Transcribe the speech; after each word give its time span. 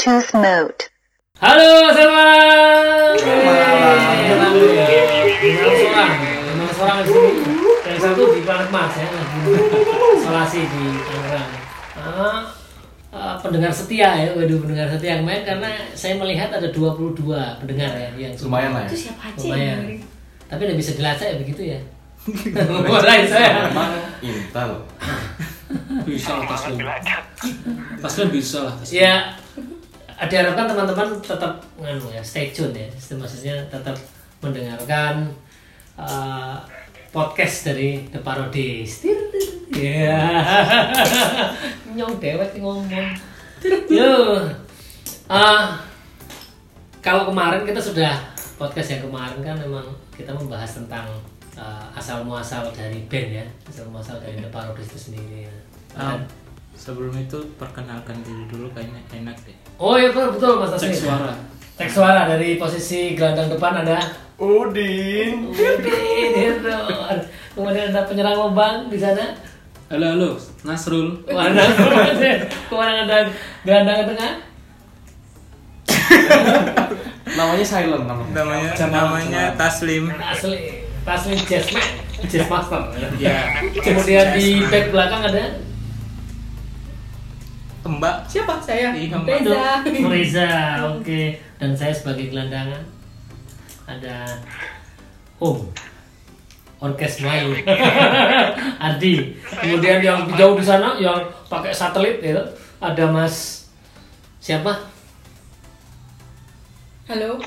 Bluetooth 0.00 0.32
mode. 0.32 0.88
Halo, 1.44 1.92
selamat 1.92 2.08
malam. 2.08 3.20
Seorang, 3.20 4.16
lima 6.40 6.64
seorang 6.72 7.04
di 7.04 7.12
sini. 7.12 7.32
Yang 7.84 8.00
satu 8.08 8.32
di 8.32 8.40
Planet 8.40 8.72
Mars 8.72 8.96
ya, 8.96 9.04
isolasi 10.16 10.64
di 10.72 10.84
Tangerang. 11.04 11.52
Ah, 12.00 12.48
ah, 13.12 13.36
pendengar 13.44 13.68
setia 13.68 14.24
ya, 14.24 14.32
waduh 14.32 14.56
pendengar 14.64 14.88
setia 14.88 15.20
yang 15.20 15.28
main 15.28 15.44
karena 15.44 15.68
saya 15.92 16.16
melihat 16.16 16.48
ada 16.48 16.72
22 16.72 17.60
pendengar 17.60 17.92
ya 17.92 18.08
yang 18.16 18.32
Lumayan 18.40 18.72
lah 18.72 18.88
ya. 18.88 18.90
Itu 18.96 18.98
siapa 19.04 19.28
aja 19.28 19.36
Lumayan. 19.36 20.00
Tapi 20.48 20.60
udah 20.64 20.76
bisa 20.80 20.96
dilacak 20.96 21.28
ya 21.28 21.36
begitu 21.36 21.76
ya. 21.76 21.80
Mulai 22.88 23.28
saya. 23.28 23.68
Memang 23.68 23.92
Intel. 24.24 24.80
bisa 26.08 26.40
lah 26.40 26.56
Taslim 26.56 26.80
Taslim 28.00 28.28
bisa 28.32 28.64
lah 28.64 28.72
Taslim. 28.80 28.96
Diharapkan 30.20 30.68
teman-teman 30.68 31.16
tetap 31.24 31.64
nganu 31.80 32.12
ya, 32.12 32.20
stay 32.20 32.52
tune 32.52 32.76
ya. 32.76 32.88
Maksudnya 33.16 33.56
tetap 33.72 33.96
mendengarkan 34.44 35.32
uh, 35.96 36.60
podcast 37.08 37.72
dari 37.72 38.04
The 38.12 38.20
Parodis. 38.20 38.92
Ya. 39.70 40.18
Nyong 41.94 42.18
dewek 42.18 42.58
ngomong. 42.58 42.90
Yo. 43.86 44.44
Ah, 45.30 45.78
kalau 46.98 47.30
kemarin 47.30 47.62
kita 47.62 47.78
sudah 47.78 48.18
podcast 48.58 48.98
yang 48.98 49.06
kemarin 49.06 49.40
kan 49.40 49.56
memang 49.56 49.86
kita 50.12 50.34
membahas 50.34 50.74
tentang 50.82 51.06
uh, 51.54 51.86
asal 51.94 52.26
muasal 52.26 52.66
dari 52.74 53.06
band 53.06 53.40
ya, 53.40 53.46
asal 53.70 53.86
muasal 53.88 54.18
dari 54.18 54.42
The 54.42 54.50
Parodis 54.50 54.90
itu 54.90 55.14
sendiri 55.14 55.46
ya. 55.46 55.54
Dan- 55.94 56.26
sebelum 56.80 57.12
itu 57.12 57.36
perkenalkan 57.60 58.16
diri 58.24 58.48
dulu 58.48 58.72
kayaknya 58.72 59.04
enak 59.12 59.36
deh 59.44 59.58
Oh 59.80 59.96
iya 59.96 60.12
betul, 60.12 60.36
betul 60.36 60.52
Mas 60.60 60.76
cek 60.76 60.92
Taslim. 60.92 61.08
suara 61.08 61.32
Cek 61.80 61.88
suara 61.88 62.20
dari 62.28 62.60
posisi 62.60 63.16
gelandang 63.16 63.48
depan 63.48 63.80
ada 63.80 63.96
Udin. 64.36 65.48
Udin 65.48 66.30
Hidron. 66.32 67.16
Kemudian 67.52 67.88
ada 67.88 68.04
penyerang 68.04 68.36
lubang 68.38 68.88
di 68.88 68.96
sana. 68.96 69.36
halo 69.90 70.06
halo 70.14 70.30
Nasrul 70.62 71.18
Mana? 71.26 71.64
Kemudian 72.68 72.96
ada 73.04 73.18
gelandang 73.64 74.06
tengah. 74.06 74.32
Namanya 77.40 77.64
silent 77.64 78.04
namanya. 78.04 78.32
namanya 78.36 78.68
Jangan- 78.76 78.92
namanya 79.08 79.28
jangan. 79.48 79.58
Taslim 79.58 80.04
Asli 80.12 80.58
Taslim 81.00 81.38
Jazzman, 81.40 81.88
Jazz 82.28 82.46
Master. 82.46 82.82
ya 83.16 83.38
Kemudian 83.74 84.36
di 84.36 84.60
back 84.62 84.92
belakang 84.92 85.24
ada 85.24 85.44
Mbak 87.80 88.16
Siapa 88.28 88.60
saya? 88.60 88.92
Iya. 88.92 89.16
Reza. 89.24 89.62
Reza, 90.12 90.50
oke. 90.92 91.20
Dan 91.56 91.72
saya 91.72 91.92
sebagai 91.96 92.28
gelandangan 92.28 92.80
ada 93.90 94.38
Om 95.42 95.66
Orkes 96.80 97.20
Melayu 97.20 97.58
Adi 98.86 99.34
kemudian 99.60 100.00
yang 100.00 100.24
jauh 100.38 100.54
di 100.56 100.64
sana 100.64 100.96
yang 100.96 101.26
pakai 101.50 101.74
satelit 101.74 102.22
itu 102.22 102.40
ada 102.80 103.04
Mas 103.10 103.66
siapa 104.40 104.88
Halo. 107.10 107.42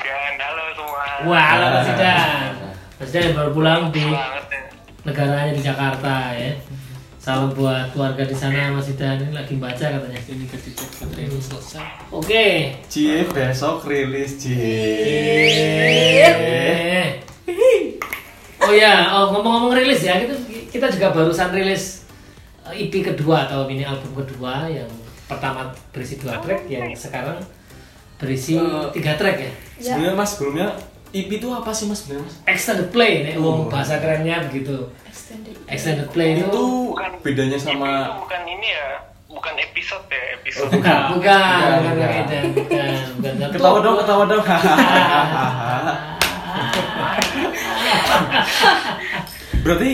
Dan 0.00 0.34
halo 0.40 0.64
semua. 0.72 1.28
Wah 1.28 1.44
halo 1.52 1.66
Mas 1.76 1.88
Idan 1.92 2.50
Mas 2.96 3.08
Idan 3.12 3.22
yang 3.28 3.36
baru 3.36 3.50
pulang 3.52 3.82
di 3.92 4.00
banget 4.08 4.44
ya. 4.48 4.60
negaranya 5.04 5.52
di 5.52 5.62
Jakarta 5.62 6.14
ya 6.32 6.52
salam 7.28 7.52
buat 7.52 7.92
keluarga 7.92 8.24
di 8.24 8.32
sana 8.32 8.72
Mas 8.72 8.88
Idan 8.88 9.20
ini 9.20 9.36
lagi 9.36 9.60
baca 9.60 9.84
katanya 9.84 10.16
ini 10.32 10.48
ketika 10.48 10.80
ini 11.12 11.36
selesai 11.36 12.08
oke 12.08 12.48
Cie 12.88 13.28
besok 13.28 13.84
rilis 13.84 14.40
Cie. 14.40 14.56
Eh. 16.24 17.20
Oh 18.64 18.72
ya, 18.72 19.12
oh, 19.12 19.28
ngomong-ngomong 19.36 19.76
rilis 19.76 20.08
ya, 20.08 20.16
kita, 20.16 20.32
kita 20.72 20.86
juga 20.88 21.12
barusan 21.12 21.52
rilis 21.52 22.08
eh, 22.64 22.88
EP 22.88 22.96
kedua 23.04 23.44
atau 23.44 23.68
mini 23.68 23.84
album 23.84 24.24
kedua 24.24 24.64
yang 24.64 24.88
pertama 25.28 25.68
berisi 25.92 26.16
dua 26.16 26.40
track, 26.40 26.64
yang 26.64 26.88
sekarang 26.96 27.36
berisi 28.16 28.56
Eh, 28.56 28.88
tiga 28.96 29.20
track 29.20 29.36
ya. 29.36 29.52
Sebenarnya 29.76 30.16
Mas 30.16 30.32
sebelumnya 30.32 30.68
IP 31.12 31.44
itu 31.44 31.48
apa 31.52 31.76
sih 31.76 31.92
Mas 31.92 32.08
sebenarnya 32.08 32.24
Mas? 32.24 32.36
Extended 32.56 32.88
play, 32.88 33.24
nih, 33.28 33.36
Oh. 33.36 33.68
bahasa 33.68 34.00
kerennya 34.00 34.48
begitu. 34.48 34.88
Extended. 35.28 35.54
Extended 35.68 36.08
play 36.08 36.30
itu, 36.34 36.48
Itu 36.48 36.96
bedanya 37.20 37.54
Itu 37.54 37.68
sama 37.68 38.16
bukan 38.18 38.42
ini 38.48 38.68
ya, 38.72 38.96
bukan 39.28 39.54
episode 39.60 40.08
ya, 40.08 40.22
episode. 40.34 40.72
bukan, 40.72 40.98
bukan, 41.12 41.68
bukan, 41.84 41.92
bukan. 41.92 42.16
bukan, 42.16 42.44
bukan, 43.12 43.32
bukan. 43.36 43.48
ketawa 43.52 43.78
dong, 43.84 43.96
ketawa 44.00 44.24
dong. 44.24 44.40
Berarti 49.60 49.90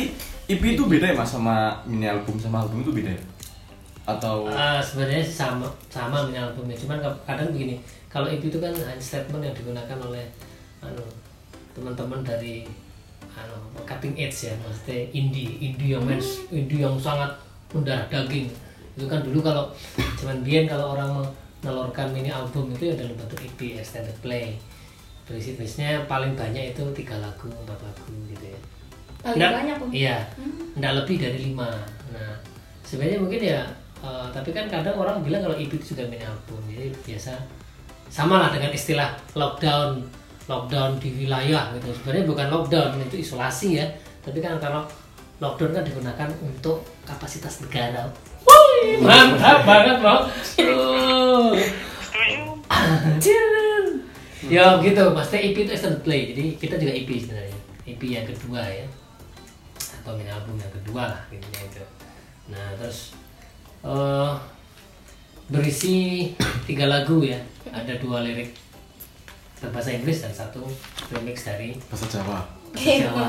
IP 0.47 0.62
itu 0.77 0.84
beda 0.84 1.11
ya 1.11 1.17
Mas 1.17 1.31
sama 1.31 1.83
mini 1.83 2.06
album 2.06 2.37
sama 2.37 2.62
album 2.62 2.84
itu 2.84 2.93
beda 2.93 3.11
ya? 3.11 3.22
Atau 4.05 4.47
Ah, 4.47 4.78
sebenarnya 4.78 5.25
sama 5.25 5.66
sama 5.89 6.28
mini 6.28 6.39
albumnya 6.39 6.77
cuman 6.77 7.01
ka- 7.01 7.21
kadang 7.25 7.51
begini 7.51 7.81
kalau 8.06 8.28
EP 8.28 8.45
itu 8.45 8.61
kan 8.61 8.71
statement 9.01 9.43
yang 9.43 9.56
digunakan 9.56 9.99
oleh 9.99 10.25
anu 10.78 11.03
teman-teman 11.72 12.21
dari 12.22 12.69
cutting 13.84 14.15
edge 14.17 14.49
ya 14.49 14.55
maksudnya 14.65 15.05
indie 15.12 15.61
indie 15.61 15.93
yang 15.93 16.03
main 16.03 16.21
indie 16.49 16.81
yang 16.81 16.97
sangat 16.97 17.31
mendarah 17.75 18.06
daging. 18.09 18.49
Itu 18.95 19.11
kan 19.11 19.21
dulu 19.21 19.43
kalau 19.43 19.69
cuman 20.19 20.41
biar 20.47 20.65
kalau 20.65 20.95
orang 20.95 21.11
menelurkan 21.61 22.12
mini 22.15 22.31
album 22.31 22.71
itu 22.71 22.93
ya 22.93 22.95
dalam 22.95 23.12
bentuk 23.19 23.41
EP 23.43 23.77
extended 23.77 24.15
play. 24.22 24.55
Berisi 25.25 25.56
berisinya 25.56 26.05
paling 26.05 26.37
banyak 26.37 26.77
itu 26.77 26.84
tiga 26.95 27.17
lagu 27.19 27.49
empat 27.49 27.81
lagu 27.81 28.12
gitu 28.31 28.45
ya. 28.45 28.61
Paling 29.25 29.37
Nggak- 29.41 29.55
banyak 29.56 29.77
Om. 29.81 29.89
Iya, 29.91 30.16
nggak 30.77 30.93
lebih 31.01 31.16
dari 31.16 31.39
lima. 31.49 31.71
Nah, 32.12 32.33
sebenarnya 32.84 33.19
mungkin 33.19 33.41
ya, 33.41 33.61
eh, 34.05 34.27
tapi 34.31 34.53
kan 34.53 34.69
kadang 34.69 35.01
orang 35.01 35.25
bilang 35.25 35.41
kalau 35.41 35.56
EP 35.56 35.72
itu 35.72 35.97
juga 35.97 36.05
mini 36.12 36.22
album, 36.22 36.61
jadi 36.69 36.93
biasa 37.09 37.33
sama 38.12 38.37
lah 38.39 38.51
dengan 38.53 38.71
istilah 38.71 39.16
lockdown, 39.33 40.05
lockdown 40.44 41.00
di 41.00 41.09
wilayah 41.25 41.72
gitu. 41.77 41.88
Sebenarnya 41.97 42.25
bukan 42.28 42.47
lockdown 42.53 43.00
itu 43.00 43.16
isolasi 43.25 43.81
ya, 43.81 43.87
tapi 44.21 44.44
kan 44.44 44.60
kalau 44.60 44.84
lockdown 45.41 45.72
kan 45.72 45.84
digunakan 45.84 46.28
untuk 46.44 46.84
kapasitas 47.09 47.65
negara. 47.65 48.09
Wih, 48.44 49.00
mantap 49.00 49.65
banget 49.65 49.99
loh. 50.04 50.21
Uh. 50.60 51.56
Ya 54.44 54.77
gitu, 54.84 55.03
maksudnya 55.16 55.41
EP 55.41 55.56
itu 55.56 55.72
extended 55.72 56.04
play, 56.04 56.37
jadi 56.37 56.44
kita 56.60 56.77
juga 56.77 56.93
EP 56.93 57.09
sebenarnya. 57.16 57.59
EP 57.88 58.03
yang 58.04 58.28
kedua 58.28 58.60
ya, 58.60 58.84
atau 59.81 60.12
mini 60.21 60.28
album 60.28 60.60
yang 60.60 60.72
kedua 60.72 61.16
lah 61.16 61.21
intinya 61.33 61.60
itu. 61.65 61.84
Nah 62.53 62.77
terus 62.77 63.16
eh 63.84 64.33
berisi 65.49 66.28
tiga 66.69 66.88
lagu 66.88 67.25
ya, 67.25 67.41
ada 67.72 67.97
dua 67.97 68.21
lirik 68.21 68.64
berbahasa 69.65 69.91
Inggris 69.97 70.21
dan 70.21 70.33
satu 70.33 70.69
remix 71.09 71.49
dari 71.49 71.77
bahasa 71.89 72.07
Jawa? 72.13 72.45
Jawa. 72.77 73.25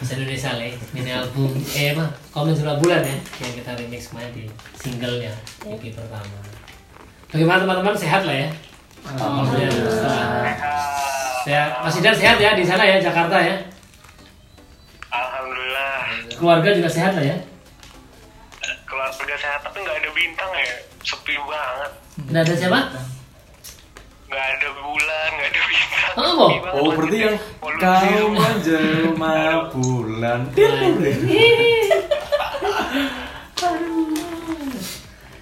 Bahasa 0.00 0.16
Indonesia 0.16 0.56
lah, 0.56 0.64
ya. 0.64 0.74
mini 0.96 1.12
album 1.12 1.52
eh 1.76 1.92
apa? 1.92 2.08
Komen 2.32 2.56
Surah 2.56 2.80
Bulan 2.80 3.04
ya, 3.04 3.16
yang 3.44 3.52
kita 3.52 3.70
remix 3.76 4.10
kemarin 4.10 4.32
di 4.32 4.44
singlenya 4.74 5.32
EP 5.68 5.82
pertama. 5.92 6.40
Bagaimana 7.30 7.62
teman-teman 7.62 7.94
sehat 7.94 8.24
lah 8.26 8.34
ya? 8.34 8.48
Alhamdulillah. 9.06 10.50
Sehat. 11.44 11.68
Mas 11.84 11.96
Idan 12.00 12.16
sehat 12.16 12.36
ya 12.40 12.56
di 12.56 12.64
sana 12.64 12.82
ya 12.84 12.96
Jakarta 12.98 13.36
ya. 13.38 13.56
Alhamdulillah. 15.12 15.94
Keluarga 16.34 16.68
juga 16.74 16.88
sehat 16.90 17.12
lah 17.14 17.24
ya. 17.24 17.36
Keluarga 18.88 19.36
sehat 19.36 19.60
tapi 19.62 19.78
nggak 19.84 19.96
ada 20.00 20.10
bintang 20.16 20.50
ya, 20.56 20.74
sepi 21.04 21.36
banget. 21.38 21.92
Nggak 22.28 22.42
ada 22.48 22.54
siapa? 22.56 22.80
Nggak 24.30 24.46
ada 24.46 24.68
bulan, 24.78 25.28
nggak 25.34 25.50
ada 25.50 25.62
bintang. 25.66 26.14
Oh, 26.14 26.46
banget 26.54 26.70
Oh 26.78 26.90
berarti 26.94 27.18
yang 27.18 27.36
kau 27.82 28.28
menjelma 28.30 29.36
bulan. 29.74 30.40
Ya, 30.54 30.70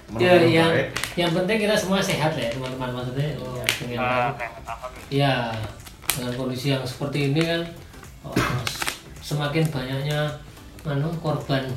Menurut 0.09 0.49
yang 0.49 0.71
baik. 0.73 0.89
yang 1.13 1.31
penting 1.37 1.57
kita 1.61 1.75
semua 1.77 2.01
sehat 2.01 2.33
ya 2.33 2.49
teman-teman. 2.49 2.89
Maksudnya. 2.97 3.29
Oh, 3.37 3.61
dengan 3.77 4.01
Ah, 4.01 4.33
ya 5.07 5.53
dengan 6.09 6.33
kondisi 6.33 6.73
yang 6.73 6.81
seperti 6.81 7.29
ini 7.29 7.45
kan 7.45 7.61
oh, 8.25 8.33
semakin 9.21 9.69
banyaknya 9.69 10.33
anu 10.81 11.13
korban 11.21 11.69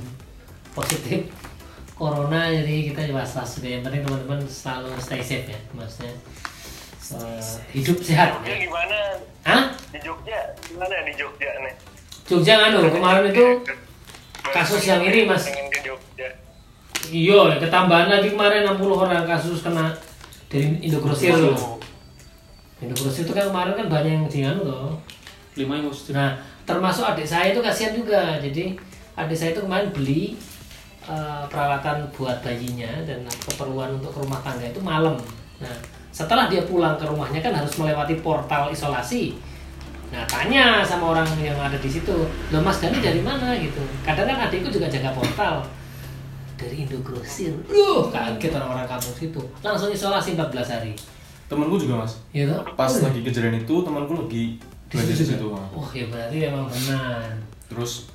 positif 0.72 1.28
corona 1.92 2.48
jadi 2.48 2.88
kita 2.88 3.12
was-was. 3.12 3.60
Juga 3.60 3.68
yang 3.68 3.82
penting 3.84 4.00
teman-teman 4.00 4.40
selalu 4.48 4.96
stay 4.96 5.20
safe 5.20 5.52
ya 5.52 5.60
maksudnya 5.76 6.16
eh, 7.18 7.42
hidup 7.76 7.98
sehat 8.00 8.38
Jogja 8.38 8.52
ya. 8.52 8.58
gimana? 8.64 8.98
Hah? 9.44 9.62
Di 9.92 9.98
Jogja 10.00 10.38
gimana 10.64 10.94
di 11.04 11.12
Jogja 11.16 11.50
nih? 11.60 11.74
Jogja 12.24 12.52
nganu 12.58 12.88
kemarin 12.88 13.24
itu 13.28 13.46
kasus 14.52 14.82
yang 14.88 15.02
ini, 15.04 15.28
Mas. 15.28 15.48
Pengen 15.48 15.68
ke 15.68 15.80
Jogja. 15.84 16.28
Iya, 17.12 17.58
ketambahan 17.58 18.08
lagi 18.08 18.28
kemarin 18.30 18.64
60 18.78 18.94
orang 18.94 19.26
kasus 19.26 19.60
kena 19.60 19.90
dari 20.46 20.78
Indogrosir 20.84 21.34
loh 21.34 21.80
Indogrosir 22.78 23.26
itu 23.26 23.34
kan 23.34 23.50
kemarin 23.50 23.74
kan 23.74 23.86
banyak 23.90 24.12
yang 24.12 24.26
dianu 24.30 24.62
loh 24.68 25.00
lima 25.56 25.80
yang 25.80 25.88
positif 25.88 26.16
Nah, 26.16 26.40
termasuk 26.64 27.04
adik 27.04 27.28
saya 27.28 27.52
itu 27.52 27.60
kasihan 27.60 27.92
juga. 27.92 28.40
Jadi 28.40 28.72
adik 29.18 29.36
saya 29.36 29.52
itu 29.52 29.60
kemarin 29.64 29.92
beli 29.92 30.22
eh, 31.04 31.44
peralatan 31.50 32.08
buat 32.14 32.40
bayinya 32.40 33.04
dan 33.04 33.26
keperluan 33.26 34.00
untuk 34.00 34.14
rumah 34.16 34.40
tangga 34.40 34.64
itu 34.64 34.80
malam. 34.80 35.18
Nah, 35.60 35.76
setelah 36.12 36.46
dia 36.46 36.60
pulang 36.68 36.94
ke 37.00 37.08
rumahnya 37.08 37.40
kan 37.40 37.56
harus 37.56 37.72
melewati 37.80 38.20
portal 38.20 38.68
isolasi. 38.68 39.32
Nah, 40.12 40.20
tanya 40.28 40.84
sama 40.84 41.16
orang 41.16 41.24
yang 41.40 41.56
ada 41.56 41.80
di 41.80 41.88
situ, 41.88 42.12
"Loh 42.52 42.60
Mas 42.60 42.84
Dani 42.84 43.00
dari 43.00 43.24
mana?" 43.24 43.56
gitu. 43.56 43.80
Kadang 44.04 44.28
kan 44.28 44.44
adikku 44.44 44.68
juga 44.68 44.84
jaga 44.92 45.08
portal. 45.16 45.64
Dari 46.60 46.84
Indogrosir. 46.84 47.56
Loh, 47.66 48.12
kaget 48.12 48.52
orang-orang 48.54 48.86
kampung 48.86 49.16
situ. 49.16 49.40
Langsung 49.64 49.88
isolasi 49.88 50.36
14 50.36 50.68
hari. 50.68 50.92
Temenku 51.48 51.80
juga 51.80 52.04
mas. 52.04 52.22
Gitu. 52.30 52.54
Pas 52.76 52.92
lagi 52.92 53.20
kejadian 53.24 53.60
itu 53.64 53.74
temanku 53.82 54.14
lagi 54.14 54.60
belajar 54.92 55.16
di 55.16 55.26
situ. 55.26 55.46
Mas. 55.48 55.68
Wah, 55.72 55.90
ya 55.90 56.06
berarti 56.06 56.36
memang 56.48 56.68
benar. 56.68 57.28
Terus 57.66 58.12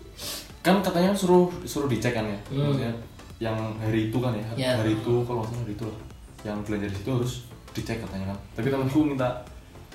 kan 0.62 0.80
katanya 0.80 1.12
suruh 1.12 1.50
suruh 1.66 1.90
dicek 1.90 2.14
kan 2.14 2.26
ya. 2.26 2.38
Hmm. 2.54 2.72
Maksudnya 2.72 2.94
yang 3.38 3.58
hari 3.82 4.10
itu 4.14 4.18
kan 4.22 4.32
ya. 4.34 4.48
Ya. 4.56 4.72
Hari 4.80 5.02
itu 5.02 5.14
kalau 5.26 5.42
nggak 5.44 5.50
salah 5.54 5.62
hari 5.66 5.74
itu 5.74 5.86
lah. 5.86 6.00
Yang 6.46 6.58
belanja 6.66 6.88
di 6.88 6.96
situ 6.96 7.10
harus 7.14 7.34
dicek 7.78 8.02
katanya 8.02 8.34
kan. 8.34 8.38
Tapi 8.58 8.68
temanku 8.74 9.06
minta 9.06 9.30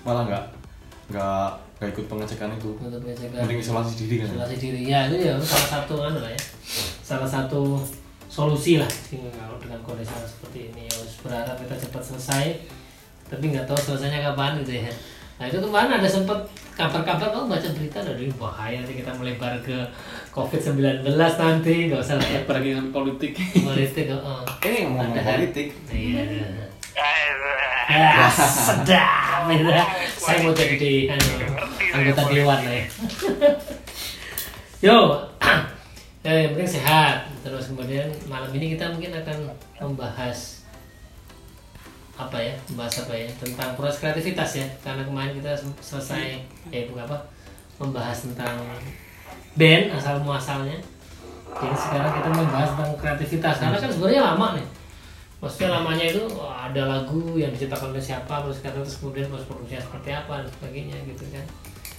malah 0.06 0.22
nggak 0.24 0.44
nggak 1.10 1.48
nggak 1.82 1.90
ikut 1.92 2.06
pengecekan 2.06 2.54
itu. 2.54 2.70
Untuk 2.78 3.02
pengecekan. 3.02 3.42
Mending 3.42 3.58
isolasi 3.58 3.92
diri 3.98 4.14
kan. 4.22 4.26
isolasi 4.30 4.56
diri 4.56 4.80
ya 4.86 5.10
itu 5.10 5.16
ya 5.18 5.34
salah 5.42 5.68
satu 5.82 5.94
kan 5.98 6.12
lah 6.14 6.30
ya 6.30 6.40
salah 7.02 7.28
satu 7.28 7.82
solusi 8.32 8.80
lah 8.80 8.88
sih 8.88 9.20
kalau 9.36 9.60
dengan 9.60 9.76
kondisi 9.84 10.08
yang 10.08 10.24
seperti 10.24 10.72
ini 10.72 10.88
ya 10.88 10.92
harus 10.96 11.20
berharap 11.20 11.52
kita 11.60 11.76
cepat 11.76 12.00
selesai 12.00 12.44
tapi 13.28 13.52
nggak 13.52 13.68
tahu 13.68 13.76
selesainya 13.76 14.32
kapan 14.32 14.56
gitu 14.64 14.80
ya 14.80 14.88
nah 15.36 15.44
itu 15.44 15.60
kemarin 15.60 16.00
ada 16.00 16.08
sempat 16.08 16.40
kabar-kabar 16.72 17.28
kamu 17.28 17.52
baca 17.52 17.68
berita 17.76 18.00
dari 18.00 18.32
bahaya 18.32 18.80
nanti 18.80 19.04
kita 19.04 19.12
melebar 19.12 19.52
ke 19.60 19.76
covid 20.32 20.56
19 20.56 21.04
nanti 21.04 21.92
nggak 21.92 22.00
usah 22.00 22.16
lah 22.16 22.28
ya 22.32 22.40
pergi 22.48 22.72
dengan 22.72 22.88
politik 22.88 23.36
politik 23.36 24.08
oh. 24.16 24.40
Eh 24.64 24.88
ngomong 24.88 25.12
Ada- 25.12 25.36
politik. 25.36 25.68
iya 25.92 26.24
Eh, 27.92 28.00
Ah, 28.00 28.32
sedap 28.32 29.44
gitu. 29.52 29.68
saya 30.16 30.36
mau 30.40 30.54
jadi 30.56 30.76
di, 30.80 30.92
anu, 31.12 31.28
anggota 31.92 32.22
dewan 32.32 32.58
ya 32.64 32.80
yo 34.80 34.96
yang 36.24 36.54
penting 36.54 36.70
sehat. 36.78 37.26
Terus 37.42 37.74
kemudian 37.74 38.06
malam 38.30 38.50
ini 38.54 38.74
kita 38.74 38.90
mungkin 38.90 39.10
akan 39.12 39.38
membahas 39.78 40.62
apa 42.14 42.38
ya 42.38 42.54
membahas 42.70 43.02
apa 43.02 43.14
ya 43.14 43.26
tentang 43.36 43.74
proses 43.74 43.98
kreativitas 43.98 44.50
ya. 44.56 44.66
Karena 44.80 45.02
kemarin 45.02 45.34
kita 45.38 45.52
selesai 45.82 46.38
ya 46.70 46.86
bukan 46.86 47.02
apa 47.06 47.18
membahas 47.78 48.30
tentang 48.30 48.54
band 49.58 49.90
asal 49.92 50.22
muasalnya. 50.22 50.78
Jadi 51.52 51.76
sekarang 51.76 52.12
kita 52.14 52.28
membahas 52.30 52.68
tentang 52.78 52.92
kreativitas. 52.98 53.54
Karena 53.58 53.76
kan 53.78 53.90
sebenarnya 53.90 54.22
lama 54.22 54.46
nih 54.54 54.66
maksudnya 55.42 55.68
lamanya 55.72 56.04
itu 56.06 56.22
wah, 56.30 56.64
ada 56.64 56.82
lagu 56.86 57.34
yang 57.34 57.50
diciptakan 57.50 57.90
oleh 57.90 57.98
siapa 58.00 58.34
terus 58.40 58.56
sekarang 58.56 58.80
terus 58.80 58.96
kemudian 58.96 59.26
proses 59.26 59.44
produksinya 59.44 59.82
seperti 59.82 60.08
apa 60.12 60.32
dan 60.38 60.48
sebagainya 60.48 60.96
gitu 61.04 61.24
kan 61.28 61.44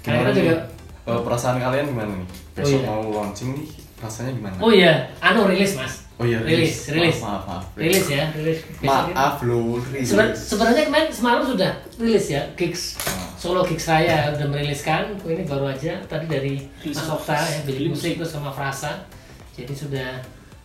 karena 0.01 0.19
kita 0.21 0.31
juga? 0.33 0.55
Eh, 1.03 1.19
perasaan 1.19 1.59
kalian 1.59 1.85
gimana 1.85 2.13
nih? 2.15 2.27
Besok 2.53 2.63
Oh, 2.63 2.71
iya. 2.73 2.87
mau 2.87 3.03
launching 3.13 3.49
nih 3.53 3.67
rasanya 3.99 4.31
gimana? 4.33 4.55
oh 4.57 4.71
iya 4.71 4.93
anu 5.19 5.45
rilis 5.45 5.75
mas 5.75 5.93
Oh 6.13 6.23
iya, 6.23 6.39
rilis 6.39 6.87
rilis 6.87 7.19
Maaf, 7.19 7.41
maaf, 7.41 7.43
maaf. 7.49 7.63
rilis 7.75 8.05
ya 8.07 8.23
rilis 8.31 8.59
Besok 8.77 9.05
Maaf 9.11 9.35
loh, 9.41 9.81
rilis. 9.83 10.07
Seben- 10.07 10.37
sebenarnya 10.37 10.83
kemarin 10.85 11.09
semalam 11.09 11.41
sudah 11.43 11.71
rilis 11.97 12.25
ya 12.29 12.41
gigs 12.53 12.95
Ah. 13.03 13.27
solo 13.35 13.59
gigs 13.61 13.83
saya 13.83 14.31
udah 14.31 14.47
meriliskan 14.47 15.19
ini 15.19 15.43
baru 15.43 15.67
aja 15.67 15.99
tadi 16.05 16.25
dari 16.25 16.63
Rilis 16.79 16.95
Mas? 16.95 17.11
Okta 17.11 17.35
ya 17.35 17.59
beli 17.65 17.89
musik 17.89 18.15
terus 18.15 18.31
sama 18.31 18.47
Frasa 18.47 19.03
jadi 19.51 19.73
sudah 19.73 20.09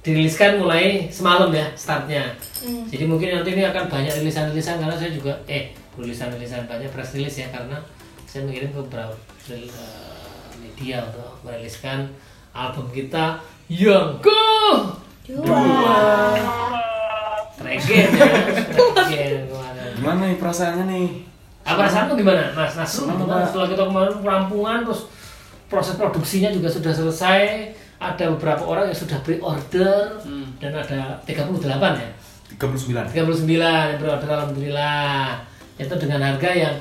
diriliskan 0.00 0.58
mulai 0.58 1.06
semalam 1.08 1.50
ya 1.50 1.66
startnya 1.74 2.24
Hmm. 2.58 2.82
jadi 2.90 3.06
mungkin 3.06 3.30
nanti 3.30 3.54
ini 3.54 3.62
akan 3.62 3.86
banyak 3.86 4.10
rilisan-rilisan 4.18 4.82
karena 4.82 4.90
saya 4.92 5.14
juga 5.14 5.30
eh 5.46 5.70
rilisan-rilisan 5.94 6.66
banyak 6.66 6.90
press 6.90 7.14
release 7.14 7.38
ya 7.38 7.46
karena 7.54 7.78
saya 8.26 8.42
mengirim 8.42 8.74
ke 8.74 8.82
beberapa 8.82 9.14
eh, 9.46 9.70
media 10.58 11.06
untuk 11.06 11.38
meriliskan 11.42 12.10
album 12.50 12.90
kita 12.90 13.38
yang 13.70 14.18
ke 14.18 14.42
Dua. 15.22 16.34
Regen 17.58 18.10
ya 19.06 19.26
Gimana 19.94 20.20
nih 20.26 20.36
perasaannya 20.36 20.84
nih? 20.88 21.08
apa 21.62 21.84
perasaanmu 21.84 22.16
gimana 22.16 22.42
mas 22.56 22.74
Nasrul 22.74 23.12
gimana 23.12 23.44
setelah 23.44 23.68
kita 23.68 23.82
kemarin 23.86 24.14
perampungan 24.18 24.78
terus 24.82 25.04
proses 25.68 25.94
produksinya 25.94 26.48
juga 26.48 26.66
sudah 26.66 26.90
selesai 26.90 27.70
ada 27.98 28.24
beberapa 28.30 28.62
orang 28.62 28.84
yang 28.88 28.98
sudah 28.98 29.18
pre-order 29.20 30.22
Hmm. 30.22 30.54
dan 30.56 30.70
ada 30.72 31.18
38 31.22 31.94
ya 31.96 32.10
39. 32.50 33.10
39 33.10 33.58
yang 33.84 33.98
berorder 33.98 34.30
alhamdulillah 34.32 35.36
itu 35.76 35.94
dengan 35.96 36.20
harga 36.24 36.50
yang 36.50 36.74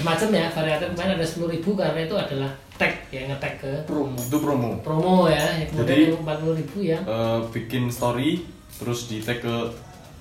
macam 0.00 0.28
ya 0.28 0.48
variatif 0.48 0.90
kemarin 0.90 1.14
ada 1.14 1.26
10.000 1.26 1.60
karena 1.70 2.00
itu 2.02 2.16
adalah 2.16 2.50
tag 2.74 2.92
yang 3.08 3.28
ngetag 3.28 3.54
ke 3.58 3.72
promo 3.84 4.18
Itu 4.18 4.38
promo. 4.38 4.70
promo 4.80 5.14
ya 5.26 5.38
yang 5.54 5.70
Jadi- 5.78 6.10
kemudian 6.10 6.24
40.000 6.24 6.80
ya 6.82 6.98
Eh, 7.00 7.38
bikin 7.50 7.86
story 7.88 8.42
terus 8.74 9.06
di 9.06 9.20
tag 9.20 9.38
ke 9.38 9.54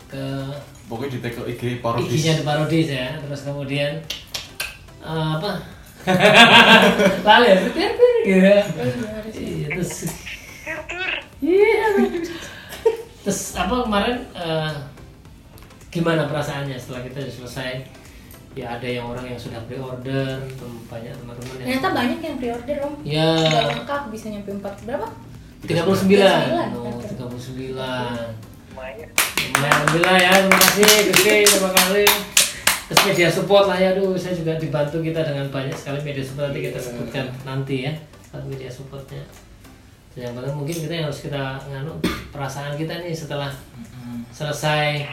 ke 0.06 0.24
pokoknya 0.86 1.10
di 1.10 1.20
tag 1.20 1.34
ke 1.34 1.44
IG 1.48 1.64
parodis. 1.80 2.12
IG-nya 2.14 2.34
di 2.38 2.44
parodis 2.44 2.88
ya 2.88 3.08
terus 3.18 3.42
kemudian 3.42 3.92
eh, 5.02 5.30
apa 5.34 5.52
lalu 7.26 7.44
ya 7.46 7.56
gitu 7.66 8.06
Iya, 8.24 8.56
terus 9.68 9.92
terus 13.24 13.56
apa 13.56 13.84
kemarin 13.84 14.18
eh, 14.36 14.72
gimana 15.88 16.28
perasaannya 16.28 16.76
setelah 16.76 17.02
kita 17.04 17.24
sudah 17.24 17.34
selesai? 17.46 17.72
Ya 18.54 18.70
ada 18.70 18.86
yang 18.86 19.10
orang 19.10 19.26
yang 19.26 19.40
sudah 19.40 19.58
pre-order 19.66 20.38
tem- 20.46 20.84
banyak 20.86 21.10
teman-teman 21.10 21.54
yang 21.58 21.66
Ternyata 21.66 21.90
banyak 21.90 22.20
yang 22.22 22.36
pre-order 22.38 22.78
om. 22.86 22.94
ya. 23.02 23.30
Nggak 23.34 23.66
lengkap 23.82 24.02
bisa 24.14 24.26
nyampe 24.30 24.50
empat 24.54 24.74
berapa? 24.86 25.08
39 25.66 26.06
39, 26.06 26.76
oh, 26.78 27.02
oke. 27.02 27.08
39 27.08 27.74
lumayan. 27.74 29.10
Lumayan, 29.10 29.10
Alhamdulillah 29.64 30.18
ya, 30.20 30.32
terima 30.44 30.58
kasih 30.60 30.84
Gede, 31.10 31.36
terima 31.50 31.72
kasih. 31.72 32.08
Terus 32.84 33.02
media 33.10 33.30
support 33.32 33.66
lah 33.66 33.78
ya, 33.80 33.90
aduh 33.96 34.14
saya 34.20 34.36
juga 34.38 34.54
dibantu 34.60 35.02
kita 35.02 35.24
dengan 35.24 35.48
banyak 35.50 35.74
sekali 35.74 36.00
media 36.04 36.22
support. 36.22 36.52
Nanti 36.52 36.62
kita 36.62 36.80
sebutkan 36.84 37.26
nanti 37.42 37.76
ya 37.90 37.94
media 38.46 38.70
supportnya 38.70 39.22
yang 40.14 40.38
penting 40.38 40.54
mungkin 40.54 40.78
kita 40.78 40.94
yang 40.94 41.06
harus 41.10 41.26
kita 41.26 41.58
nganu 41.74 41.98
perasaan 42.30 42.78
kita 42.78 43.02
nih 43.02 43.18
setelah 43.18 43.50
selesai 44.30 45.10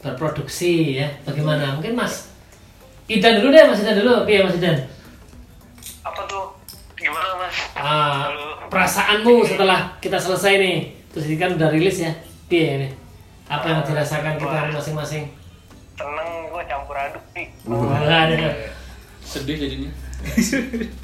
berproduksi 0.00 0.98
ya. 1.00 1.08
Bagaimana? 1.28 1.76
Mungkin 1.76 1.92
mas 1.92 2.32
Idan 3.12 3.44
dulu 3.44 3.52
deh 3.52 3.64
mas 3.68 3.80
Idan 3.84 4.00
dulu. 4.00 4.24
Iya 4.24 4.40
mas 4.48 4.56
Idan? 4.56 4.78
Apa 6.00 6.20
tuh? 6.24 6.56
Gimana 6.96 7.36
mas? 7.38 7.56
Ah, 7.76 8.32
Halo. 8.32 8.72
perasaanmu 8.72 9.34
setelah 9.44 10.00
kita 10.00 10.16
selesai 10.16 10.52
nih. 10.58 10.78
Terus 11.12 11.24
ini 11.28 11.36
kan 11.36 11.52
udah 11.52 11.68
rilis 11.68 12.00
ya. 12.00 12.12
Iya 12.48 12.68
ini? 12.80 12.88
Apa 13.52 13.68
yang 13.68 13.80
dirasakan 13.84 14.40
kita 14.40 14.72
masing-masing? 14.72 15.28
Seneng 15.92 16.28
gue 16.48 16.62
campur 16.64 16.96
aduk 16.96 17.24
nih. 17.36 17.46
Wah, 17.68 18.00
ada. 18.00 18.48
sedih 19.22 19.60
jadinya. 19.60 19.92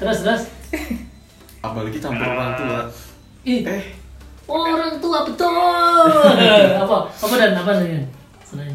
Terus 0.01 0.17
terus? 0.25 0.43
Apalagi 1.61 2.01
campur 2.01 2.25
orang 2.25 2.57
tua. 2.57 2.81
Ih 3.41 3.61
Eh, 3.63 3.83
orang 4.45 4.97
tua 4.97 5.21
betul 5.23 6.09
apa 6.83 6.97
apa 7.07 7.33
dan 7.35 7.53
apa 7.55 7.71
sih 7.77 8.01
senang. 8.43 8.73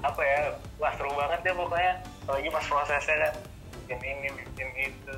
Apa 0.00 0.20
ya? 0.20 0.40
Wah 0.76 0.92
seru 0.92 1.12
banget 1.12 1.40
deh 1.42 1.52
pokoknya. 1.52 1.92
Apalagi 2.24 2.48
pas 2.48 2.64
prosesnya 2.64 3.14
kan. 3.20 3.32
Bikin 3.84 3.98
ini, 4.00 4.28
bikin 4.34 4.68
itu. 4.82 5.16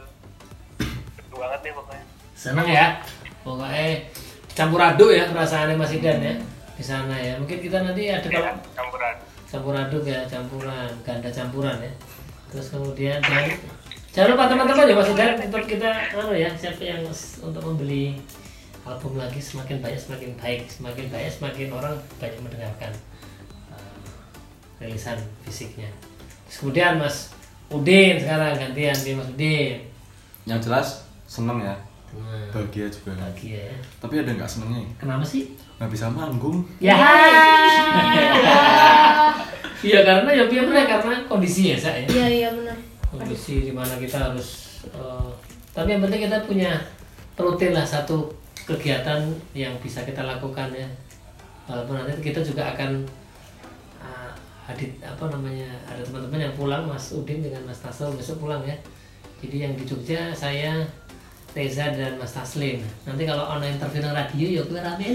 Seru 1.17 1.37
banget 1.37 1.61
deh 1.63 1.73
pokoknya. 1.73 2.05
senang 2.35 2.67
ya 2.67 2.99
pokoknya 3.41 4.11
campur 4.51 4.83
aduk 4.83 5.09
ya 5.09 5.31
perasaannya 5.31 5.79
Mas 5.79 5.95
Idan 5.95 6.19
ya 6.19 6.35
di 6.75 6.83
sana 6.83 7.15
ya 7.15 7.39
mungkin 7.39 7.63
kita 7.63 7.79
nanti 7.79 8.11
ada 8.11 8.27
kalau 8.27 8.43
Iya, 8.43 8.53
campur 8.75 9.01
aduk. 9.01 9.27
campur 9.47 9.75
aduk 9.79 10.03
ya 10.03 10.21
campuran 10.27 10.91
ganda 11.01 11.31
campuran 11.31 11.79
ya 11.79 11.93
terus 12.51 12.67
kemudian 12.69 13.23
jangan 13.23 13.55
jangan 14.15 14.29
lupa 14.31 14.45
teman-teman 14.47 14.87
ya 14.87 14.95
Idan 14.95 15.33
untuk 15.43 15.65
kita 15.67 15.91
anu 16.15 16.31
ya 16.33 16.51
siapa 16.55 16.79
yang 16.81 17.03
untuk 17.43 17.63
membeli 17.67 18.15
album 18.87 19.19
lagi 19.19 19.43
semakin 19.43 19.83
banyak 19.83 19.99
semakin 19.99 20.31
baik 20.39 20.71
semakin 20.71 21.11
banyak 21.11 21.33
semakin 21.35 21.69
orang 21.75 21.95
banyak 22.23 22.39
mendengarkan 22.39 22.93
uh, 23.75 24.07
rilisan 24.79 25.19
fisiknya 25.43 25.91
terus 26.47 26.63
kemudian 26.63 26.95
Mas 27.03 27.35
Udin 27.73 28.23
sekarang 28.23 28.55
gantian 28.55 28.95
dia 28.95 29.15
Mas 29.19 29.29
Udin 29.35 29.83
yang 30.47 30.61
jelas 30.63 31.03
seneng 31.27 31.59
ya. 31.59 31.75
nah, 32.15 32.47
Bahagia 32.53 32.87
juga 32.87 33.17
bahagia 33.19 33.73
ya 33.73 33.77
Tapi 33.99 34.15
ada 34.23 34.31
nggak 34.31 34.47
senengnya? 34.47 34.85
kenapa 34.95 35.25
sih 35.27 35.57
Nggak 35.75 35.91
bisa 35.91 36.07
manggung. 36.07 36.63
ya 36.79 36.95
Iya 39.85 40.01
karena 40.01 40.31
ya 40.33 40.45
biar 40.49 40.65
benar 40.65 40.85
karena 40.89 41.15
kondisi 41.29 41.69
ya 41.69 41.77
saya. 41.77 42.01
Iya 42.09 42.27
iya 42.31 42.49
benar. 42.57 42.73
Kondisi 43.15 43.65
di 43.67 43.73
mana 43.73 43.95
kita 43.97 44.31
harus. 44.31 44.83
eh, 44.91 45.31
tapi 45.75 45.95
yang 45.95 46.03
penting 46.07 46.27
kita 46.27 46.39
punya 46.47 46.73
rutin 47.35 47.75
lah 47.75 47.83
satu 47.83 48.31
kegiatan 48.65 49.27
yang 49.53 49.75
bisa 49.79 50.03
kita 50.07 50.23
lakukan 50.25 50.71
ya. 50.73 50.89
Walaupun 51.67 51.97
nanti 51.97 52.21
kita 52.21 52.45
juga 52.45 52.77
akan 52.77 53.09
uh, 54.05 54.31
hadit 54.69 55.01
apa 55.01 55.33
namanya 55.33 55.69
ada 55.89 56.05
teman-teman 56.05 56.45
yang 56.45 56.55
pulang 56.55 56.85
Mas 56.85 57.13
Udin 57.17 57.41
dengan 57.41 57.65
Mas 57.65 57.81
Tasel 57.81 58.13
besok 58.13 58.45
pulang 58.45 58.61
ya. 58.63 58.77
Jadi 59.41 59.57
yang 59.65 59.73
di 59.77 59.85
Jogja 59.85 60.33
saya 60.33 60.85
Reza 61.55 61.87
dan 61.95 62.19
Mas 62.19 62.35
Taslim. 62.35 62.83
Nanti 63.07 63.23
kalau 63.23 63.47
ono 63.47 63.63
interview 63.63 64.03
radio 64.11 64.47
ya 64.59 64.63
gue 64.67 64.81
rame. 64.83 65.07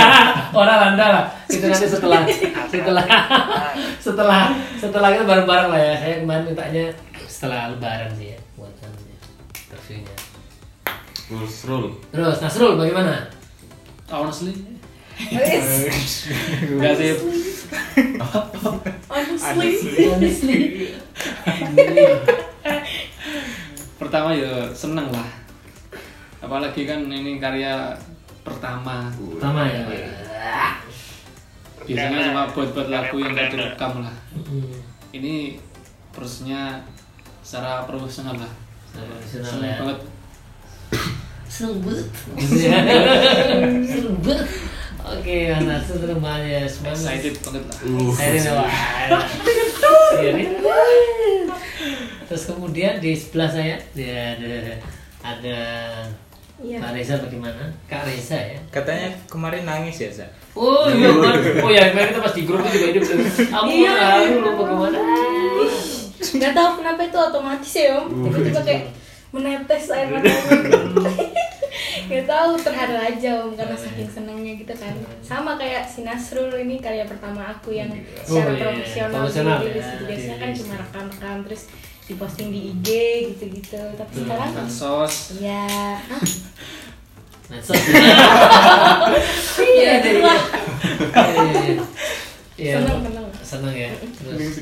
Orang 0.62 0.78
landa 0.78 1.06
lah. 1.10 1.24
Itu 1.50 1.66
nanti 1.66 1.90
setelah 1.90 2.22
setelah 2.70 3.04
setelah 4.04 4.42
setelah 4.78 5.08
kita 5.10 5.24
bareng-bareng 5.26 5.68
lah 5.74 5.80
ya. 5.82 5.94
Saya 5.98 6.14
kemarin 6.22 6.44
mintanya 6.46 6.86
setelah 7.42 7.74
lebaran 7.74 8.06
sih 8.14 8.38
ya 8.38 8.40
buat 8.54 8.70
anunya, 8.86 9.18
interviewnya. 9.50 10.14
Roll. 11.66 11.90
Terus 12.14 12.38
Nasrul 12.38 12.78
bagaimana? 12.78 13.26
Honestly, 14.06 14.54
enggak 15.18 16.94
sih. 16.94 17.18
Honestly. 19.10 19.70
Honestly. 20.06 20.58
Pertama 23.98 24.38
ya 24.38 24.70
seneng 24.70 25.10
lah. 25.10 25.26
Apalagi 26.38 26.86
kan 26.86 27.10
ini 27.10 27.42
karya 27.42 27.90
pertama. 28.46 29.10
Pertama 29.18 29.66
ya. 29.66 29.82
Biasanya 31.90 32.18
cuma 32.30 32.46
buat-buat 32.54 32.86
lagu 32.86 33.18
yang 33.18 33.34
udah 33.34 33.50
direkam 33.50 34.06
lah. 34.06 34.14
Ini 35.10 35.58
prosesnya 36.14 36.86
secara 37.42 37.84
profesional 37.84 38.38
lah. 38.38 38.52
Profesional 38.92 39.50
Seneng 39.50 39.66
ya. 39.66 39.76
banget. 39.80 39.98
Seneng 41.46 41.76
banget. 41.80 42.06
Seneng 43.90 44.16
banget. 44.22 44.48
Oke, 45.02 45.36
Nasrul 45.60 45.98
seneng 45.98 46.20
banget 46.22 46.42
ya. 46.46 46.62
Semangat. 46.64 46.96
Excited 46.96 47.34
banget 47.42 47.62
lah. 47.66 47.76
Saya 48.14 48.30
ini 48.32 48.48
wah. 48.48 48.72
Iya. 50.14 50.32
Terus 52.24 52.44
kemudian 52.46 52.96
di 52.96 53.12
sebelah 53.12 53.50
saya 53.50 53.76
ya, 53.92 54.38
ada 54.38 54.52
ada 55.20 55.58
Iya. 56.62 56.78
Kak 56.78 56.94
Reza 56.94 57.18
bagaimana? 57.18 57.66
Kak 57.90 58.06
Reza 58.06 58.38
ya. 58.38 58.54
Katanya 58.70 59.10
kemarin 59.26 59.66
nangis 59.66 59.98
ya, 59.98 60.06
Sa? 60.14 60.22
Oh 60.54 60.86
iya, 60.86 61.10
Mas. 61.10 61.42
oh 61.58 61.66
ya 61.66 61.90
kemarin 61.90 62.14
kita 62.14 62.22
pas 62.22 62.34
di 62.38 62.46
grup 62.46 62.62
itu 62.62 62.78
juga 62.78 62.86
hidup. 62.94 63.02
Kamu 63.50 63.66
Iya. 63.66 63.92
lalu 63.98 64.34
lu 64.38 64.50
bagaimana? 64.54 64.98
Gak 66.22 66.52
tahu 66.52 66.70
kenapa 66.78 67.00
itu 67.02 67.18
otomatis 67.18 67.72
ya 67.72 67.98
om. 67.98 68.06
Tiba-tiba 68.22 68.60
kayak 68.62 68.84
menetes 69.30 69.88
air 69.88 70.08
mata. 70.08 70.28
Gak 72.04 72.26
tahu 72.26 72.52
terharu 72.58 72.96
aja 72.96 73.30
om 73.40 73.52
karena 73.52 73.74
saking 73.74 74.04
senangnya 74.06 74.52
gitu 74.54 74.72
kan. 74.72 74.92
Sama 75.20 75.56
kayak 75.56 75.84
si 75.84 76.02
Nasrul 76.02 76.52
ini 76.56 76.78
karya 76.78 77.04
pertama 77.04 77.50
aku 77.50 77.72
yang 77.72 77.88
secara 78.20 78.44
Oh, 78.44 78.52
iya. 78.52 78.60
profesional 78.60 79.20
Profesional 79.22 79.58
dirilis 79.60 79.82
ya. 79.82 79.96
Biasanya 80.02 80.36
kan 80.36 80.48
dirilis. 80.48 80.60
cuma 80.60 80.74
rekam-rekam 80.78 81.36
terus 81.44 81.62
diposting 82.04 82.48
di 82.48 82.60
IG 82.70 82.88
gitu-gitu. 83.30 83.82
Tapi 83.94 84.12
sekarang 84.16 84.50
Pansos. 84.52 85.14
ya? 85.38 85.64
Nah, 87.48 87.60
so, 87.60 87.72
iya 89.62 90.00
gitu 90.00 90.20
lah. 90.20 90.40
Iya, 92.62 92.72
iya. 92.72 92.78
Iya, 92.78 92.78
Seneng, 92.78 93.00
seneng. 93.02 93.26
seneng 93.42 93.74
ya. 93.74 93.90
Terus 94.22 94.54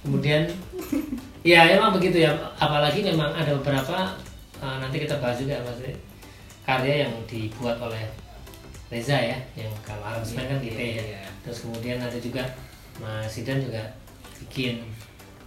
kemudian 0.00 0.42
ya 1.42 1.60
emang 1.74 1.90
begitu 1.98 2.22
ya 2.22 2.30
apalagi 2.54 3.02
memang 3.02 3.34
ada 3.34 3.50
beberapa 3.58 4.14
uh, 4.62 4.76
nanti 4.78 5.02
kita 5.02 5.18
bahas 5.18 5.42
juga 5.42 5.58
mas 5.66 5.80
karya 6.62 7.08
yang 7.08 7.12
dibuat 7.26 7.80
oleh 7.82 8.04
Reza 8.90 9.18
ya 9.18 9.38
yang 9.56 9.70
kalau 9.82 10.02
aransemen 10.06 10.46
kan 10.46 10.58
gitu 10.62 10.78
ya 10.78 11.22
terus 11.42 11.66
kemudian 11.66 11.98
ada 11.98 12.18
juga 12.20 12.44
Mas 13.00 13.32
Sidan 13.32 13.58
juga 13.64 13.80
bikin 14.36 14.84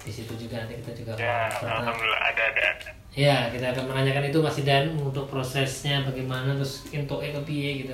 di 0.01 0.11
situ 0.11 0.33
juga 0.35 0.65
nanti 0.65 0.81
kita 0.81 0.91
juga 0.99 1.11
ya 1.15 1.47
pernah- 1.53 1.85
alhamdulillah 1.85 2.21
ada 2.33 2.43
ada. 2.49 2.67
Ya, 3.13 3.45
kita 3.53 3.69
akan 3.77 3.93
menanyakan 3.93 4.33
itu 4.33 4.41
Mas 4.41 4.57
Idan 4.57 4.97
untuk 4.97 5.29
prosesnya 5.29 6.01
bagaimana 6.01 6.57
terus 6.57 6.81
entuk 6.89 7.21
ke 7.21 7.41
piye 7.45 7.85
gitu. 7.85 7.93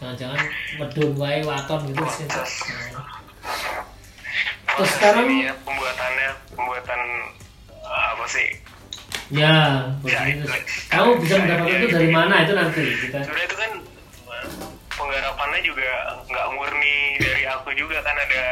Jangan-jangan 0.00 0.40
medun 0.80 1.10
wae 1.20 1.44
waton 1.44 1.80
gitu 1.92 2.00
terus 2.00 2.16
entuk. 2.24 2.48
Nah, 4.64 4.74
Terus 4.80 4.90
sekarang 4.96 5.26
ya, 5.28 5.52
pembuatannya 5.60 6.30
pembuatan 6.56 7.00
uh, 7.84 8.06
apa 8.16 8.24
sih 8.32 8.48
ya, 9.28 9.84
begitu. 10.00 10.48
Kamu 10.88 11.20
bisa 11.20 11.36
mendapatkan 11.38 11.78
itu 11.84 11.88
dari 11.92 12.08
mana 12.08 12.34
itu 12.42 12.52
nanti 12.56 12.82
kita. 13.04 13.18
sebenarnya 13.22 13.46
itu 13.46 13.56
kan 13.60 13.72
penggarapannya 14.90 15.60
juga 15.62 15.90
nggak 16.26 16.46
murni 16.56 16.96
dari 17.20 17.42
aku 17.46 17.70
juga 17.76 18.00
kan 18.02 18.16
ada 18.16 18.44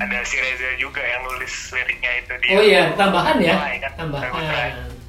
ada 0.00 0.18
si 0.24 0.36
Reza 0.40 0.78
juga 0.80 1.02
yang 1.04 1.20
nulis 1.28 1.52
liriknya 1.76 2.12
itu 2.24 2.32
dia 2.40 2.54
Oh 2.56 2.62
iya, 2.64 2.82
tambahan 2.96 3.36
ya. 3.42 3.54
Kan? 3.82 3.92
Tambahan. 4.00 4.30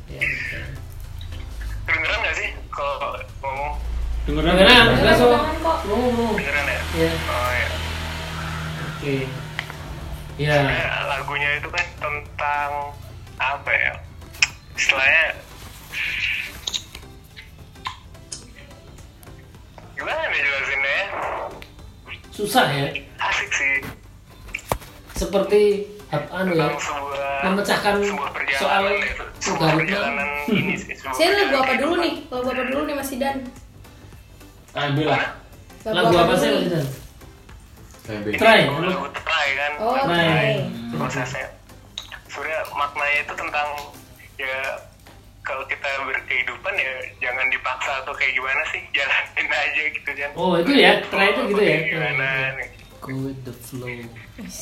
Ya, 0.10 0.20
bisa. 0.20 0.60
kedengeran 1.86 2.20
nggak 2.22 2.36
sih 2.38 2.50
kalau 2.70 3.16
ngomong 3.42 3.74
Dengeran? 4.26 4.54
Dengeran, 4.54 4.84
Dengeran, 4.86 4.98
jelas 5.00 5.18
kok. 5.18 5.30
dengeran 5.30 5.58
kok. 5.60 5.78
Mau, 5.86 6.08
mau. 6.10 6.32
kedengeran 6.34 6.66
ya 6.66 6.80
Ya, 6.90 7.10
oh 7.14 7.52
ya 7.52 7.68
oke. 8.90 9.16
Ya, 10.40 10.56
Sebenarnya 10.56 10.88
lagunya 11.06 11.50
itu 11.56 11.70
kan 11.70 11.86
tentang 11.98 12.72
apa 13.38 13.72
ya 13.72 13.94
istilahnya 14.74 15.26
gimana 19.94 20.22
nih 20.26 20.40
jelasinnya 20.40 20.94
ya? 20.94 21.06
susah 22.32 22.66
ya. 22.70 22.88
asik 23.22 23.50
sih 23.52 23.76
Seperti 25.14 25.84
anu 26.10 26.56
ya. 26.56 26.72
sebuah 26.72 27.44
memecahkan 27.46 27.96
sebuah 28.00 28.30
soal 28.56 28.84
ya, 28.90 29.12
sebuah 29.38 29.70
perjalanan 29.76 30.28
ini 30.48 30.76
sih 30.76 30.96
Saya 30.96 31.36
lagu 31.38 31.60
apa 31.60 31.76
dulu 31.76 31.94
nih? 32.00 32.14
Lagu 32.30 32.48
apa 32.48 32.64
dulu 32.66 32.82
nih 32.88 32.96
Mas 32.96 33.12
Idan? 33.12 33.38
Ambil 34.72 35.08
lah. 35.08 35.24
Lagu 35.84 36.14
apa 36.14 36.34
sih 36.36 36.50
Mas 36.50 36.64
Idan? 36.64 36.86
Kayak 38.04 38.20
Ini 38.20 38.26
beda. 38.26 38.38
Try. 38.38 38.60
lagu 38.84 39.08
try 39.14 39.48
kan 39.54 39.72
Oh, 39.78 39.94
Try. 39.96 40.26
Try. 40.26 40.50
prosesnya 40.92 41.46
sebenarnya 42.26 42.62
maknanya 42.72 43.18
itu 43.20 43.34
tentang 43.36 43.70
ya 44.36 44.58
kalau 45.42 45.64
kita 45.66 45.86
berkehidupan 46.04 46.74
ya 46.76 46.94
jangan 47.20 47.46
dipaksa 47.48 47.92
atau 48.02 48.14
kayak 48.14 48.34
gimana 48.34 48.62
sih 48.70 48.82
jalanin 48.96 49.48
aja 49.48 49.82
gitu 49.90 50.10
kan 50.12 50.30
Oh, 50.34 50.54
itu 50.56 50.72
ya, 50.74 51.02
try 51.08 51.32
itu 51.32 51.42
gitu 51.48 51.62
ya. 51.62 51.78
Gimana 51.88 52.28
nih 52.58 52.68
Go 53.00 53.16
with 53.24 53.40
the 53.42 53.56
flow. 53.56 53.88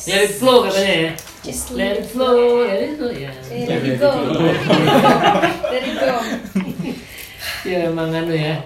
Let 0.05 0.21
it 0.21 0.33
flow 0.37 0.57
katanya 0.63 0.93
ya. 0.93 1.11
Just 1.41 1.73
Let 1.73 1.97
it 1.97 2.07
flow, 2.07 2.37
let 2.61 2.79
it 2.79 2.93
flow 2.95 3.09
ya. 3.09 3.31
Let 3.49 3.81
it 3.81 3.97
go. 3.97 4.11
Let 5.73 5.83
it 5.83 5.95
go. 5.97 6.15
Ya 7.67 7.89
emang 7.89 8.13
anu 8.13 8.31
ya. 8.31 8.61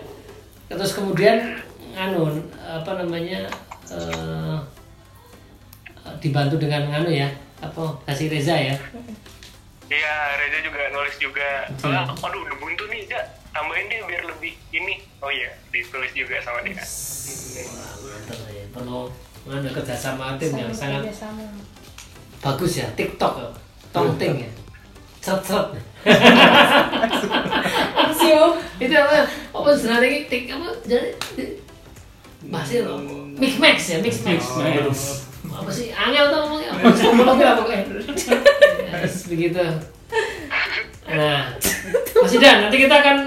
Terus 0.71 0.95
kemudian 0.95 1.59
anu 1.91 2.31
apa 2.63 2.91
namanya 3.03 3.43
eh, 3.91 4.57
dibantu 6.23 6.55
dengan 6.55 6.87
anu 7.03 7.11
ya 7.11 7.27
apa 7.59 7.93
kasih 8.07 8.31
Reza 8.31 8.55
ya. 8.55 8.75
iya 9.91 10.15
Reza 10.39 10.63
juga 10.63 10.87
nulis 10.95 11.15
juga 11.19 11.67
soalnya 11.77 12.07
aduh 12.07 12.41
udah 12.47 12.55
buntu 12.57 12.87
nih 12.87 13.03
ya 13.11 13.21
tambahin 13.51 13.91
deh 13.91 13.99
biar 14.07 14.23
lebih 14.23 14.55
ini 14.71 15.03
oh 15.19 15.27
iya 15.27 15.51
ditulis 15.69 16.15
juga 16.15 16.39
sama 16.39 16.63
dia 16.63 16.79
Wah, 16.79 17.93
mantap 18.07 18.39
ya. 18.47 18.63
Perlu 18.71 19.11
anu 19.51 19.69
kerjasama 19.75 20.39
tim 20.39 20.55
yang 20.55 20.71
sangat 20.71 21.11
sama. 21.11 21.43
bagus 22.39 22.79
ya. 22.79 22.87
TikTok 22.95 23.33
ya. 23.43 23.49
Tongting 23.91 24.47
ya. 24.47 24.51
Seret-seret. 25.21 25.67
Siap. 28.17 28.51
itu 28.81 28.95
apa 28.97 29.17
apa 29.61 29.69
sebenarnya 29.77 30.09
ini 30.09 30.19
tik 30.25 30.49
apa 30.49 30.69
jadi 30.89 31.09
masih 32.49 32.81
mix 33.37 33.53
max 33.61 33.77
ya 33.93 33.97
mix 34.01 34.25
max. 34.25 34.41
Apa 35.41 35.69
sih 35.69 35.93
angel 35.93 36.25
tuh 36.33 36.37
ngomongnya? 36.41 36.69
Apa 36.73 36.89
sih 36.97 37.05
ngomongnya 37.13 37.47
apa 37.53 37.63
begitu. 39.29 39.65
Nah 41.05 41.53
masih 42.17 42.37
dan 42.41 42.65
nanti 42.65 42.77
kita 42.81 42.95
akan 42.97 43.17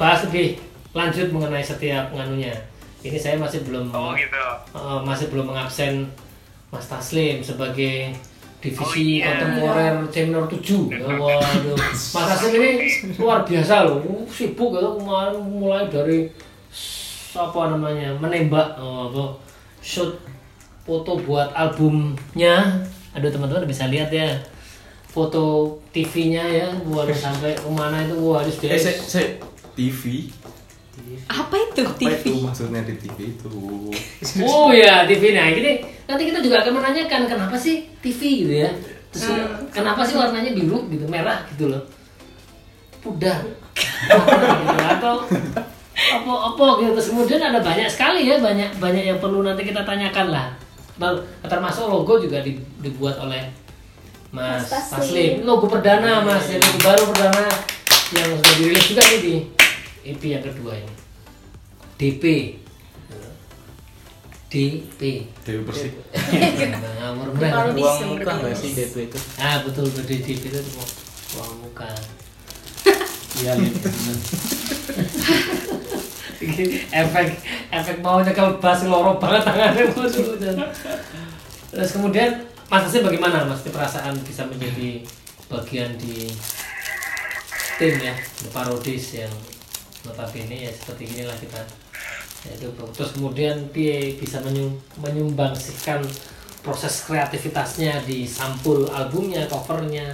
bahas 0.00 0.24
lebih 0.28 0.56
lanjut 0.96 1.28
mengenai 1.28 1.60
setiap 1.60 2.08
nganunya. 2.16 2.56
Ini 3.00 3.16
saya 3.20 3.36
masih 3.36 3.64
belum 3.64 3.92
oh 3.92 4.12
gitu. 4.16 4.36
Uh, 4.72 5.00
masih 5.04 5.28
belum 5.28 5.52
mengabsen 5.52 6.08
Mas 6.72 6.88
Taslim 6.88 7.44
sebagai 7.44 8.16
divisi 8.60 8.84
Oh, 8.84 8.94
iya. 8.94 9.24
kontemporer 9.26 9.94
senior 10.12 10.44
7 10.44 10.92
ya, 10.92 11.08
waduh. 11.16 11.76
Mas 11.80 12.12
Taslim 12.12 12.60
ini 12.60 12.70
luar 13.16 13.40
biasa 13.42 13.88
loh. 13.88 14.04
Uh, 14.04 14.22
sibuk 14.28 14.76
gitu 14.76 15.00
kemarin 15.00 15.40
mulai 15.40 15.88
dari 15.88 16.28
apa 17.32 17.60
namanya 17.72 18.12
menembak 18.20 18.76
oh, 18.76 19.08
apa 19.08 19.24
shoot 19.80 20.12
foto 20.84 21.16
buat 21.24 21.48
albumnya. 21.56 22.84
Aduh 23.16 23.32
teman-teman 23.32 23.64
bisa 23.64 23.88
lihat 23.88 24.12
ya 24.12 24.36
foto 25.10 25.74
TV-nya 25.90 26.44
ya 26.46 26.68
buat 26.86 27.10
sampai 27.10 27.58
ke 27.58 27.66
mana 27.66 28.06
itu 28.06 28.14
wah 28.22 28.38
harus 28.44 28.54
Eh, 28.62 28.78
saya, 28.78 28.94
saya 28.94 29.26
TV. 29.74 30.30
Apa 31.26 31.54
itu? 31.56 31.82
Apa 31.82 31.96
TV? 31.96 32.24
itu? 32.26 32.32
Maksudnya 32.42 32.82
di 32.82 32.94
TV 32.96 33.18
itu? 33.32 33.50
Oh 34.46 34.70
ya 34.70 35.06
TV 35.06 35.32
nah 35.32 35.46
ini 35.46 35.80
nanti 36.04 36.22
kita 36.26 36.38
juga 36.38 36.62
akan 36.62 36.72
menanyakan 36.78 37.26
kenapa 37.26 37.56
sih 37.56 37.88
TV 38.00 38.20
gitu 38.46 38.54
ya? 38.66 38.70
Terus 39.10 39.26
kenapa 39.70 40.06
sih 40.06 40.14
warnanya 40.14 40.54
biru 40.54 40.86
gitu 40.86 41.06
merah 41.06 41.42
gitu 41.50 41.70
loh? 41.70 41.82
Pudar. 43.00 43.40
Gitu. 43.40 43.56
atau 44.90 45.24
apa 46.00 46.32
apa 46.52 46.64
gitu. 46.80 46.90
Terus 46.96 47.08
kemudian 47.10 47.40
ada 47.40 47.60
banyak 47.60 47.88
sekali 47.88 48.28
ya 48.28 48.38
banyak 48.38 48.76
banyak 48.76 49.04
yang 49.06 49.18
perlu 49.18 49.42
nanti 49.42 49.64
kita 49.64 49.82
tanyakan 49.82 50.30
lah. 50.30 50.46
Termasuk 51.42 51.88
logo 51.88 52.20
juga 52.20 52.44
di- 52.44 52.60
dibuat 52.80 53.16
oleh 53.18 53.48
Mas, 54.30 54.68
Mas 54.68 54.94
Taslim. 54.94 55.42
Logo 55.42 55.66
perdana 55.66 56.22
Mas. 56.22 56.44
Jadi 56.46 56.68
baru 56.84 57.02
perdana 57.08 57.44
yang 58.10 58.28
sudah 58.36 58.54
dirilis 58.58 58.86
juga 58.90 59.02
nih 59.06 59.20
di 59.22 59.34
EP 60.10 60.22
yang 60.24 60.42
kedua 60.42 60.74
ini 60.74 60.94
DP 61.96 62.24
DP 64.50 65.00
Dewi 65.46 65.62
Persik. 65.62 65.92
ngawur. 66.10 67.30
Parodi. 67.38 67.80
Uang 67.80 68.18
muka 68.18 68.32
nggak 68.34 68.50
sih 68.52 68.74
DP 68.74 69.06
itu? 69.06 69.18
ah 69.38 69.62
betul 69.62 69.86
gede 69.88 70.16
DP 70.20 70.42
itu 70.48 70.60
uang 71.36 71.52
muka 71.62 71.86
Iya, 73.40 73.54
Lin. 73.54 73.72
efek 76.90 77.26
efek 77.70 77.96
mau 78.00 78.18
nyekel 78.18 78.58
bas 78.58 78.82
loro 78.82 79.16
banget 79.16 79.42
tangannya 79.44 79.86
terus 81.70 81.90
kemudian 81.92 82.30
Mas 82.66 82.86
Hasim 82.86 83.02
bagaimana 83.02 83.44
Mas 83.44 83.62
Di 83.62 83.70
perasaan 83.70 84.18
bisa 84.22 84.46
menjadi 84.46 85.02
bagian 85.46 85.94
di 85.94 86.26
tim 87.76 87.94
ya 87.96 88.14
The 88.40 88.50
Parodis 88.50 89.14
yang 89.16 89.30
notabene 90.06 90.68
ya 90.68 90.72
seperti 90.72 91.02
inilah 91.16 91.36
kita 91.36 91.60
ya, 92.48 92.52
itu 92.56 92.68
terus 92.96 93.10
kemudian 93.16 93.68
dia 93.72 94.16
bisa 94.16 94.40
menyum, 94.40 94.76
menyumbangsikan 95.00 96.04
proses 96.60 97.04
kreativitasnya 97.08 98.04
di 98.04 98.24
sampul 98.28 98.88
albumnya 98.92 99.48
covernya 99.48 100.12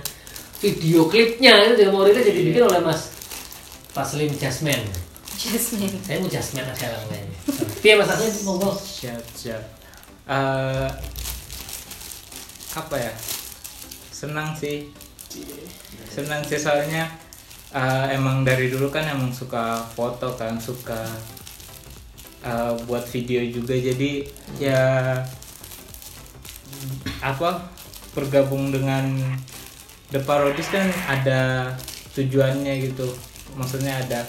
video 0.62 1.06
klipnya 1.10 1.70
itu 1.70 1.84
juga 1.84 1.90
mau 1.92 2.02
jadi 2.06 2.22
dibikin 2.32 2.64
oleh 2.66 2.80
Mas 2.82 3.12
Taslim 3.92 4.30
Jasmine 4.34 4.86
Jasmine. 5.36 5.96
saya 6.02 6.18
mau 6.22 6.30
Jasmine 6.30 6.66
aja 6.66 6.86
lah 6.90 7.02
kayaknya 7.10 7.38
dia 7.82 7.94
Mas 7.98 8.08
Taslim 8.08 8.32
monggo 8.46 8.72
Siap, 8.96 9.24
siap. 9.36 9.62
Eh, 10.26 10.90
apa 12.74 12.96
ya? 12.98 13.14
Senang 14.10 14.58
sih. 14.58 14.90
Senang 16.10 16.42
sih 16.42 16.58
soalnya 16.58 17.06
eh, 17.74 18.06
emang 18.14 18.46
dari 18.46 18.70
dulu 18.70 18.90
kan 18.92 19.06
emang 19.08 19.32
suka 19.32 19.82
foto 19.94 20.34
kan, 20.38 20.60
suka 20.60 21.06
eh, 22.44 22.72
buat 22.86 23.02
video 23.08 23.42
juga. 23.48 23.74
Jadi 23.74 24.28
ya 24.60 25.16
apa 27.24 27.70
bergabung 28.14 28.70
dengan 28.70 29.10
The 30.12 30.22
Parodis 30.22 30.70
kan 30.70 30.86
ada 31.10 31.72
tujuannya 32.14 32.92
gitu. 32.92 33.10
Maksudnya 33.58 33.98
ada 34.04 34.22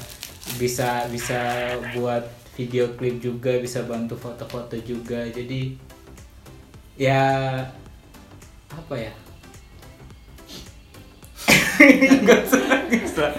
bisa 0.57 1.05
bisa 1.11 1.73
buat 1.93 2.25
video 2.57 2.89
klip 2.97 3.21
juga, 3.21 3.61
bisa 3.61 3.85
bantu 3.85 4.17
foto-foto 4.17 4.73
juga. 4.81 5.29
Jadi 5.29 5.77
ya 6.97 7.21
apa 8.73 8.95
ya? 8.97 9.13
Nggak 12.23 12.39
usah, 12.47 12.61
nggak 12.89 13.03
usah. 13.05 13.29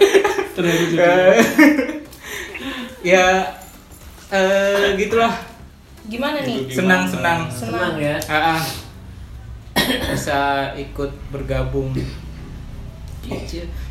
Eh, 0.59 1.39
ya 2.99 3.47
eh 4.29 4.85
gitulah. 4.99 5.31
Gimana 6.09 6.43
nih? 6.43 6.67
senang 6.67 7.07
senang. 7.07 7.47
Senang 7.47 7.95
ya. 7.95 8.19
Ah, 8.27 8.59
ah. 8.59 8.61
bisa 10.11 10.69
ikut 10.75 11.11
bergabung. 11.31 11.95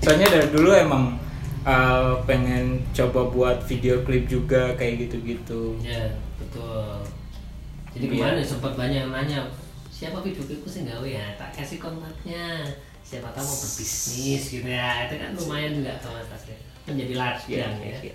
Soalnya 0.02 0.26
dari 0.28 0.48
dulu 0.52 0.70
emang 0.74 1.16
eh, 1.64 2.12
pengen 2.28 2.84
coba 2.92 3.28
buat 3.32 3.58
video 3.64 4.04
klip 4.04 4.28
juga 4.28 4.76
kayak 4.76 5.08
gitu-gitu. 5.08 5.78
Ya 5.80 6.12
betul. 6.36 7.00
Jadi 7.96 8.04
Iya. 8.04 8.12
kemarin 8.14 8.44
sempat 8.44 8.72
banyak 8.76 8.98
yang 9.08 9.12
nanya 9.12 9.40
siapa 9.88 10.22
video 10.22 10.44
klipku 10.46 10.70
sih 10.70 10.86
gawe 10.86 11.02
ya 11.02 11.34
tak 11.34 11.50
kasih 11.50 11.82
kontaknya 11.82 12.62
siapa 13.08 13.32
tahu 13.32 13.40
mau 13.40 13.56
berbisnis 13.56 14.42
gitu 14.52 14.68
ya. 14.68 15.08
Itu 15.08 15.14
kan 15.16 15.30
lumayan 15.32 15.80
juga 15.80 15.92
tuh 15.96 16.12
Mas 16.12 16.28
Taslim. 16.28 16.58
Menjadi 16.84 17.14
ladang 17.16 17.48
ya. 17.48 17.96
Iya. 18.04 18.14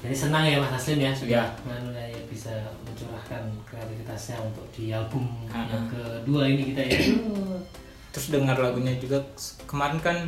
jadi 0.00 0.16
senang 0.16 0.48
ya 0.48 0.56
Mas 0.58 0.72
Taslim 0.74 0.98
ya 0.98 1.12
sudah 1.12 1.44
lah 1.68 2.06
ya 2.08 2.20
bisa 2.26 2.50
mencurahkan 2.82 3.42
kreativitasnya 3.68 4.40
untuk 4.40 4.64
di 4.72 4.88
album 4.90 5.28
Ah. 5.52 5.68
yang 5.68 5.86
kedua 5.86 6.48
ini 6.48 6.72
kita 6.72 6.82
ya. 6.88 6.98
Terus 8.16 8.26
dengar 8.34 8.58
lagunya 8.58 8.96
juga 8.98 9.22
kemarin 9.70 10.00
kan 10.02 10.18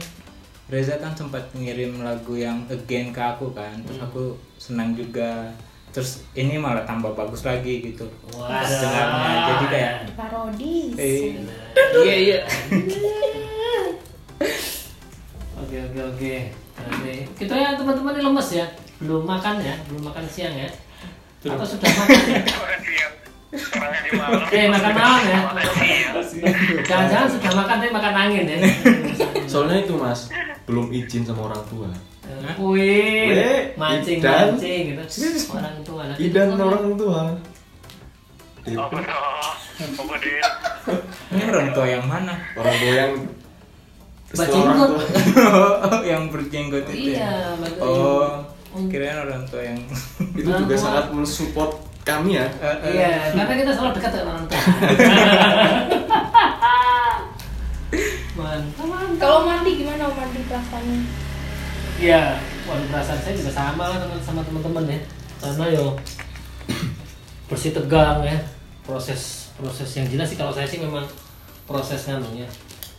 Reza 0.71 0.97
kan 1.03 1.13
sempat 1.13 1.51
ngirim 1.53 2.01
lagu 2.07 2.39
yang 2.39 2.63
again 2.71 3.11
ke 3.11 3.19
aku 3.19 3.51
kan. 3.51 3.75
Terus 3.83 3.99
aku 3.99 4.39
senang 4.57 4.95
juga 4.95 5.51
terus 5.93 6.25
ini 6.33 6.57
malah 6.57 6.83
tambah 6.83 7.13
bagus 7.13 7.45
lagi 7.45 7.85
gitu 7.85 8.09
Waduh. 8.33 8.65
dengarnya 8.65 9.29
jadi 9.45 9.67
kayak 9.69 9.93
Parodis. 10.13 10.93
eh, 10.97 11.37
iya 12.01 12.17
iya 12.19 12.39
Oke 15.63 15.77
oke 15.79 16.01
oke. 16.03 16.35
Nanti 16.75 17.13
kita 17.39 17.55
ya 17.55 17.79
teman-teman 17.79 18.13
ini 18.13 18.23
lemes 18.25 18.49
ya, 18.51 18.67
belum 18.99 19.23
makan 19.23 19.63
ya, 19.63 19.75
belum 19.87 20.03
makan 20.05 20.25
siang 20.27 20.53
ya. 20.53 20.69
Atau 21.45 21.65
sudah 21.65 21.87
makan 21.89 22.21
ya? 22.27 22.41
Eh 24.51 24.67
makan 24.67 24.93
malam 24.93 25.23
ya. 25.23 25.41
Jangan-jangan 26.83 27.29
sudah 27.31 27.53
makan 27.55 27.77
tapi 27.79 27.93
makan 27.93 28.15
angin 28.19 28.45
ya. 28.45 28.59
Soalnya 29.47 29.85
itu 29.85 29.95
mas, 29.95 30.29
belum 30.65 30.91
izin 30.91 31.23
sama 31.23 31.49
orang 31.49 31.63
tua. 31.69 31.89
Wih, 32.59 33.75
mancing 33.77 34.19
Idan. 34.21 34.55
mancing 34.55 34.83
gitu. 34.95 35.03
Orang 35.53 35.77
tua 35.85 36.03
lah. 36.09 36.17
Idan 36.17 36.49
orang 36.57 36.87
tua. 36.97 37.23
Apa 38.63 38.97
deh? 40.23 40.39
ini 41.35 41.43
orang 41.51 41.75
tua 41.75 41.87
yang 41.87 42.05
mana 42.07 42.35
Orang 42.55 42.77
tua 42.79 42.95
yang 42.95 43.13
Mbak 44.33 44.47
setelah 44.49 44.65
orang 44.65 44.79
Jenggot. 44.81 45.09
Oh, 45.53 46.03
yang 46.15 46.23
berjenggot 46.33 46.85
itu 46.89 47.13
Iya, 47.13 47.21
ya? 47.21 47.33
Mbak 47.61 47.71
oh 47.85 48.29
kirain 48.89 49.19
orang 49.29 49.45
tua 49.53 49.61
yang 49.61 49.77
itu 50.41 50.49
juga 50.49 50.75
sangat 50.81 51.13
mensupport 51.13 51.77
kami 52.03 52.41
ya. 52.41 52.49
Eh, 52.59 52.77
eh. 52.83 52.93
Iya, 52.97 53.15
karena 53.37 53.55
kita 53.63 53.73
selalu 53.77 53.93
dekat 54.01 54.11
dengan 54.17 54.27
orang 54.33 54.45
tua. 54.49 54.63
Mantap, 58.33 58.87
mantap. 58.91 59.19
Kalau 59.21 59.39
mandi 59.47 59.71
gimana 59.79 60.03
mandi 60.09 60.41
perasaannya? 60.49 60.99
Iya, 62.01 62.41
waduh 62.69 62.87
perasaan 62.89 63.21
saya 63.21 63.35
juga 63.37 63.53
sama 63.53 63.85
lah 63.91 63.99
teman 64.01 64.21
sama 64.21 64.41
teman-teman 64.45 64.85
ya. 64.89 65.01
Karena 65.43 65.65
yo 65.75 65.87
bersih 67.49 67.73
tegang 67.75 68.23
ya. 68.25 68.39
Proses 68.83 69.43
proses 69.63 69.91
yang 69.95 70.07
jelas 70.11 70.27
sih 70.27 70.39
kalau 70.41 70.51
saya 70.51 70.67
sih 70.67 70.83
memang 70.83 71.07
proses 71.71 72.11
ya 72.11 72.49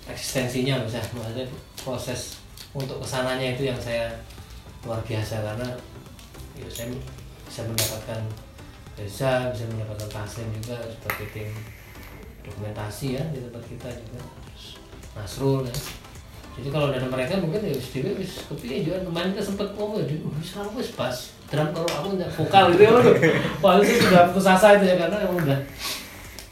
eksistensinya 0.08 0.84
bisa 0.84 1.00
maksudnya 1.16 1.48
proses 1.80 2.40
untuk 2.76 3.00
ke 3.00 3.08
sananya 3.08 3.56
itu 3.56 3.68
yang 3.68 3.80
saya 3.80 4.12
luar 4.84 5.00
biasa 5.04 5.44
karena 5.44 5.70
ya 6.56 6.68
saya 6.68 6.92
bisa 7.48 7.62
mendapatkan 7.64 8.22
desa 8.94 9.52
bisa 9.52 9.64
mendapatkan 9.72 10.10
Taslim 10.12 10.48
juga 10.60 10.78
sebagai 10.88 11.28
tim 11.32 11.50
dokumentasi 12.44 13.16
ya 13.16 13.24
di 13.32 13.40
tempat 13.44 13.64
kita 13.68 13.90
juga 13.92 14.22
Nasrul 15.16 15.68
ya 15.68 15.76
jadi 16.54 16.70
kalau 16.70 16.94
ada 16.94 17.02
mereka 17.10 17.42
mungkin 17.42 17.66
ya 17.66 17.74
dhewe 17.74 18.14
wis 18.22 18.46
kepiye 18.46 18.86
juga 18.86 19.02
kemarin 19.02 19.34
kita 19.34 19.42
sempat 19.42 19.68
ngomong 19.74 19.98
ya 19.98 20.06
"Duh, 20.06 20.30
wis 20.38 20.50
kalau 20.54 20.70
wis 20.78 20.94
pas. 20.94 21.16
Drum 21.50 21.70
kalau 21.74 21.90
aku 21.90 22.08
nggak 22.18 22.30
vokal 22.34 22.64
gitu 22.74 22.82
ya 22.86 22.92
wah 23.62 23.78
itu 23.78 23.94
sudah 24.02 24.30
putus 24.30 24.46
asa 24.50 24.78
itu 24.78 24.86
ya 24.90 24.96
karena 24.98 25.18
emang 25.22 25.38
udah. 25.42 25.60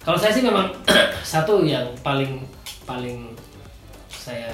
Kalau 0.01 0.17
saya 0.17 0.33
sih 0.33 0.41
memang 0.41 0.73
satu 1.33 1.61
yang 1.61 1.85
paling 2.01 2.41
paling 2.89 3.37
saya 4.09 4.53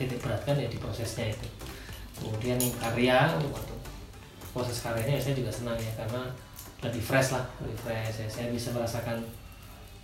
titik 0.00 0.20
beratkan 0.24 0.56
ya 0.56 0.68
di 0.68 0.80
prosesnya 0.80 1.28
itu. 1.28 1.48
Kemudian 2.16 2.56
karya 2.80 3.28
waktu 3.36 3.74
proses 4.56 4.80
karyanya 4.80 5.16
ya 5.16 5.22
saya 5.22 5.34
juga 5.36 5.52
senang 5.52 5.76
ya 5.76 5.92
karena 6.00 6.24
lebih 6.80 7.04
fresh 7.04 7.36
lah 7.36 7.44
lebih 7.60 7.76
fresh. 7.76 8.24
Ya. 8.24 8.28
saya 8.28 8.48
bisa 8.48 8.72
merasakan 8.72 9.20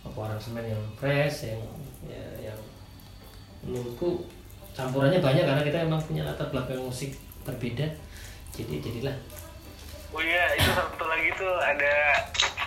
apa 0.05 0.17
aransemen 0.21 0.69
yang 0.69 0.83
fresh 0.93 1.49
yang 1.49 1.61
ya, 2.05 2.53
yang 2.53 2.59
menurutku 3.65 4.29
campurannya 4.75 5.17
banyak 5.17 5.43
karena 5.43 5.63
kita 5.63 5.77
emang 5.81 5.99
punya 5.99 6.23
latar 6.23 6.47
belakang 6.47 6.79
musik 6.79 7.11
berbeda 7.43 7.83
jadi 8.51 8.73
jadilah 8.79 9.15
Oh 10.11 10.23
iya, 10.23 10.47
itu 10.55 10.71
satu 10.71 11.11
lagi 11.11 11.27
tuh 11.35 11.51
ada 11.59 11.91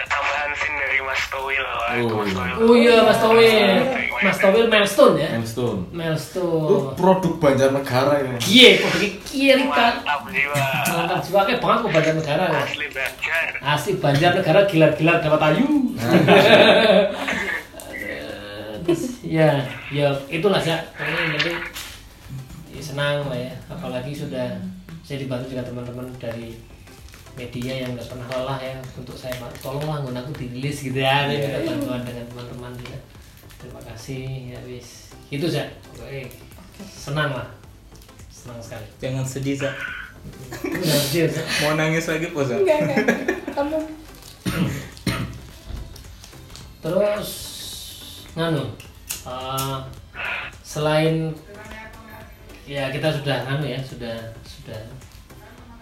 tambahan 0.04 0.52
scene 0.52 0.76
dari 0.76 1.00
Mas 1.00 1.16
Towil 1.32 1.64
Oh, 1.64 2.20
Mas 2.20 2.28
iya. 2.28 2.36
Towil 2.36 2.52
Oh 2.60 2.76
iya 2.76 2.96
Mas 3.00 3.16
Towil. 3.16 3.72
Mas 4.20 4.36
Towil 4.36 4.66
milestone 4.68 5.16
ya. 5.16 5.28
Milestone. 5.32 5.80
Itu 5.80 5.96
Milestone. 5.96 6.92
produk 6.92 7.32
Banjarnegara 7.40 8.14
ini. 8.20 8.36
Kie, 8.36 8.84
produk 8.84 9.12
kiri 9.24 9.64
kan. 9.64 9.96
mantap 9.96 10.20
jiwa 10.28 10.60
Mantap 10.92 11.20
jiwa 11.24 11.40
kayak 11.42 11.58
banget 11.58 11.78
kok 11.80 11.90
Banjar 11.90 12.14
Negara 12.20 12.44
ya. 12.44 12.60
asli 12.60 12.86
Banjar 12.92 13.46
Asli 13.64 13.92
Banjar 13.96 14.30
Negara 14.36 14.60
gilar-gilar 14.68 15.16
dapat 15.24 15.40
ayu. 15.48 15.68
Terus, 18.84 19.02
ya, 19.20 19.48
ya 19.88 20.08
itulah 20.28 20.60
ya. 20.60 20.76
Ini 20.96 21.12
nanti 21.32 21.52
ya, 22.78 22.82
senang 22.94 23.26
lah 23.26 23.38
ya. 23.38 23.54
Apalagi 23.66 24.14
sudah 24.14 24.54
saya 25.02 25.18
dibantu 25.18 25.50
juga 25.50 25.66
teman-teman 25.66 26.06
dari 26.22 26.54
media 27.38 27.86
yang 27.86 27.94
nggak 27.94 28.06
pernah 28.10 28.26
lelah 28.34 28.58
ya 28.58 28.74
untuk 28.98 29.14
saya 29.14 29.34
tolonglah 29.62 30.02
nggon 30.02 30.18
aku 30.18 30.34
dirilis 30.34 30.82
gitu 30.82 30.98
ya 30.98 31.30
Saya 31.30 31.38
minta 31.38 31.70
bantuan 31.70 32.02
dengan 32.02 32.26
teman-teman 32.34 32.72
juga 32.74 32.98
terima 33.58 33.80
kasih 33.82 34.54
ya 34.54 34.58
wis. 34.66 35.14
Itu 35.30 35.46
sih 35.50 35.66
Oke. 35.98 36.30
senang 36.78 37.34
lah. 37.34 37.48
Senang 38.30 38.62
sekali. 38.62 38.86
Jangan 39.02 39.26
sedih, 39.26 39.58
Zak. 39.58 39.74
Mau 41.66 41.74
nangis 41.74 42.06
lagi, 42.06 42.30
Po, 42.30 42.42
enggak 42.42 42.78
enggak. 42.86 43.06
Kamu. 43.54 43.78
Terus 46.78 47.28
nganu 48.38 48.64
eh, 49.26 49.78
selain 50.62 51.34
ya 52.68 52.92
kita 52.92 53.08
sudah 53.08 53.48
nganu 53.48 53.64
ya 53.64 53.80
sudah 53.80 54.16
sudah 54.44 54.76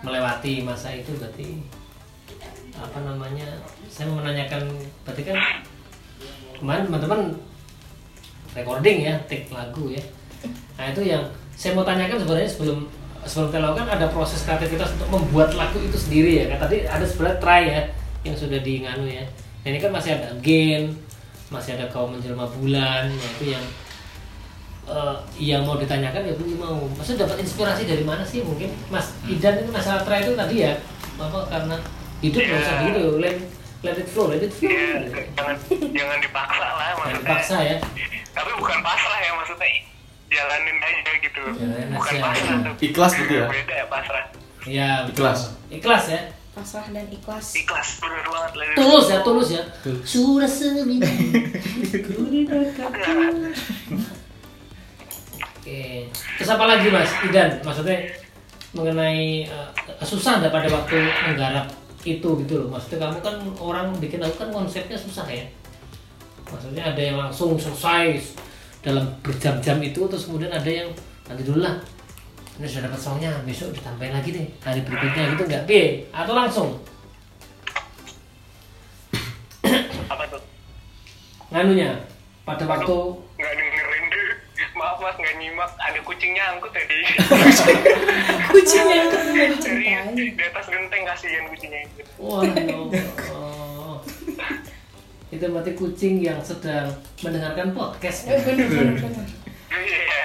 melewati 0.06 0.62
masa 0.62 0.94
itu 0.94 1.10
berarti 1.18 1.66
apa 2.78 3.02
namanya 3.02 3.58
saya 3.90 4.06
menanyakan 4.14 4.70
berarti 5.02 5.22
kan 5.26 5.36
kemarin 6.54 6.86
teman-teman 6.86 7.20
recording 8.54 8.98
ya 9.02 9.18
take 9.26 9.50
lagu 9.50 9.90
ya. 9.90 10.02
Nah 10.78 10.94
itu 10.94 11.02
yang 11.02 11.26
saya 11.58 11.74
mau 11.74 11.82
tanyakan 11.82 12.22
sebenarnya 12.22 12.48
sebelum 12.48 12.78
sebelum 13.26 13.48
kita 13.50 13.60
lakukan 13.66 13.88
ada 13.90 14.06
proses 14.14 14.46
kreativitas 14.46 14.94
untuk 15.00 15.10
membuat 15.18 15.58
lagu 15.58 15.82
itu 15.82 15.98
sendiri 15.98 16.46
ya. 16.46 16.54
Kan 16.54 16.70
tadi 16.70 16.86
ada 16.86 17.02
sebenarnya 17.02 17.38
try 17.42 17.62
ya 17.66 17.82
yang 18.22 18.36
sudah 18.38 18.62
di 18.62 18.86
nganu 18.86 19.10
ya. 19.10 19.26
Nah, 19.66 19.68
ini 19.74 19.78
kan 19.82 19.90
masih 19.90 20.14
ada 20.14 20.30
gen 20.38 20.94
masih 21.46 21.78
ada 21.78 21.86
kaum 21.86 22.10
menjelma 22.10 22.42
bulan 22.58 23.06
nah 23.06 23.28
itu 23.38 23.54
yang 23.54 23.62
eh, 24.86 25.14
yang 25.36 25.62
mau 25.62 25.74
ditanyakan 25.74 26.22
ya 26.22 26.34
belum 26.34 26.56
mau. 26.56 26.78
Maksudnya 26.94 27.26
dapat 27.26 27.42
inspirasi 27.42 27.82
dari 27.84 28.02
mana 28.02 28.22
sih 28.22 28.40
mungkin? 28.40 28.70
Mas 28.88 29.12
Idan 29.26 29.60
itu 29.60 29.70
masalah 29.70 30.02
try 30.02 30.22
itu 30.22 30.32
tadi 30.32 30.62
ya 30.62 30.74
apa 31.16 31.38
karena 31.48 31.76
hidup 32.20 32.40
nggak 32.40 32.60
usah 32.60 32.76
gitu. 32.84 33.04
Let, 33.16 33.36
let 33.82 33.96
it 33.96 34.08
flow 34.08 34.28
let 34.28 34.40
it 34.40 34.52
flow. 34.52 34.68
Gitu. 34.68 35.10
jangan 35.34 35.56
jangan 35.92 36.18
dipaksa 36.20 36.58
lah 36.60 36.72
Jangan 36.72 36.94
maksudnya. 36.96 37.20
dipaksa 37.22 37.56
ya. 37.60 37.76
Tapi 38.30 38.50
bukan 38.56 38.78
pasrah 38.80 39.18
ya 39.18 39.30
maksudnya. 39.34 39.68
Jalanin 40.26 40.76
aja 40.82 41.12
gitu. 41.22 41.42
Jalanin 41.56 41.88
bukan 41.94 42.12
aja. 42.12 42.24
pasrah 42.26 42.56
tuh. 42.60 42.74
Ikhlas 42.82 43.12
gitu 43.16 43.32
ya? 43.32 43.46
beda 43.48 43.74
ya 43.74 43.86
pasrah. 43.86 44.24
Ya. 44.66 44.88
Ikhlas. 45.06 45.40
ikhlas 45.70 46.04
ya. 46.10 46.20
Pasrah 46.52 46.88
dan 46.88 47.06
ikhlas. 47.08 47.46
Ikhlas 47.52 47.88
bener 48.00 48.24
banget 48.26 48.52
lah 48.56 48.66
tulus 48.74 49.06
ya 49.06 49.18
tulus 49.20 49.48
ya. 49.52 49.62
Sudah 50.02 50.48
seminggu 50.48 51.04
ku 52.08 52.24
di. 52.32 52.48
Oke. 55.66 55.82
Terus 56.38 56.50
apa 56.54 56.64
lagi 56.70 56.86
mas? 56.94 57.10
Idan 57.26 57.50
maksudnya 57.66 57.98
mengenai 58.70 59.50
eh, 59.50 59.68
susah 60.06 60.38
nggak 60.38 60.54
pada 60.54 60.68
waktu 60.70 60.94
menggarap 61.26 61.66
itu 62.06 62.28
gitu 62.46 62.54
loh. 62.62 62.68
Maksudnya 62.70 63.02
kamu 63.02 63.18
kan 63.18 63.36
orang 63.58 63.86
bikin 63.98 64.22
lagu 64.22 64.38
kan 64.38 64.54
konsepnya 64.54 64.94
susah 64.94 65.26
ya. 65.26 65.42
Maksudnya 66.46 66.94
ada 66.94 67.02
yang 67.02 67.18
langsung 67.18 67.58
selesai 67.58 68.22
dalam 68.86 69.02
berjam-jam 69.26 69.82
itu 69.82 70.06
terus 70.06 70.30
kemudian 70.30 70.54
ada 70.54 70.70
yang 70.70 70.86
nanti 71.26 71.42
dulu 71.42 71.58
lah 71.58 71.74
ini 72.62 72.70
sudah 72.70 72.86
dapat 72.86 73.00
songnya 73.02 73.34
besok 73.42 73.74
ditambahin 73.74 74.14
lagi 74.14 74.30
deh 74.30 74.46
hari 74.62 74.86
berikutnya 74.86 75.34
gitu 75.34 75.42
nggak? 75.50 75.62
B 75.66 75.70
atau 76.14 76.32
langsung? 76.38 76.70
Apa 80.06 80.22
tuh 80.30 80.38
nganunya 81.50 81.98
pada 82.46 82.62
waktu 82.70 83.25
mas 85.06 85.14
nggak 85.14 85.36
nyimak. 85.38 85.70
Ada 85.78 86.00
kucing 86.02 86.34
nyangkut 86.34 86.74
tadi 86.74 86.98
kucing 88.54 88.86
yang 88.90 89.06
nggak 89.06 89.22
serius 89.30 89.50
diceritain 89.54 90.06
di 90.18 90.34
atas 90.34 90.66
genteng 90.66 91.02
kasihan 91.06 91.46
kucingnya 91.46 91.80
itu 91.86 92.02
wah 92.18 92.42
ya 92.42 92.74
Allah. 92.74 93.98
itu 95.30 95.44
berarti 95.46 95.72
kucing 95.78 96.14
yang 96.22 96.42
sedang 96.42 96.90
mendengarkan 97.22 97.70
podcast. 97.70 98.26
Bener 98.26 98.66
bener 98.66 98.98
bener 98.98 99.26
iya. 99.78 100.18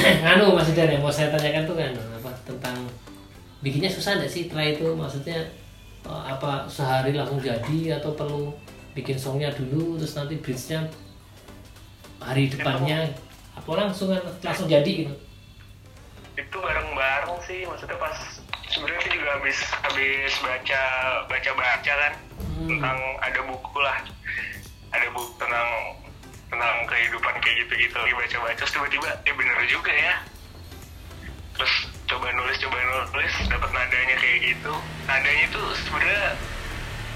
Nganu 0.00 0.54
Mas 0.54 0.70
Idan 0.70 0.94
yang 0.94 1.02
mau 1.02 1.10
saya 1.10 1.34
tanyakan 1.34 1.66
tuh 1.66 1.76
kan 1.76 1.92
apa 1.94 2.30
tentang 2.46 2.78
bikinnya 3.60 3.90
susah 3.90 4.22
nggak 4.22 4.30
sih 4.30 4.46
try 4.46 4.78
itu? 4.78 4.86
Maksudnya 4.94 5.50
apa 6.06 6.66
sehari 6.70 7.12
langsung 7.12 7.42
jadi 7.42 8.00
atau 8.00 8.14
perlu 8.14 8.54
bikin 8.96 9.14
songnya 9.14 9.52
dulu 9.54 10.00
terus 10.00 10.16
nanti 10.18 10.40
bridge-nya 10.40 10.88
hari 12.20 12.52
depannya 12.52 13.16
apa 13.56 13.70
langsung 13.74 14.12
kan 14.12 14.22
langsung 14.40 14.68
jadi 14.68 14.86
gitu? 15.04 15.14
Itu 16.36 16.56
bareng-bareng 16.60 17.36
sih 17.44 17.64
maksudnya 17.64 17.96
pas 17.96 18.16
sebenarnya 18.70 19.00
sih 19.02 19.12
juga 19.12 19.28
habis 19.36 19.58
habis 19.82 20.32
baca 20.40 20.82
baca 21.26 21.50
baca 21.52 21.92
kan 21.96 22.14
Hmm. 22.60 22.76
tentang 22.76 22.98
ada 23.24 23.40
buku 23.46 23.78
lah. 23.80 23.98
Ada 24.92 25.06
buku 25.16 25.32
tentang 25.40 25.68
tentang 26.50 26.76
kehidupan 26.84 27.34
kayak 27.40 27.56
gitu 27.64 27.72
gitu 27.88 27.96
baca 27.96 28.36
baca 28.42 28.54
terus 28.58 28.72
tiba-tiba 28.74 29.08
eh 29.24 29.34
bener 29.34 29.56
juga 29.64 29.92
ya. 29.92 30.14
Terus 31.56 31.72
coba 32.04 32.26
nulis 32.36 32.56
coba 32.60 32.76
nulis 33.14 33.34
dapat 33.48 33.70
nadanya 33.72 34.16
kayak 34.18 34.38
gitu. 34.44 34.72
Nadanya 35.08 35.42
itu 35.48 35.62
sebenarnya 35.86 36.26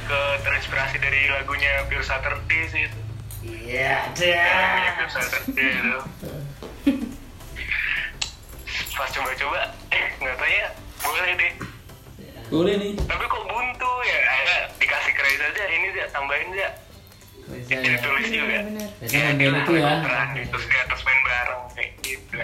ke 0.05 0.21
terinspirasi 0.45 0.97
dari 1.01 1.21
lagunya 1.29 1.73
Pure 1.89 2.05
Saturday 2.05 2.63
sih. 2.73 2.83
itu 2.89 2.99
iya 3.45 4.09
itu 4.09 4.25
pas 8.95 9.09
coba-coba 9.11 9.61
eh 9.91 10.05
nggak 10.17 10.35
tahu 10.35 10.49
ya 10.49 10.69
boleh 11.01 11.33
deh 11.37 11.53
Boleh 12.45 12.75
nih. 12.77 12.93
tapi 13.03 13.25
kok 13.25 13.43
buntu 13.43 13.93
ya 14.05 14.19
akhirnya 14.23 14.59
dikasih 14.77 15.13
kredit 15.13 15.41
aja 15.43 15.65
ini 15.67 15.87
dia 15.91 16.07
tambahin 16.09 16.49
aja 16.55 16.69
Bisa 17.45 17.67
jadi 17.73 17.89
ya. 17.89 17.99
tulis 18.01 18.27
juga 18.29 18.57
Jadi 19.03 19.15
ngambil 19.19 19.51
itu 19.59 19.73
ya. 19.75 19.93
Terus 20.47 20.65
di 20.65 20.77
atas 20.79 21.01
main 21.03 21.21
bareng 21.21 21.63
kayak 21.75 21.91
gitu 22.01 22.35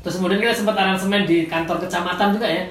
Terus 0.00 0.14
kemudian 0.16 0.40
kita 0.40 0.54
sempat 0.56 0.74
aransemen 0.74 1.22
di 1.22 1.44
kantor 1.44 1.76
kecamatan 1.82 2.28
juga 2.32 2.48
ya. 2.48 2.64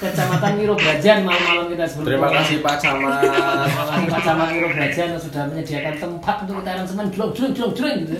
Kecamatan 0.00 0.56
Wiro 0.56 0.72
Brajan 0.80 1.28
malam-malam 1.28 1.68
kita 1.68 1.84
sebelum 1.84 2.08
Terima 2.08 2.28
kasih 2.32 2.56
Pak 2.64 2.76
Camat. 2.80 3.20
Terima 3.20 3.84
kasih 3.84 4.06
Pak 4.08 4.22
Camat 4.24 4.48
Wiro 4.56 4.68
Brajan 4.72 5.06
yang 5.12 5.20
sudah 5.20 5.42
menyediakan 5.52 5.94
tempat 6.00 6.36
untuk 6.48 6.54
kita 6.64 6.70
aransemen 6.72 7.06
jelong 7.12 7.32
jelong 7.36 7.52
jelong 7.52 7.72
jelong 7.76 7.96
gitu. 8.08 8.16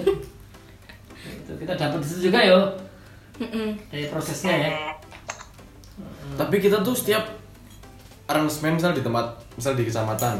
Itu 1.24 1.52
kita 1.56 1.72
dapat 1.80 1.98
di 2.04 2.06
situ 2.12 2.20
juga 2.28 2.38
yo. 2.44 2.60
Dari 3.88 4.04
prosesnya 4.12 4.52
ya. 4.60 4.70
Tapi 6.36 6.60
kita 6.60 6.84
tuh 6.84 6.92
setiap 6.92 7.24
aransemen 8.28 8.76
misal 8.76 8.92
di 8.92 9.00
tempat 9.00 9.40
misal 9.56 9.72
di 9.72 9.88
kecamatan 9.88 10.36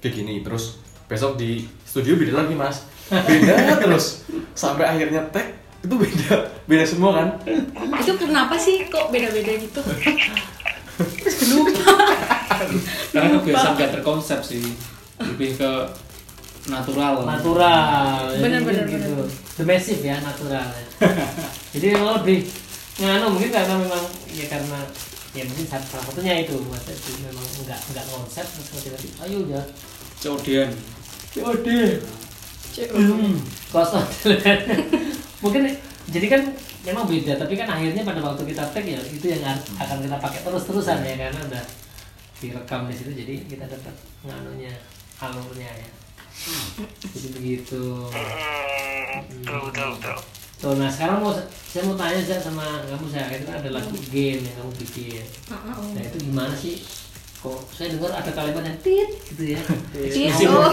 kayak 0.00 0.12
gini 0.16 0.40
terus 0.40 0.80
besok 1.04 1.36
di 1.36 1.68
studio 1.84 2.16
beda 2.16 2.48
lagi 2.48 2.56
mas. 2.56 2.88
Beda 3.12 3.76
terus. 3.84 4.24
Sampai 4.56 4.88
akhirnya 4.88 5.20
tag 5.28 5.52
itu 5.84 5.92
beda 6.00 6.48
beda 6.64 6.84
semua 6.88 7.20
kan? 7.20 7.28
Itu 8.00 8.16
kenapa 8.16 8.56
sih 8.56 8.88
kok 8.88 9.12
beda-beda 9.12 9.52
gitu 9.60 9.84
lupa 11.50 11.94
Karena 13.12 13.36
kebiasaan 13.40 13.74
gak 13.78 13.92
terkonsep 14.00 14.40
sih. 14.44 14.64
Lebih 15.18 15.58
ke 15.58 15.70
natural. 16.70 17.26
Natural. 17.26 18.22
Bener, 18.38 18.60
gitu. 18.86 19.12
Demesif 19.58 19.98
ya 20.00 20.22
natural. 20.22 20.66
ya. 20.70 20.86
Jadi 21.74 21.86
memang 21.98 22.22
lebih 22.22 22.46
nganu 23.02 23.34
mungkin 23.34 23.50
karena 23.50 23.74
memang 23.80 24.04
ya 24.36 24.46
karena 24.46 24.78
ya 25.32 25.42
mungkin 25.48 25.64
salah 25.64 26.04
satunya 26.04 26.44
itu 26.44 26.60
mas 26.68 26.84
itu 26.84 27.24
memang 27.24 27.46
enggak 27.64 27.80
enggak 27.88 28.04
konsep 28.04 28.44
terus 28.44 28.68
tiba-tiba 28.84 29.24
ayo 29.24 29.40
ya 29.48 29.62
Codian. 30.22 30.70
Yaudah. 31.34 31.98
Kosong. 33.74 34.06
Mungkin 35.42 35.62
jadi 36.14 36.26
kan 36.30 36.42
memang 36.82 37.04
beda, 37.06 37.38
tapi 37.38 37.54
kan 37.54 37.68
akhirnya 37.70 38.02
pada 38.02 38.20
waktu 38.22 38.42
kita 38.50 38.62
tag 38.74 38.86
ya 38.86 38.98
itu 38.98 39.26
yang 39.30 39.42
akan 39.78 39.98
kita 40.02 40.16
pakai 40.18 40.40
terus-terusan 40.42 40.98
ya 41.06 41.14
karena 41.14 41.40
udah 41.46 41.64
direkam 42.42 42.90
di 42.90 42.94
situ 42.98 43.10
jadi 43.14 43.34
kita 43.46 43.64
dapat 43.70 43.94
nganunya 44.26 44.74
alurnya 45.22 45.70
ya. 45.70 45.90
Jadi 47.12 47.28
begitu. 47.38 48.08
Hmm, 48.10 49.46
betul 49.46 49.60
betul 49.70 49.88
betul 50.00 50.18
Tuh, 50.62 50.78
nah 50.78 50.86
sekarang 50.86 51.26
mau 51.26 51.34
saya 51.66 51.82
mau 51.90 51.98
tanya 51.98 52.22
saya 52.22 52.38
sama 52.38 52.62
kamu 52.86 53.10
saya 53.10 53.34
itu 53.34 53.50
kan 53.50 53.58
ada 53.58 53.70
lagu 53.74 53.98
game 54.14 54.46
yang 54.46 54.54
kamu 54.62 54.72
bikin. 54.78 55.26
Nah 55.50 56.02
itu 56.06 56.18
gimana 56.22 56.54
sih 56.54 56.78
kok 57.42 57.58
saya 57.74 57.90
dengar 57.90 58.14
ada 58.14 58.30
kalimat 58.30 58.62
yang 58.62 58.78
tit 58.86 59.10
gitu 59.34 59.58
ya 59.58 59.60
Tit, 59.90 60.14
Eksplisit, 60.14 60.46
oh. 60.46 60.70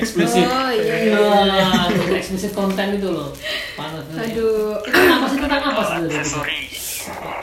eksplisit. 0.00 0.46
Oh 0.48 0.70
iya. 0.72 0.94
Iya, 1.12 1.20
untuk 1.92 2.16
eksplisit 2.16 2.52
konten 2.56 2.96
itu 2.96 3.08
loh 3.12 3.28
panas 3.76 4.00
Aduh. 4.08 4.24
itu 4.24 4.48
apa 4.88 5.26
sih 5.28 5.38
tentang 5.38 5.62
apa 5.62 5.82
aksesoris 6.00 6.84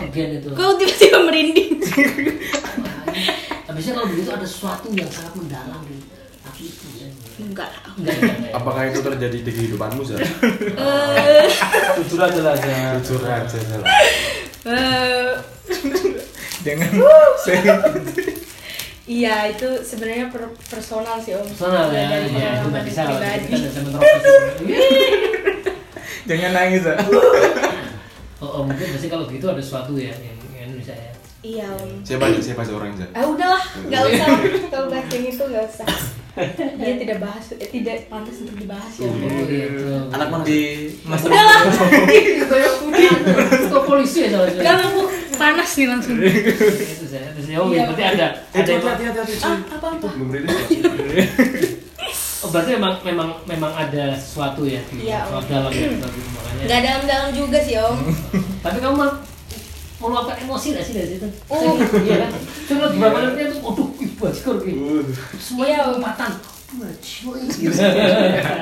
Gen 0.09 0.41
itu 0.41 0.49
Kok 0.57 0.73
tiba-tiba 0.81 1.19
merinding? 1.21 1.71
habisnya 3.67 3.93
kalau 3.93 4.07
begitu 4.09 4.29
ada 4.33 4.47
sesuatu 4.47 4.89
yang 4.89 5.09
sangat 5.13 5.37
mendalam 5.37 5.81
di 5.85 6.01
hati 6.41 6.63
itu 6.65 6.87
ya 6.97 7.09
Enggak. 7.37 7.69
Apakah 8.49 8.89
itu 8.89 8.97
terjadi 8.97 9.45
di 9.45 9.51
kehidupanmu, 9.53 10.01
Zah? 10.01 10.17
Eh, 10.17 11.45
Jujur 12.01 12.17
aja 12.17 12.41
lah. 12.41 12.57
Jujur 12.97 13.21
aja, 13.21 13.57
Zah. 13.61 13.85
Jangan 16.61 16.89
saya 17.39 17.73
Iya 19.07 19.55
itu 19.55 19.63
sebenarnya 19.81 20.27
per- 20.27 20.51
personal 20.67 21.15
sih 21.17 21.31
om. 21.31 21.47
personal 21.47 21.87
ya, 21.89 22.11
Dari 22.11 22.27
ya 22.27 22.27
itu 22.27 22.35
pengalaman 22.35 22.67
nggak 22.67 22.83
bisa 22.83 22.99
kalau 22.99 23.15
kita 23.15 23.31
pribadi. 23.39 23.51
bisa 23.55 23.79
menerobos 23.79 24.23
jangan 26.27 26.51
nangis 26.51 26.83
ah 26.83 26.97
oh, 28.43 28.49
oh 28.51 28.61
mungkin 28.61 28.85
pasti 28.91 29.07
kalau 29.07 29.23
gitu 29.25 29.47
ada 29.47 29.63
sesuatu 29.63 29.95
ya 29.95 30.11
yang, 30.11 30.35
yang 30.51 30.71
bisa 30.75 30.91
ya 30.91 31.11
Iya 31.37 31.69
om. 31.69 32.01
Siapa 32.01 32.27
aja, 32.27 32.41
siapa 32.41 32.65
aja 32.65 32.73
orang 32.73 32.97
Zah? 32.97 33.07
Ah 33.13 33.23
udahlah, 33.23 33.61
nggak 33.79 34.01
usah. 34.03 34.27
Kalau 34.67 34.89
bahas 34.89 35.05
yang 35.07 35.23
itu 35.23 35.43
nggak 35.45 35.65
usah. 35.69 35.87
Dia 36.81 36.93
tidak 36.97 37.17
bahas, 37.21 37.45
eh, 37.53 37.69
tidak 37.71 38.09
pantas 38.09 38.41
untuk 38.41 38.57
dibahas 38.57 38.89
ya. 38.91 39.05
Om. 39.05 39.21
oh 39.21 39.43
gitu 39.45 39.85
Anak 40.11 40.27
mana? 40.27 40.43
di 40.43 40.59
masa 41.01 41.29
Udahlah. 41.29 41.59
kok 43.69 43.83
polisi 43.85 44.25
ya 44.25 44.29
soalnya 44.33 44.71
aku 44.81 45.01
panas 45.37 45.69
nih 45.71 45.87
langsung. 45.87 46.17
itu 46.93 47.05
saya 47.05 47.29
terus 47.31 47.47
oh 47.55 47.69
Iya. 47.69 47.83
berarti 47.87 48.03
ada 48.05 48.27
Eh, 48.49 48.59
ada 48.59 48.69
yang 48.69 48.83
hati, 48.83 49.03
hati, 49.05 49.33
Ah 49.39 49.57
apa 49.71 49.87
apa? 49.93 50.07
Belum 50.09 50.29
rilis. 50.29 50.51
oh 52.43 52.49
berarti 52.49 52.69
memang 52.73 52.93
memang 53.01 53.29
memang 53.45 53.71
ada 53.71 54.13
sesuatu 54.13 54.61
ya 54.63 54.81
di 54.87 55.05
Iya, 55.05 55.25
Om. 55.27 55.41
dalam 55.47 55.71
ya 55.71 55.87
makanya 55.95 56.79
dalam-dalam 56.81 57.29
juga 57.31 57.57
sih 57.59 57.75
om. 57.77 57.97
tapi 58.65 58.77
kamu 58.77 58.95
mah 58.95 59.11
meluapkan 59.97 60.37
emosi 60.39 60.67
gak 60.71 60.85
sih 60.85 60.93
dari 60.93 61.09
situ? 61.11 61.25
Oh. 61.49 61.73
iya 61.99 62.21
kan? 62.21 62.31
Cuma 62.67 62.85
beberapa 62.87 63.17
menitnya 63.19 63.49
tuh, 63.49 63.59
waduh, 63.65 63.89
ih 63.97 64.13
bajikor 64.13 64.61
gitu. 64.61 65.09
Semuanya 65.35 65.89
lompatan. 65.89 66.37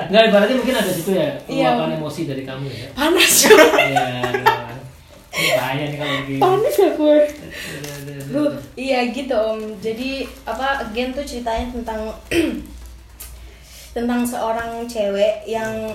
Nggak, 0.08 0.24
ibaratnya 0.30 0.56
mungkin 0.56 0.76
ada 0.78 0.92
situ 0.94 1.12
ya, 1.12 1.28
Iya. 1.44 1.70
meluapkan 1.74 1.98
emosi 2.00 2.22
dari 2.24 2.44
kamu 2.46 2.66
ya. 2.70 2.88
Panas 2.94 3.32
juga. 3.42 3.66
Iya. 3.76 4.22
Bahaya 5.36 5.84
nih 5.92 5.98
kalau 6.00 6.16
begini. 6.24 6.40
Panas 6.40 6.78
aku. 6.80 7.08
Iya 8.80 9.00
gitu 9.12 9.36
om. 9.36 9.60
Jadi 9.84 10.24
apa 10.48 10.88
Gen 10.96 11.12
tuh 11.12 11.28
ceritanya 11.28 11.68
tentang 11.76 12.02
tentang 13.96 14.22
seorang 14.28 14.88
cewek 14.88 15.44
yang 15.48 15.92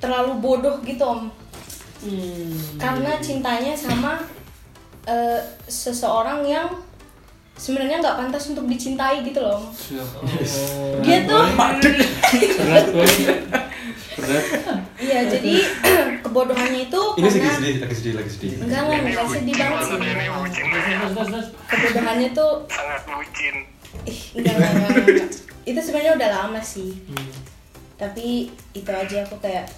terlalu 0.00 0.32
bodoh 0.40 0.80
gitu 0.84 1.04
om. 1.04 1.28
Hmm. 2.02 2.50
Karena 2.80 3.20
cintanya 3.20 3.76
sama 3.76 4.24
eh, 5.06 5.40
seseorang 5.68 6.42
yang 6.48 6.66
sebenarnya 7.56 8.02
nggak 8.02 8.18
pantas 8.18 8.50
untuk 8.50 8.66
dicintai 8.66 9.22
gitu 9.22 9.38
loh. 9.44 9.60
Om. 9.60 9.64
Oh. 9.68 10.98
Dia 11.04 11.22
tuh. 11.28 11.44
Iya 14.98 15.20
jadi 15.24 15.54
kebodohannya 16.24 16.86
itu 16.86 17.02
Ini 17.14 17.26
sedih, 17.26 17.42
karena 17.42 17.56
sedih, 17.56 17.74
lagi 17.78 17.94
sedih, 17.94 18.12
lagi 18.14 18.30
sedih. 18.30 18.50
enggak 18.60 18.80
enggak 18.80 19.00
enggak 19.02 19.26
sedih 19.28 19.54
banget 19.54 19.82
sih. 19.82 19.96
Kebodohannya 21.64 22.28
tuh 22.32 22.50
sangat 22.66 23.02
bucin 23.04 23.56
ih 24.04 24.20
enggak 24.34 24.54
enggak 24.54 24.70
enggak. 24.70 24.90
enggak. 24.90 25.28
Itu 25.62 25.78
sebenarnya 25.80 26.12
udah 26.16 26.28
lama 26.32 26.60
sih. 26.60 26.90
Hmm. 27.06 27.30
tapi 27.94 28.50
itu 28.72 28.90
aja 28.90 29.22
aku 29.22 29.38
kayak 29.38 29.70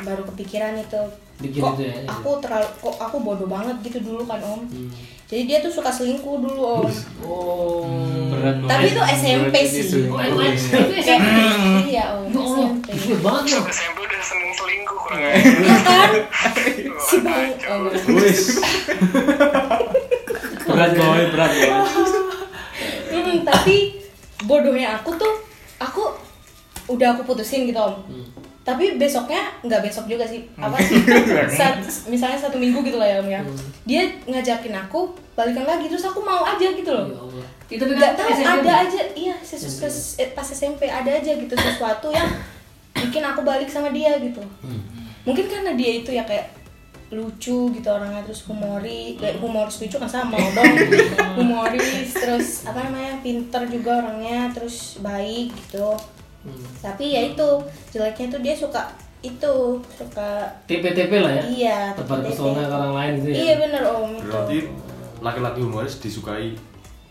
baru 0.00 0.22
kepikiran 0.24 0.78
itu 0.78 1.02
Bikin 1.36 1.58
kok 1.58 1.74
itu 1.74 1.82
ya, 1.82 1.94
itu. 1.98 2.06
aku 2.06 2.30
terlalu 2.38 2.68
kok 2.78 2.96
aku 2.96 3.16
bodoh 3.18 3.48
banget 3.48 3.74
gitu 3.82 3.98
dulu 4.00 4.22
kan 4.22 4.38
om 4.40 4.62
Hmm. 4.64 4.94
Jadi 5.34 5.42
dia 5.44 5.58
tuh 5.58 5.72
suka 5.72 5.90
selingkuh 5.90 6.38
dulu 6.38 6.62
om 6.62 6.86
Oh. 7.24 7.82
Berat 8.30 8.62
tapi 8.62 8.86
itu 8.86 9.02
SMP 9.02 9.54
sih. 9.64 10.06
Oh, 10.06 10.20
itu 10.20 10.94
SMP. 10.94 11.26
iya 11.90 12.14
om 12.14 12.30
SMP 12.30 12.86
banget 13.18 13.42
ya. 13.50 13.58
SMP 13.66 13.98
udah 14.00 14.20
seneng 14.22 14.52
selingkuh 14.54 14.94
kurang 14.96 15.18
iya 15.18 15.34
kan 15.82 16.10
si 17.00 17.16
bang 17.18 17.50
oh. 17.66 17.90
Berat 20.64 20.90
boy, 20.92 21.22
berat 21.28 21.50
boy. 21.52 21.82
Mm, 23.12 23.42
tapi 23.42 23.76
bodohnya 24.42 24.96
aku 24.96 25.10
tuh 25.14 25.34
aku 25.76 26.14
udah 26.86 27.08
aku 27.12 27.22
putusin 27.24 27.66
gitu 27.66 27.80
om 27.80 27.94
Hmm. 28.04 28.26
Tapi 28.64 28.96
besoknya 28.96 29.44
nggak 29.60 29.84
besok 29.84 30.04
juga 30.06 30.24
sih. 30.24 30.40
Apa 30.56 30.74
sih? 30.78 30.96
Sat- 31.60 31.78
misalnya 32.06 32.38
satu 32.38 32.56
minggu 32.56 32.80
gitu 32.80 32.96
lah 32.96 33.06
ya 33.06 33.16
om 33.18 33.28
ya. 33.28 33.38
Hmm. 33.38 33.54
dia 33.84 34.02
ngajakin 34.24 34.72
aku 34.74 35.04
balikan 35.34 35.62
lagi 35.62 35.84
terus 35.84 36.02
aku 36.02 36.18
mau 36.18 36.40
aja 36.42 36.66
gitu 36.66 36.88
loh. 36.88 37.04
Ya 37.04 37.18
Allah. 37.18 37.46
Itu 37.66 37.82
tapi 37.82 37.92
nggak 37.94 38.12
tahu 38.14 38.28
SMP. 38.30 38.64
ada 38.64 38.72
aja. 38.82 39.00
Iya 39.14 39.34
sesus- 39.38 39.78
kes- 39.78 40.16
eh, 40.16 40.32
pas 40.32 40.46
SMP 40.46 40.84
ada 40.84 41.10
aja 41.10 41.30
gitu 41.30 41.52
sesuatu 41.52 42.08
yang 42.08 42.28
bikin 42.96 43.20
aku 43.22 43.40
balik 43.42 43.68
sama 43.68 43.90
dia 43.90 44.16
gitu. 44.18 44.40
Hmm. 44.60 44.80
mungkin 45.22 45.44
karena 45.44 45.72
dia 45.72 46.00
itu 46.00 46.10
ya 46.10 46.20
kayak 46.22 46.52
lucu 47.08 47.70
gitu 47.70 47.88
orangnya 47.88 48.20
terus 48.22 48.44
humori 48.44 49.14
kayak 49.14 49.38
humoris 49.38 49.78
lucu 49.78 49.96
kan 49.96 50.04
sama 50.06 50.36
dong 50.50 50.74
humoris 51.38 52.10
terus 52.10 52.48
apa 52.64 52.80
namanya 52.82 53.20
pinter 53.20 53.62
juga 53.66 54.00
orangnya 54.00 54.50
terus 54.50 54.98
baik 54.98 55.48
gitu 55.54 55.94
Hmm. 56.44 56.60
tapi 56.78 57.04
ya 57.10 57.24
itu 57.26 57.48
jeleknya 57.88 58.26
tuh 58.28 58.40
dia 58.40 58.52
suka 58.54 58.82
itu 59.20 59.54
suka 59.90 60.44
TP-TP 60.64 61.12
lah 61.16 61.32
ya. 61.32 61.42
iya 61.42 61.78
Tebar 61.94 62.20
pesona 62.20 62.60
ke 62.62 62.74
orang 62.74 62.92
lain 62.92 63.12
gitu 63.18 63.28
ya. 63.30 63.36
iya 63.40 63.54
bener 63.58 63.82
om 63.82 64.12
itu 64.12 64.28
Berarti 64.28 64.58
laki-laki 65.18 65.60
humoris 65.60 65.96
disukai 65.96 66.52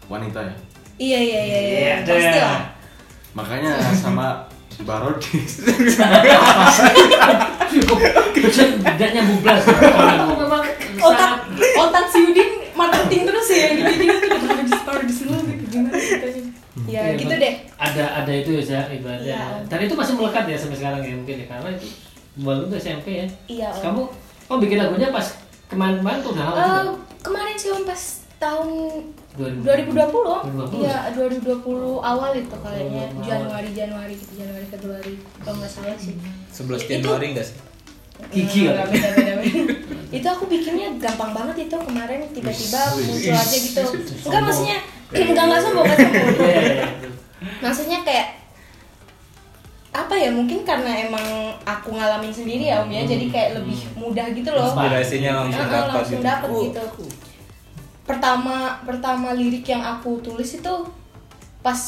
wanita 0.06 0.38
ya. 0.40 0.56
iya 0.98 1.20
iya 1.20 1.42
iya 1.42 1.60
iya 1.60 1.74
Iya, 1.74 1.96
pasti 2.06 2.40
lah 2.40 2.62
Makanya 3.34 3.72
sama 4.06 4.28
Barodis. 4.80 5.62
Dan 8.98 9.10
nyambung 9.12 9.40
belas. 9.42 9.62
Memang 9.66 10.64
otak 11.00 11.32
otak 11.76 12.06
si 12.10 12.20
Udin 12.24 12.50
marketing 12.74 13.22
terus 13.26 13.48
ya 13.50 13.66
gitu 13.72 13.92
jadi 13.92 14.06
tuh 14.18 14.40
harus 14.44 14.72
harus 14.84 15.14
semua 15.14 15.38
gitu 15.46 15.64
gimana 15.68 15.94
ceritanya 15.94 16.43
ya 16.86 17.02
Iya, 17.04 17.16
gitu 17.16 17.34
deh 17.34 17.54
Ada 17.76 18.06
ada 18.18 18.32
itu 18.34 18.50
ya 18.52 18.64
Zah, 18.64 18.86
ibaratnya. 18.88 19.28
Iya. 19.30 19.44
Dan 19.66 19.80
itu 19.82 19.94
masih 19.94 20.14
melekat 20.14 20.46
ya 20.46 20.58
sampai 20.58 20.78
sekarang 20.78 21.02
ya 21.02 21.14
mungkin 21.14 21.36
ya 21.36 21.48
karena 21.48 21.70
itu 21.72 21.88
baru 22.36 22.62
itu 22.66 22.76
SMP 22.78 23.08
ya. 23.16 23.28
iya 23.48 23.70
om 23.70 23.82
Kamu 23.82 24.02
oh 24.46 24.58
bikin 24.58 24.78
lagunya 24.78 25.10
pas 25.10 25.28
kemarin-kemarin 25.66 26.20
tuh 26.20 26.32
udah 26.32 26.44
lama 26.46 26.56
Eh, 26.56 26.64
juga. 26.64 26.94
kemarin 27.22 27.56
sih 27.56 27.70
om 27.70 27.84
pas 27.84 28.02
tahun 28.36 28.68
2020. 29.34 29.64
2020 29.64 30.04
om 30.30 30.44
2020. 30.68 30.82
iya 30.82 30.98
2020 31.10 31.64
awal 32.04 32.32
itu 32.34 32.56
kayaknya 32.56 33.04
2020 33.08 33.16
awal. 33.16 33.24
Januari 33.24 33.70
Januari 33.72 34.14
gitu 34.14 34.34
Januari 34.36 34.66
Februari 34.68 35.14
kalau 35.40 35.58
nggak 35.58 35.72
salah 35.72 35.96
sih 35.96 36.14
11 36.50 36.80
Itu- 36.80 36.90
Januari 37.00 37.28
enggak 37.32 37.48
sih? 37.48 37.58
Gigi 38.26 38.62
Nggak, 38.64 38.78
kali. 38.80 38.92
beda, 38.94 39.10
beda, 39.12 39.34
beda. 39.36 39.62
itu 40.18 40.28
aku 40.28 40.44
bikinnya 40.46 40.88
gampang 40.98 41.32
banget 41.34 41.56
itu 41.64 41.76
kemarin 41.78 42.20
tiba-tiba 42.30 42.80
muncul 42.96 43.34
aja 43.34 43.58
gitu 43.60 43.82
enggak 44.24 44.42
maksudnya 44.44 44.78
enggak 45.14 45.46
enggak 45.46 45.62
sombong 45.62 45.86
enggak 45.86 46.00
sombong. 46.02 46.28
Iya, 46.44 46.50
iya, 46.50 46.62
iya. 46.62 46.88
maksudnya 47.60 48.00
kayak 48.02 48.28
apa 49.94 50.14
ya 50.18 50.34
mungkin 50.34 50.66
karena 50.66 51.06
emang 51.06 51.54
aku 51.62 51.94
ngalamin 51.94 52.34
sendiri 52.34 52.74
ya 52.74 52.82
om 52.82 52.90
ya. 52.90 53.06
Jadi 53.06 53.30
kayak 53.30 53.62
lebih 53.62 53.78
mudah 53.94 54.26
gitu 54.34 54.50
loh. 54.50 54.74
Inspirasinya 54.74 55.32
langsung 55.46 55.66
dapat 55.70 55.90
langsung 55.94 56.20
gitu. 56.20 56.28
dapet 56.28 56.50
gitu. 56.50 57.06
Pertama 58.04 58.56
pertama 58.84 59.28
lirik 59.38 59.64
yang 59.70 59.86
aku 59.86 60.20
tulis 60.26 60.58
itu 60.58 60.74
pas 61.64 61.80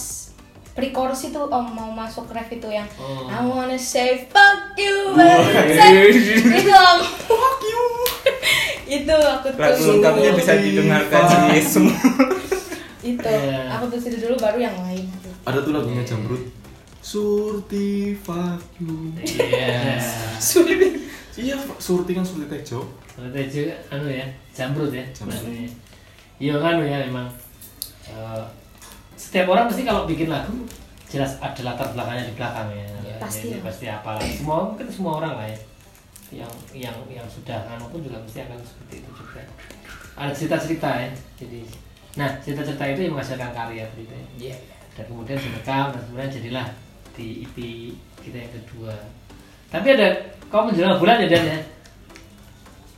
pre-chorus 0.75 1.31
itu 1.31 1.39
om 1.39 1.65
mau 1.71 1.89
masuk 1.89 2.27
ref 2.35 2.51
itu 2.51 2.67
yang 2.67 2.88
Oh. 2.99 3.31
I 3.31 3.39
wanna 3.41 3.79
say 3.79 4.27
fuck 4.27 4.75
you 4.75 5.15
but 5.15 5.41
say 5.71 6.11
itu 6.11 6.71
om. 6.71 6.99
Fuck 7.25 7.59
you. 7.63 7.83
Itu 8.85 9.17
aku 9.17 9.49
Lagu 9.57 9.81
tulis 9.81 9.97
lengkapnya 9.97 10.31
bisa 10.38 10.53
didengarkan 10.61 11.49
di 11.49 11.57
semua. 11.57 11.97
itu 13.06 13.22
Iya. 13.22 13.70
aku 13.70 13.86
tulis 13.88 14.06
itu 14.10 14.18
dulu 14.18 14.36
baru 14.36 14.58
yang 14.58 14.76
lain 14.82 15.06
Ada 15.46 15.62
tuh 15.62 15.72
lagunya 15.78 16.02
Jamrut. 16.02 16.41
Surti 17.00 18.18
fuck 18.18 18.58
you. 18.82 19.13
Iya. 19.22 20.02
Iya, 21.36 21.52
Surti 21.78 22.15
kan 22.15 22.24
Surti 22.24 22.48
Tejo. 22.48 22.80
Kalau 23.12 23.28
Tejo 23.30 23.68
anu 23.91 24.08
ya, 24.08 24.24
jambrut 24.56 24.88
ya. 24.89 25.04
Namanya. 25.20 25.68
Iya 26.39 26.56
kan 26.58 26.80
ya 26.80 27.04
memang 27.06 27.28
eh, 28.08 28.44
setiap 29.13 29.52
orang 29.52 29.68
pasti 29.68 29.84
kalau 29.84 30.08
bikin 30.08 30.32
lagu 30.32 30.56
jelas 31.06 31.36
ada 31.44 31.60
latar 31.62 31.91
belakangnya 31.91 32.32
di 32.32 32.36
belakang 32.39 32.68
ya. 32.72 32.88
Pasti 33.20 33.52
Jadi 33.52 33.60
lah. 33.60 33.63
pasti 33.68 33.86
apalah. 33.86 34.24
Semua 34.24 34.58
mungkin 34.72 34.88
semua 34.88 35.20
orang 35.20 35.34
lah 35.36 35.48
ya. 35.48 35.60
Yang 36.41 36.52
yang 36.88 36.96
yang 37.12 37.28
sudah 37.28 37.68
anu 37.68 37.86
pun 37.91 38.00
juga 38.00 38.15
mesti 38.18 38.39
akan 38.41 38.58
seperti 38.63 39.04
itu 39.04 39.10
juga. 39.13 39.44
Ada 40.15 40.32
cerita-cerita 40.32 40.89
ya. 41.04 41.10
Jadi 41.36 41.62
nah 42.15 42.30
cerita-cerita 42.39 42.84
itu 42.89 43.01
yang 43.04 43.13
menghasilkan 43.13 43.51
karya 43.51 43.84
gitu 43.93 44.08
ya 44.10 44.23
Iya. 44.39 44.56
dan 44.95 45.04
kemudian 45.06 45.36
direkam 45.36 45.86
dan 45.91 46.01
kemudian 46.06 46.32
jadilah 46.32 46.67
di 47.12 47.43
EP 47.43 47.56
kita 48.19 48.38
yang 48.38 48.51
kedua 48.54 48.95
tapi 49.67 49.88
ada 49.91 50.08
kau 50.47 50.63
menjelang 50.63 50.95
bulan 50.95 51.19
ya 51.21 51.28
Dan 51.30 51.43
ya 51.45 51.60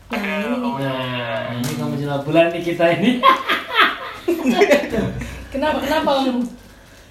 Nah, 0.08 1.52
ini 1.52 1.68
nah 1.68 1.74
kau 1.76 1.90
menjelang 1.90 2.24
bulan 2.24 2.48
nih 2.50 2.64
kita 2.64 2.86
ini 2.96 3.12
Kenapa? 5.52 5.78
Kenapa 5.80 6.12
Om? 6.24 6.38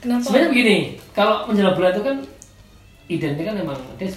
Kenapa? 0.01 0.23
sebenarnya 0.23 0.49
begini 0.49 0.77
kalau 1.11 1.49
menjelang 1.49 1.75
bulan 1.75 1.91
itu 1.91 2.03
kan 2.05 2.17
identik 3.07 3.45
kan 3.45 3.57
memang 3.57 3.77
dia 3.97 4.09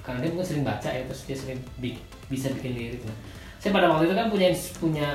karena 0.00 0.18
dia 0.20 0.30
mungkin 0.30 0.46
sering 0.46 0.62
baca 0.62 0.88
ya 0.88 1.02
terus 1.02 1.22
dia 1.24 1.34
sering 1.34 1.58
bi- 1.76 1.98
bisa 2.28 2.52
bikin 2.52 2.72
lirik 2.74 3.02
nah, 3.02 3.16
saya 3.58 3.70
pada 3.72 3.90
waktu 3.90 4.06
itu 4.06 4.14
kan 4.14 4.26
punya 4.28 4.48
punya 4.78 5.06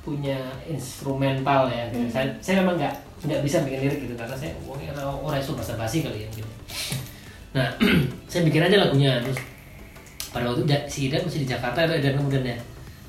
punya 0.00 0.38
instrumental 0.64 1.68
ya 1.68 1.84
gitu. 1.92 2.08
saya, 2.08 2.26
saya 2.40 2.64
memang 2.64 2.80
nggak 2.80 2.94
nggak 3.28 3.40
bisa 3.44 3.60
bikin 3.68 3.80
lirik 3.84 4.00
gitu 4.08 4.14
karena 4.16 4.32
saya 4.32 4.56
mungkin 4.64 4.96
orang 4.96 5.18
orang 5.20 5.38
itu 5.44 5.52
bahasa 5.52 5.76
basi 5.76 6.00
kali 6.00 6.24
ya 6.24 6.28
gitu 6.32 6.50
nah 7.52 7.68
saya 8.30 8.42
bikin 8.48 8.64
aja 8.64 8.76
lagunya 8.80 9.20
terus 9.20 9.36
pada 10.30 10.46
waktu 10.48 10.62
itu 10.64 10.72
si 10.88 10.98
Idan 11.10 11.26
masih 11.26 11.42
di 11.44 11.48
Jakarta 11.50 11.84
dan 11.84 12.14
kemudian 12.16 12.44
ya 12.46 12.56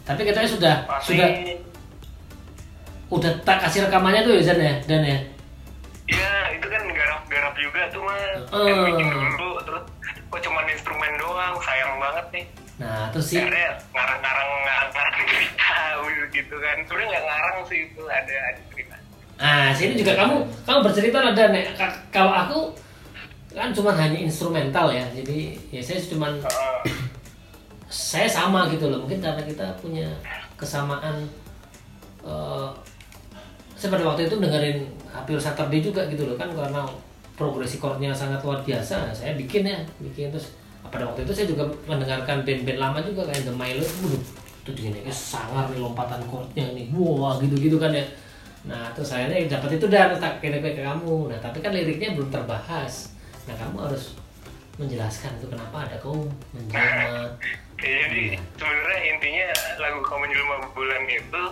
tapi 0.01 0.25
katanya 0.25 0.49
sudah 0.49 0.75
Masih 0.89 1.08
sudah 1.13 1.30
udah 3.12 3.32
tak 3.43 3.58
kasih 3.67 3.86
rekamannya 3.88 4.25
tuh 4.25 4.34
ya 4.39 4.41
Zan 4.43 4.60
ya 4.60 4.75
dan 4.88 5.04
ya 5.06 5.19
Ya, 6.12 6.51
itu 6.51 6.67
kan 6.67 6.84
garap-garap 6.91 7.56
juga 7.56 7.88
tuh 7.88 8.04
mas. 8.04 8.43
Oh. 8.51 8.67
Yang 8.67 8.84
bikin 8.84 9.08
dulu, 9.15 9.63
terus 9.63 9.84
kok 10.27 10.41
cuman 10.43 10.67
instrumen 10.67 11.13
doang, 11.15 11.56
sayang 11.63 11.95
banget 12.04 12.25
nih. 12.36 12.45
nah 12.82 13.13
terus 13.13 13.30
sih 13.30 13.38
ngarang-ngarang 13.38 14.49
ngarang 14.65 14.89
cerita 14.89 15.20
gitu 16.29 16.55
kan. 16.62 16.75
Sebenarnya 16.86 17.10
nggak 17.17 17.25
ngarang 17.25 17.57
sih 17.65 17.79
itu 17.89 18.01
ada 18.05 18.36
ada 18.51 18.62
cerita. 18.69 18.95
Nah, 19.41 19.73
sini 19.73 19.97
juga 19.97 20.13
kamu 20.13 20.36
kamu 20.69 20.79
bercerita 20.86 21.17
ya, 21.34 21.73
ka- 21.73 21.97
kalau 22.13 22.29
aku 22.29 22.60
kan 23.51 23.73
cuma 23.73 23.91
hanya 23.97 24.15
instrumental 24.21 24.93
ya. 24.93 25.01
Jadi 25.10 25.57
ya 25.73 25.81
saya 25.81 25.97
cuma 26.05 26.29
Heeh. 26.29 26.81
saya 27.89 28.29
sama 28.29 28.69
gitu 28.69 28.88
loh. 28.88 29.01
Mungkin 29.01 29.17
karena 29.19 29.41
kita 29.41 29.65
punya 29.81 30.07
kesamaan 30.55 31.25
eh 32.21 32.69
saya 33.73 33.97
pada 33.97 34.13
waktu 34.13 34.29
itu 34.29 34.38
dengerin 34.38 34.86
Happy 35.10 35.34
Saturday 35.41 35.81
juga 35.81 36.05
gitu 36.05 36.29
loh 36.29 36.38
kan 36.38 36.53
karena 36.53 36.86
progresi 37.34 37.81
chordnya 37.81 38.13
sangat 38.13 38.45
luar 38.45 38.62
biasa. 38.62 39.10
Nah, 39.10 39.13
saya 39.15 39.34
bikin 39.34 39.65
ya, 39.65 39.81
bikin 39.97 40.29
terus 40.29 40.53
pada 40.86 41.01
waktu 41.10 41.25
itu 41.25 41.34
saya 41.34 41.47
juga 41.49 41.65
mendengarkan 41.89 42.45
band-band 42.45 42.77
lama 42.77 42.99
juga 43.01 43.25
kayak 43.25 43.49
The 43.49 43.53
Milo. 43.57 43.86
Itu 44.62 44.69
gini 44.71 45.02
sangar 45.10 45.69
nih 45.69 45.82
lompatan 45.82 46.21
chordnya 46.30 46.65
nih. 46.71 46.88
Wah, 46.93 47.38
gitu-gitu 47.41 47.82
kan 47.82 47.89
ya. 47.91 48.06
Nah, 48.62 48.93
terus 48.93 49.10
akhirnya 49.10 49.58
dapat 49.58 49.82
itu 49.82 49.86
dan 49.89 50.13
tak 50.21 50.38
kirim 50.38 50.62
ke 50.62 50.78
kamu. 50.78 51.34
Nah, 51.34 51.39
tapi 51.41 51.65
kan 51.65 51.74
liriknya 51.74 52.13
belum 52.13 52.30
terbahas. 52.30 53.10
Nah, 53.50 53.58
kamu 53.58 53.89
harus 53.89 54.13
menjelaskan 54.78 55.34
itu 55.41 55.50
kenapa 55.50 55.89
ada 55.89 55.97
kau 55.97 56.30
menjelma. 56.54 57.34
Ya, 57.82 57.93
jadi 58.06 58.38
sebenarnya 58.56 59.00
intinya 59.10 59.47
lagu 59.82 60.00
Kau 60.06 60.21
Menjelma 60.21 60.69
Bulan 60.71 61.10
itu 61.10 61.43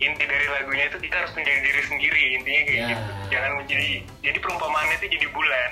inti 0.00 0.24
dari 0.24 0.46
lagunya 0.48 0.88
itu 0.88 0.96
kita 0.96 1.12
harus 1.12 1.32
menjadi 1.36 1.60
diri 1.60 1.82
sendiri 1.84 2.22
intinya 2.40 2.62
kayak 2.64 2.72
Ya. 2.72 2.86
gitu 2.88 3.02
jangan 3.28 3.50
menjadi 3.60 3.90
jadi 4.24 4.38
perumpamaannya 4.40 4.96
itu 4.96 5.06
jadi 5.12 5.26
bulan 5.28 5.70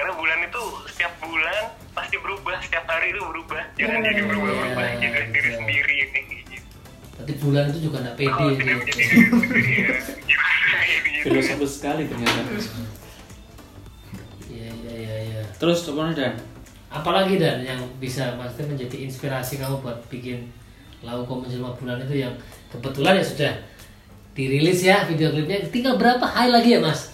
karena 0.00 0.16
bulan 0.16 0.38
itu 0.48 0.62
setiap 0.88 1.12
bulan 1.20 1.62
pasti 1.92 2.16
berubah 2.16 2.56
setiap 2.64 2.88
hari 2.88 3.12
itu 3.12 3.20
berubah 3.20 3.60
jangan 3.76 4.00
jadi 4.00 4.20
berubah-berubah 4.24 4.84
Ya, 4.96 4.96
jadi 5.12 5.28
diri 5.28 5.50
ya. 5.52 5.56
sendiri 5.60 5.94
ini 6.08 6.20
gitu. 6.32 6.56
Tapi 7.20 7.32
bulan 7.36 7.64
itu 7.68 7.78
juga 7.84 7.96
nggak 8.00 8.16
pede. 8.16 8.32
kalau 8.32 8.52
tidak 8.56 8.64
gitu. 8.64 8.80
menjadi 8.80 8.96
diri 8.96 9.20
sendiri 9.20 9.72
ya 9.76 11.66
sekali 11.68 12.02
ternyata 12.08 12.40
Iya, 14.48 14.68
iya, 14.72 14.94
iya, 14.96 15.16
iya. 15.28 15.42
terus 15.60 15.84
apa 15.84 16.16
dan 16.16 16.32
Apalagi 16.90 17.38
dan 17.38 17.62
yang 17.62 17.78
bisa 18.02 18.34
maksudnya 18.34 18.74
menjadi 18.74 19.06
inspirasi 19.06 19.60
kamu 19.62 19.78
buat 19.78 20.00
bikin 20.10 20.48
lagu 21.04 21.22
menjelma 21.28 21.76
bulan 21.78 22.02
itu 22.02 22.24
yang 22.24 22.34
kebetulan 22.72 23.20
ya 23.20 23.24
sudah 23.24 23.52
dirilis 24.34 24.80
ya 24.80 25.04
video 25.06 25.30
klipnya 25.30 25.60
tinggal 25.70 25.94
berapa 26.00 26.24
hari 26.24 26.50
lagi 26.50 26.70
ya 26.74 26.80
mas 26.82 27.12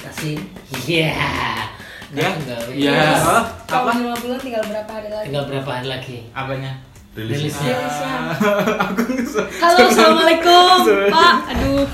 kasih 0.00 0.38
iya 0.88 1.12
Ya? 2.12 2.28
Tinggal, 2.36 2.60
Ya. 2.70 2.92
Yes. 2.92 3.24
Oh, 3.24 3.42
apa? 3.72 3.90
lima 3.96 4.12
bulan 4.14 4.36
tinggal 4.36 4.62
berapa 4.62 4.90
hari 4.90 5.08
lagi? 5.08 5.24
tinggal 5.28 5.44
berapa 5.48 5.70
hari 5.72 5.88
lagi 5.88 6.18
Apanya? 6.30 6.72
rilis 7.12 7.36
rilisnya 7.40 7.72
Rilisnya. 7.72 8.12
Aku 8.88 9.02
Halo, 9.58 9.78
assalamualaikum, 9.86 10.76
Pak. 11.08 11.34
Aduh. 11.52 11.84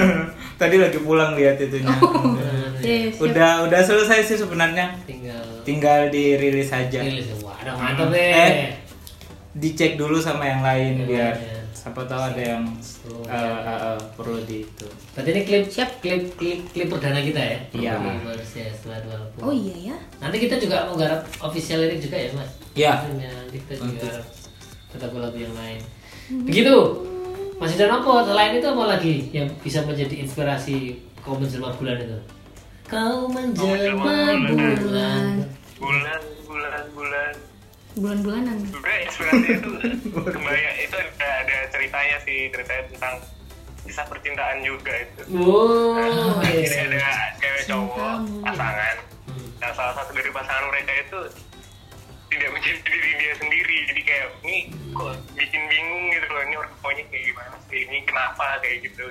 Tadi 0.60 0.76
lagi 0.76 0.98
pulang 1.00 1.32
lihat 1.32 1.56
itunya. 1.56 1.88
Yes, 2.78 3.16
siap. 3.16 3.24
Udah 3.24 3.50
udah 3.64 3.80
selesai 3.80 4.20
sih 4.22 4.36
sebenarnya. 4.36 4.96
tinggal 5.04 5.40
Tinggal 5.62 6.00
dirilis 6.08 6.68
aja. 6.70 7.00
rilis 7.00 7.28
wah 7.40 7.56
ada 7.56 7.72
mantap 7.72 8.08
deh 8.08 8.32
Eh. 8.32 8.72
Dicek 9.50 9.96
dulu 9.96 10.16
sama 10.16 10.44
yang 10.46 10.60
lain 10.60 11.04
biar 11.04 11.36
ya. 11.36 11.59
Siapa 11.80 12.04
tahu 12.04 12.20
ada 12.20 12.42
yang 12.44 12.64
Oh, 13.08 13.24
eh, 13.24 13.32
eh, 13.32 13.78
eh, 13.88 13.98
perlu 14.12 14.36
di 14.44 14.68
itu. 14.68 14.86
berarti 15.16 15.28
ini 15.32 15.42
klip 15.48 15.64
klip 15.72 16.22
klip 16.36 16.60
klip 16.76 16.86
perdana 16.92 17.24
kita 17.24 17.40
ya 17.40 17.58
Iya. 17.72 17.92
Ya 17.96 18.68
album. 19.00 19.40
Oh 19.40 19.52
iya 19.52 19.76
ya. 19.92 19.96
Nanti 20.20 20.36
kita 20.44 20.60
juga 20.60 20.84
mau 20.84 21.00
garap 21.00 21.24
official 21.40 21.80
lirik 21.80 22.04
juga 22.04 22.20
ya 22.20 22.28
mas? 22.36 22.50
Iya. 22.76 22.92
Maksudnya, 23.00 23.30
Nanti 23.32 23.56
kita 23.64 23.72
juga 23.80 23.88
Untuk. 23.88 24.12
garap 24.12 24.26
lagu-lagu 25.00 25.38
yang 25.40 25.54
lain. 25.56 25.80
Begitu. 26.44 26.76
Masih 27.56 27.76
ada 27.80 27.96
apa? 27.96 28.12
Selain 28.28 28.52
itu 28.56 28.68
apa 28.68 28.84
lagi 28.84 29.14
yang 29.32 29.48
bisa 29.64 29.80
menjadi 29.88 30.14
inspirasi 30.20 31.00
kau 31.24 31.36
menjelma 31.40 31.72
bulan 31.80 31.96
itu? 31.96 32.18
Kau 32.84 33.24
menjelma 33.24 34.36
bulan. 34.52 35.32
bulan 35.80 36.20
bulan 36.44 36.84
bulan 36.92 37.32
Bulan-bulanan. 38.00 38.56
sebenarnya 38.64 39.00
inspirasi 39.04 39.48
itu 39.54 39.70
kebayang 40.24 40.76
itu 40.80 40.96
ada, 40.96 41.28
ada 41.38 41.56
ceritanya 41.68 42.16
sih 42.20 42.48
ceritanya 42.48 42.82
tentang 42.88 43.14
kisah 43.80 44.06
percintaan 44.06 44.58
juga 44.60 44.92
itu 44.94 45.22
Wow. 45.30 45.96
Nah, 46.36 46.48
yes. 46.48 46.70
jadi 46.70 46.96
ada 46.96 47.06
cewek 47.36 47.62
cowok 47.66 48.16
pasangan 48.42 48.96
Hmm. 49.22 49.46
nah 49.56 49.70
salah 49.70 49.94
satu 49.94 50.10
dari 50.10 50.26
pasangan 50.28 50.66
mereka 50.66 50.90
itu 50.96 51.18
tidak 52.28 52.50
menjadi 52.50 52.78
diri 52.82 53.10
dia 53.16 53.32
sendiri 53.36 53.76
jadi 53.86 54.02
kayak 54.02 54.26
ini 54.40 54.58
kok 54.90 55.14
bikin 55.32 55.62
bingung 55.66 56.04
gitu 56.08 56.26
loh 56.26 56.42
ini 56.42 56.54
orang 56.56 56.72
tuanya 56.76 57.04
kayak 57.06 57.24
gimana 57.26 57.54
sih 57.64 57.80
ini 57.84 57.98
kenapa 58.02 58.58
kayak 58.58 58.78
gitu 58.82 59.04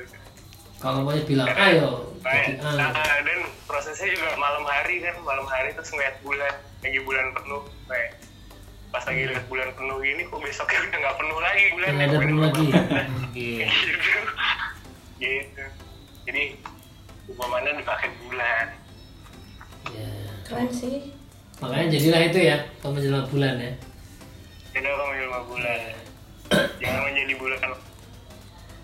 Kalau 0.80 1.04
mau 1.04 1.12
bilang 1.12 1.48
ayo. 1.52 2.08
Ah. 2.24 2.48
nah, 2.72 3.20
dan 3.22 3.40
prosesnya 3.64 4.08
juga 4.10 4.36
malam 4.36 4.64
hari 4.64 5.00
kan 5.00 5.16
malam 5.22 5.44
hari 5.46 5.72
terus 5.72 5.88
ngeliat 5.90 6.16
bulan 6.20 6.52
lagi 6.80 7.00
bulan 7.00 7.26
penuh 7.32 7.64
kayak 7.86 8.10
pas 8.90 9.04
lagi 9.06 9.22
lihat 9.24 9.46
bulan 9.46 9.70
penuh 9.72 9.98
gini 10.00 10.22
kok 10.26 10.40
besoknya 10.40 10.80
udah 10.82 11.00
nggak 11.00 11.18
penuh 11.18 11.40
lagi 11.40 11.64
bulan 11.72 11.90
Nggak 11.92 12.08
ada 12.08 12.18
penuh 12.18 12.40
lagi. 12.42 12.68
Iya. 13.30 13.68
gitu 13.70 14.22
gitu 15.20 15.66
jadi 16.26 16.44
umpamanya 17.28 17.78
dipakai 17.78 18.10
bulan 18.20 18.66
Ya. 19.90 20.06
Keren 20.44 20.70
sih. 20.70 21.10
Makanya 21.58 21.88
jadilah 21.90 22.22
itu 22.24 22.40
ya, 22.42 22.58
kau 22.78 22.94
menjelma 22.94 23.26
bulan 23.26 23.58
ya. 23.58 23.72
jadi 24.70 24.86
kamu 24.86 25.14
lima 25.20 25.40
bulan 25.46 25.80
jangan 26.78 27.02
menjadi 27.06 27.34
bulan 27.36 27.60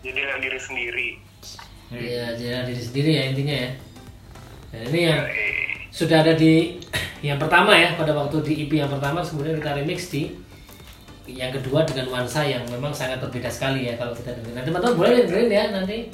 jadilah 0.02 0.36
diri 0.38 0.58
sendiri 0.58 1.08
Iya, 1.88 2.34
jadilah 2.34 2.62
diri 2.64 2.82
sendiri 2.82 3.10
ya 3.12 3.22
intinya 3.30 3.56
ya. 3.56 3.70
Dan 4.68 4.82
ini 4.90 5.00
yang 5.04 5.20
sudah 5.96 6.20
ada 6.20 6.36
di 6.36 6.76
yang 7.24 7.40
pertama 7.40 7.72
ya 7.72 7.96
pada 7.96 8.12
waktu 8.12 8.44
di 8.44 8.68
EP 8.68 8.76
yang 8.76 8.92
pertama 8.92 9.24
kemudian 9.24 9.56
kita 9.56 9.72
remix 9.80 10.12
di 10.12 10.28
yang 11.24 11.48
kedua 11.48 11.88
dengan 11.88 12.12
nuansa 12.12 12.44
yang 12.44 12.62
memang 12.68 12.92
sangat 12.92 13.18
berbeda 13.18 13.48
sekali 13.48 13.88
ya 13.88 13.96
kalau 13.96 14.12
kita 14.12 14.36
dengar. 14.36 14.60
Nah, 14.60 14.62
teman-teman 14.62 14.94
boleh 14.94 15.24
dengerin 15.24 15.50
ya 15.50 15.64
nanti. 15.72 16.12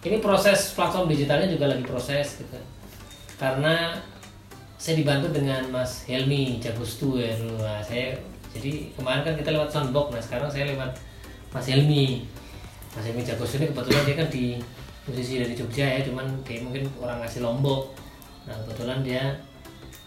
Ini 0.00 0.16
proses 0.20 0.72
platform 0.74 1.12
digitalnya 1.12 1.48
juga 1.48 1.70
lagi 1.70 1.84
proses 1.84 2.40
gitu. 2.42 2.58
Karena 3.40 3.96
saya 4.80 4.96
dibantu 4.96 5.32
dengan 5.32 5.68
Mas 5.68 6.08
Helmi 6.08 6.60
Jagustu 6.60 7.20
ya 7.20 7.36
dulu. 7.36 7.60
Nah, 7.60 7.80
saya 7.84 8.16
jadi 8.50 8.90
kemarin 8.96 9.22
kan 9.22 9.34
kita 9.38 9.54
lewat 9.54 9.70
Soundbox, 9.70 10.06
nah 10.10 10.22
sekarang 10.24 10.48
saya 10.50 10.72
lewat 10.74 10.92
Mas 11.54 11.66
Helmi. 11.70 12.24
Mas 12.96 13.04
Helmi 13.06 13.22
Jagustu 13.22 13.62
ini 13.62 13.70
kebetulan 13.70 14.02
dia 14.08 14.16
kan 14.18 14.28
di 14.32 14.44
musisi 15.06 15.38
dari 15.38 15.54
Jogja 15.54 15.86
ya, 15.86 16.00
cuman 16.04 16.26
dia 16.42 16.64
mungkin 16.64 16.88
orang 16.98 17.22
asli 17.22 17.40
Lombok. 17.44 18.09
Nah 18.50 18.58
kebetulan 18.66 18.98
dia 19.06 19.22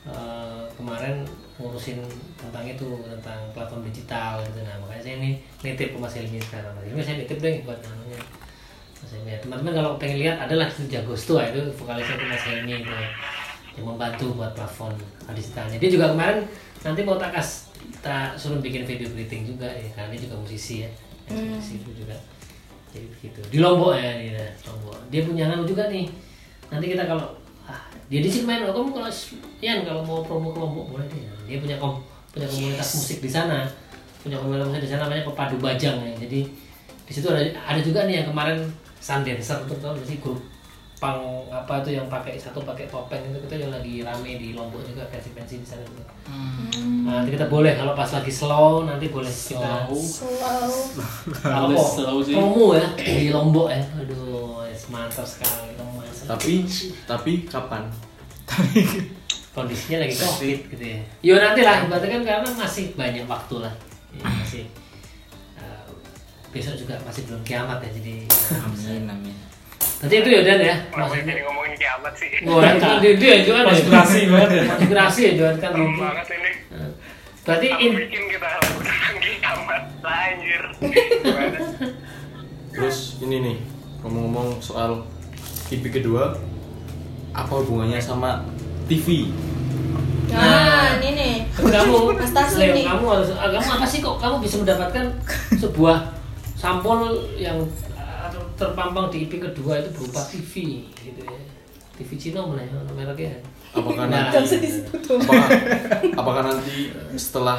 eh, 0.03 0.63
kemarin 0.75 1.23
ngurusin 1.55 2.03
tentang 2.35 2.67
itu 2.67 2.99
tentang 3.07 3.39
platform 3.55 3.87
digital 3.87 4.43
gitu. 4.43 4.59
Nah 4.67 4.75
makanya 4.83 4.99
saya 5.07 5.15
ini 5.23 5.39
nitip 5.63 5.95
ke 5.95 5.97
Mas 5.97 6.11
Helmi 6.19 6.43
sekarang. 6.43 6.75
Mas 6.75 6.83
Helmi 6.83 6.99
saya 6.99 7.17
nitip 7.23 7.39
deh 7.39 7.63
buat 7.63 7.79
namanya 7.79 8.19
Mas 8.99 9.11
Helmi. 9.15 9.31
Ya, 9.31 9.39
Teman-teman 9.39 9.73
kalau 9.79 9.91
pengen 9.95 10.19
lihat 10.19 10.43
adalah 10.43 10.67
di 10.67 10.91
Jagosto 10.91 11.39
ya, 11.39 11.55
itu 11.55 11.63
vokalisnya 11.79 12.19
itu 12.19 12.25
Mas 12.27 12.43
Helmi 12.43 12.73
itu 12.83 12.95
yang 13.79 13.85
membantu 13.87 14.27
buat 14.35 14.51
platform 14.51 14.93
digitalnya. 15.31 15.79
Dia 15.79 15.89
juga 15.89 16.11
kemarin 16.11 16.43
nanti 16.83 16.99
mau 17.07 17.15
tak 17.15 17.39
kas 17.39 17.71
tak 18.03 18.35
suruh 18.35 18.59
bikin 18.59 18.83
video 18.83 19.07
greeting 19.15 19.47
juga 19.47 19.71
ya 19.71 19.87
karena 19.95 20.11
dia 20.11 20.21
juga 20.27 20.35
musisi 20.43 20.83
ya. 20.83 20.89
Hmm. 21.31 21.55
Musisi 21.55 21.79
itu 21.79 22.03
juga. 22.03 22.19
jadi 22.93 23.09
begitu 23.09 23.41
di 23.49 23.57
lombok 23.57 23.97
ya 23.97 24.21
dia 24.21 24.53
lombok 24.69 24.93
dia 25.09 25.25
punya 25.25 25.49
anu 25.49 25.65
juga 25.65 25.89
nih 25.89 26.05
nanti 26.69 26.93
kita 26.93 27.09
kalau 27.09 27.25
ah 27.67 27.81
dia 28.11 28.19
di 28.19 28.29
sini 28.29 28.45
main 28.45 28.61
kamu 28.63 28.91
kalau 28.93 29.09
Yan 29.63 29.87
kalau 29.87 30.01
mau 30.03 30.19
promo 30.21 30.51
ke 30.51 30.59
lombok 30.59 30.85
boleh 30.93 31.07
deh. 31.07 31.23
Dia 31.47 31.57
punya 31.63 31.75
kom 31.79 32.03
punya 32.29 32.47
komunitas 32.47 32.89
musik 32.99 33.19
di 33.23 33.29
sana. 33.31 33.65
Punya 34.21 34.37
komunitas 34.37 34.67
musik 34.69 34.83
di 34.85 34.89
sana 34.91 35.01
namanya 35.07 35.23
pepadu 35.25 35.55
bajang 35.57 35.97
ya. 36.03 36.13
Jadi 36.19 36.39
di 37.03 37.11
situ 37.11 37.27
ada 37.31 37.41
ada 37.63 37.79
juga 37.79 38.05
nih 38.05 38.23
yang 38.23 38.27
kemarin 38.29 38.59
Sundancer 39.03 39.67
untuk 39.67 39.83
tahu 39.83 39.99
nggak 39.99 40.07
sih 40.07 40.17
grup 40.23 40.39
pang 41.03 41.19
apa 41.51 41.83
itu 41.83 41.99
yang 41.99 42.07
pakai 42.07 42.39
satu 42.39 42.63
pakai 42.63 42.87
topeng 42.87 43.19
itu 43.27 43.43
kita 43.43 43.67
yang 43.67 43.71
lagi 43.75 43.99
rame 43.99 44.39
di 44.39 44.55
lombok 44.55 44.87
juga 44.87 45.03
pensi 45.11 45.35
pensi 45.35 45.59
di 45.59 45.67
sana 45.67 45.83
juga 45.83 46.07
Nah, 47.03 47.19
nanti 47.19 47.35
kita 47.35 47.51
boleh 47.51 47.75
kalau 47.75 47.91
pas 47.91 48.07
lagi 48.07 48.31
slow 48.31 48.87
nanti 48.87 49.11
boleh 49.11 49.27
kita 49.27 49.91
Selalu. 49.91 49.99
kalau 51.43 51.67
mau 51.75 51.83
slow 51.83 52.17
sih. 52.23 52.31
promo 52.31 52.79
ya 52.79 52.87
di 52.95 53.27
lombok 53.27 53.67
ya. 53.67 53.83
Aduh 53.99 54.63
es 54.63 54.87
mantap 54.87 55.27
sekali 55.27 55.75
Mas. 55.99 56.23
Tapi 56.23 56.63
tapi 57.03 57.31
kapan? 57.43 57.91
kondisinya 59.55 60.07
lagi 60.07 60.15
covid 60.15 60.59
gitu 60.71 60.83
ya. 60.83 60.99
Yo 61.19 61.35
nanti 61.37 61.61
lah 61.61 61.83
berarti 61.91 62.07
kan 62.07 62.21
karena 62.23 62.49
masih 62.55 62.95
banyak 62.95 63.27
waktu 63.27 63.55
lah. 63.59 63.73
Ya, 64.15 64.23
masih 64.23 64.63
uh, 65.59 65.85
besok 66.55 66.79
juga 66.79 66.95
masih 67.03 67.27
belum 67.27 67.43
kiamat 67.43 67.83
ya 67.83 67.89
jadi 67.99 68.15
amin 68.63 69.09
amin 69.11 69.35
nanti 70.03 70.15
itu 70.19 70.29
ya 70.35 70.41
Dan 70.43 70.59
ya 70.59 70.75
maksudnya 70.91 71.23
jadi 71.31 71.41
ngomongin 71.47 71.73
kiamat 71.79 72.13
sih? 72.19 72.29
Wah, 72.43 72.61
itu 72.75 72.91
dia, 72.99 73.11
dia 73.15 73.35
Johan 73.47 73.63
ya. 73.63 73.71
Konspirasi 73.71 74.19
banget 74.27 74.49
ya. 74.51 74.63
Konspirasi 74.67 75.19
ya 75.23 75.31
Johan 75.39 75.55
kan 75.63 75.71
Serem 75.71 75.93
banget 75.95 76.27
ini. 76.35 76.51
Berarti 77.43 77.67
Aku 77.71 77.83
in, 77.83 77.91
bikin 77.95 78.23
kita 78.27 78.47
lagu 78.47 78.79
tentang 78.83 79.15
kiamat. 79.23 79.83
Lah 80.03 80.19
anjir. 80.27 80.63
Gimana? 81.23 81.59
Terus 82.75 82.97
ini 83.23 83.35
nih 83.39 83.57
ngomong-ngomong 84.03 84.59
soal 84.59 85.07
TV 85.71 85.87
kedua 85.87 86.35
apa 87.31 87.53
hubungannya 87.63 88.03
sama 88.03 88.43
TV? 88.91 89.31
Nah, 90.33 90.97
ini 90.99 91.09
nih. 91.13 91.35
kamu 91.55 92.17
Leo, 92.57 92.73
nih. 92.73 92.85
kamu 92.89 93.05
harus 93.05 93.29
kamu 93.37 93.69
apa 93.69 93.85
sih 93.85 93.99
kok 94.01 94.17
kamu 94.17 94.35
bisa 94.41 94.55
mendapatkan 94.59 95.05
sebuah 95.61 96.09
sampel 96.57 97.29
yang 97.37 97.61
terpampang 98.55 99.09
di 99.09 99.25
IP 99.25 99.41
kedua 99.41 99.79
itu 99.81 99.89
berupa 99.93 100.21
TV 100.25 100.53
gitu 100.93 101.21
ya. 101.21 101.37
TV 101.93 102.09
Cina 102.17 102.41
mana 102.41 102.61
ya 102.61 102.73
mereknya? 102.93 103.37
Apakah 103.73 104.05
Nah, 104.05 104.29
nanti 104.29 104.69
apakah, 104.89 105.49
apakah 106.13 106.41
nanti 106.45 106.93
setelah 107.17 107.57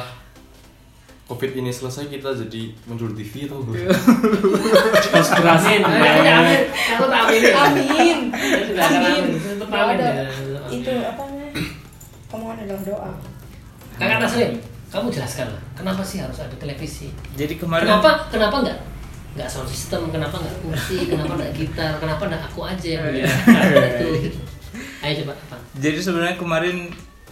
COVID 1.25 1.57
ini 1.57 1.73
selesai 1.73 2.05
kita 2.07 2.29
jadi 2.37 2.69
muncul 2.85 3.09
TV 3.11 3.49
atau 3.49 3.65
konspirasi 3.65 5.81
Amin, 5.81 5.83
amin, 5.83 6.25
amin. 6.29 6.61
Aku 6.69 7.03
tak 7.09 7.19
amin. 7.25 7.41
Amin. 7.49 8.17
Amin. 8.77 9.23
Tetap 9.57 9.89
itu 10.69 10.91
apa 11.01 11.21
namanya? 11.25 11.49
Omongan 12.29 12.57
adalah 12.67 12.83
doa. 12.85 13.11
Kakak 13.95 14.27
Taslim, 14.27 14.59
kamu 14.91 15.07
jelaskan 15.07 15.47
lah, 15.55 15.63
kenapa 15.71 16.03
sih 16.03 16.19
harus 16.19 16.35
ada 16.35 16.51
televisi? 16.59 17.07
jadi 17.39 17.55
kemarin 17.55 17.87
Kenapa 17.87 18.27
kenapa 18.27 18.55
enggak 18.59 18.75
enggak 19.35 19.51
sound 19.51 19.67
system, 19.67 20.07
kenapa 20.09 20.39
enggak 20.39 20.57
kursi, 20.63 21.11
kenapa 21.11 21.35
enggak 21.35 21.53
gitar, 21.59 21.93
kenapa 21.99 22.23
enggak 22.31 22.43
aku 22.47 22.61
aja 22.63 22.87
yang 22.87 23.03
punya 23.03 23.23
itu? 23.91 24.09
Ayo 25.03 25.13
coba 25.21 25.33
apa? 25.35 25.57
Jadi 25.75 25.99
sebenarnya 25.99 26.37
kemarin 26.39 26.77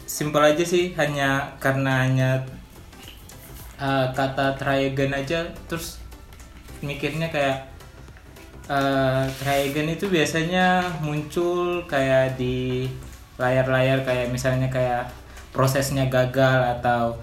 simpel 0.03 0.43
aja 0.43 0.63
sih, 0.67 0.91
hanya 0.99 1.55
karena 1.63 2.03
hanya 2.03 2.29
uh, 3.79 4.11
kata 4.11 4.59
try 4.59 4.91
again 4.91 5.15
aja, 5.15 5.47
terus 5.71 6.03
mikirnya 6.83 7.31
kayak 7.31 7.71
uh, 8.67 9.23
try 9.39 9.71
again 9.71 9.87
itu 9.87 10.11
biasanya 10.11 10.83
muncul 10.99 11.87
kayak 11.87 12.35
di 12.35 12.91
layar-layar 13.39 14.03
kayak 14.05 14.29
misalnya 14.29 14.67
kayak 14.67 15.09
prosesnya 15.55 16.11
gagal 16.11 16.79
atau 16.79 17.17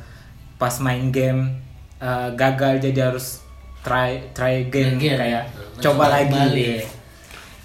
pas 0.57 0.73
main 0.81 1.13
game 1.13 1.61
uh, 2.01 2.33
gagal 2.35 2.81
jadi 2.81 3.13
harus 3.13 3.45
try 3.81 4.21
try 4.31 4.63
again 4.63 4.97
Again, 4.97 5.17
kayak 5.17 5.31
ya. 5.31 5.43
coba 5.79 5.79
Mencoba 5.79 6.05
lagi. 6.09 6.29
kembali. 6.31 6.67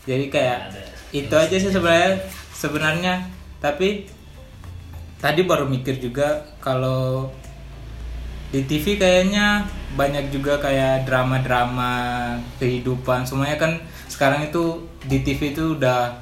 Jadi 0.05 0.26
kayak 0.30 0.57
Ada. 0.70 0.82
itu 1.11 1.36
aja 1.36 1.55
sih 1.57 1.72
sebenarnya 1.72 2.11
sebenarnya 2.51 3.13
tapi 3.57 4.05
tadi 5.18 5.41
baru 5.41 5.66
mikir 5.66 5.97
juga 5.97 6.28
kalau 6.59 7.28
di 8.47 8.61
TV 8.63 8.95
kayaknya 8.95 9.66
banyak 9.93 10.30
juga 10.30 10.55
kayak 10.57 11.03
drama-drama 11.03 11.93
kehidupan 12.55 13.26
semuanya 13.26 13.57
kan 13.57 13.72
sekarang 14.05 14.45
itu 14.45 14.63
di 15.03 15.20
TV 15.20 15.51
itu 15.51 15.76
udah 15.76 16.16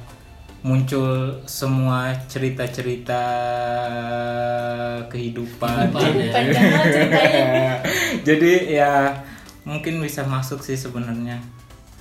muncul 0.64 1.10
semua 1.44 2.16
cerita-cerita 2.24 3.22
kehidupan 5.06 5.92
Kehidupan, 5.92 6.12
ya. 6.16 6.32
Ceritanya. 6.32 6.62
jadi 8.26 8.52
ya 8.72 8.92
mungkin 9.64 9.98
bisa 9.98 10.22
masuk 10.22 10.60
sih 10.60 10.74
sebenarnya 10.74 11.40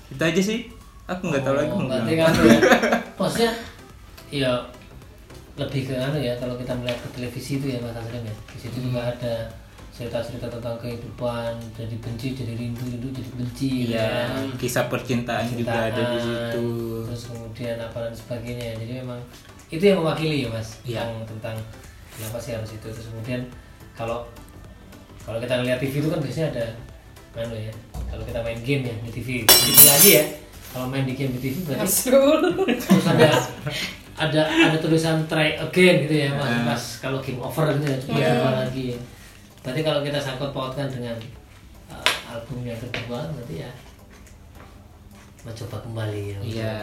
itu 0.07 0.19
aja 0.19 0.41
sih 0.41 0.67
aku 1.03 1.27
nggak 1.27 1.41
tahu 1.41 1.55
lagi 1.55 1.69
Oh, 1.69 1.77
mau 1.77 1.87
berarti 1.89 2.11
bilang 2.11 2.27
kan 2.29 2.43
ya. 2.43 2.59
Maksudnya 3.19 3.51
ya 4.29 4.51
lebih 5.53 5.81
ke 5.85 5.93
anu 5.93 6.17
ya 6.17 6.33
kalau 6.35 6.55
kita 6.55 6.73
melihat 6.73 6.97
ke 6.97 7.09
televisi 7.13 7.51
itu 7.57 7.67
ya 7.67 7.77
Mas 7.77 7.93
Taslim 7.93 8.23
ya. 8.23 8.35
Di 8.47 8.57
situ 8.57 8.77
juga 8.81 9.01
ada 9.05 9.33
cerita-cerita 9.89 10.49
tentang 10.49 10.73
kehidupan 10.75 11.53
jadi 11.71 11.95
benci 11.95 12.33
jadi 12.33 12.53
rindu 12.53 12.81
rindu 12.83 13.07
jadi 13.11 13.29
benci 13.31 13.69
Iya, 13.87 14.09
kan. 14.27 14.49
kisah 14.57 14.85
percintaan 14.87 15.45
juga 15.47 15.69
ada 15.85 16.01
di 16.09 16.19
situ. 16.19 16.65
terus 17.05 17.23
kemudian 17.29 17.77
apa 17.77 18.01
dan 18.01 18.09
sebagainya 18.11 18.73
jadi 18.75 19.05
memang 19.05 19.21
itu 19.69 19.83
yang 19.83 20.01
mewakili 20.01 20.43
ya 20.43 20.49
mas 20.49 20.81
Iya. 20.81 21.05
yang 21.05 21.21
tentang 21.27 21.53
kenapa 22.09 22.41
sih 22.41 22.57
harus 22.57 22.73
itu 22.73 22.87
terus 22.89 23.05
kemudian 23.05 23.45
kalau 23.93 24.25
kalau 25.21 25.37
kita 25.37 25.53
ngeliat 25.55 25.77
TV 25.77 25.93
itu 25.95 26.09
kan 26.09 26.17
biasanya 26.17 26.47
ada 26.51 26.65
anu 27.35 27.55
ya. 27.57 27.73
Kalau 28.07 28.23
kita 28.23 28.39
main 28.41 28.59
game 28.61 28.83
ya 28.85 28.95
di 29.01 29.11
TV 29.11 29.27
TV 29.43 29.77
lagi 29.83 30.09
ya. 30.13 30.23
Kalau 30.69 30.85
main 30.89 31.05
di 31.05 31.13
game 31.13 31.33
di 31.37 31.41
TV 31.41 31.55
berarti 31.65 31.81
terus 31.81 33.05
ada 33.09 33.29
ada 34.13 34.41
ada 34.45 34.77
tulisan 34.77 35.25
try 35.25 35.57
again 35.57 36.05
gitu 36.05 36.15
ya 36.21 36.29
mas. 36.33 36.45
Ah. 36.45 36.61
pas 36.69 36.83
kalau 37.01 37.17
game 37.17 37.41
over 37.41 37.65
gitu 37.73 37.85
ya 37.89 37.97
coba 37.97 38.13
Iya. 38.13 38.29
coba 38.29 38.49
lagi 38.61 38.87
berarti 39.65 39.81
kalau 39.81 39.99
kita 40.05 40.19
sangkut 40.21 40.51
pautkan 40.53 40.85
dengan 40.85 41.17
uh, 41.89 42.05
album 42.29 42.61
yang 42.61 42.77
kedua 42.77 43.25
berarti 43.33 43.65
ya 43.65 43.71
mencoba 45.43 45.77
kembali 45.81 46.21
ya 46.21 46.37
Iya. 46.45 46.75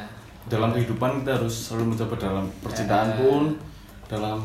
dalam 0.51 0.75
kehidupan 0.75 1.23
kita 1.23 1.31
harus 1.39 1.55
selalu 1.71 1.95
mencoba 1.95 2.15
dalam 2.19 2.45
percintaan 2.61 3.09
pun 3.15 3.43
dalam 4.11 4.39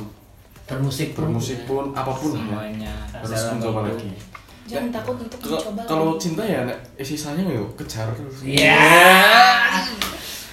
bermusik 0.65 1.13
pun. 1.13 1.21
bermusik 1.25 1.59
pun 1.65 1.83
apa 1.93 2.11
pun 2.13 2.31
ya. 2.31 2.37
Semuanya. 2.37 2.93
harus 3.17 3.29
dalam 3.33 3.49
mencoba 3.57 3.79
lagi 3.89 4.09
Jangan 4.65 4.89
takut 4.91 5.15
untuk 5.15 5.37
Kalau- 5.39 5.61
mencoba. 5.61 5.81
kalau 5.85 6.07
cinta 6.15 6.41
ya 6.41 6.65
nek, 6.65 6.77
eh, 6.95 7.05
sisanya 7.05 7.45
ya 7.45 7.61
kejar 7.75 8.09
terus 8.11 8.41
Iya. 8.41 8.81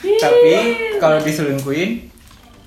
Tapi 0.02 0.52
kalau 0.98 1.18
diselingkuhin 1.18 2.12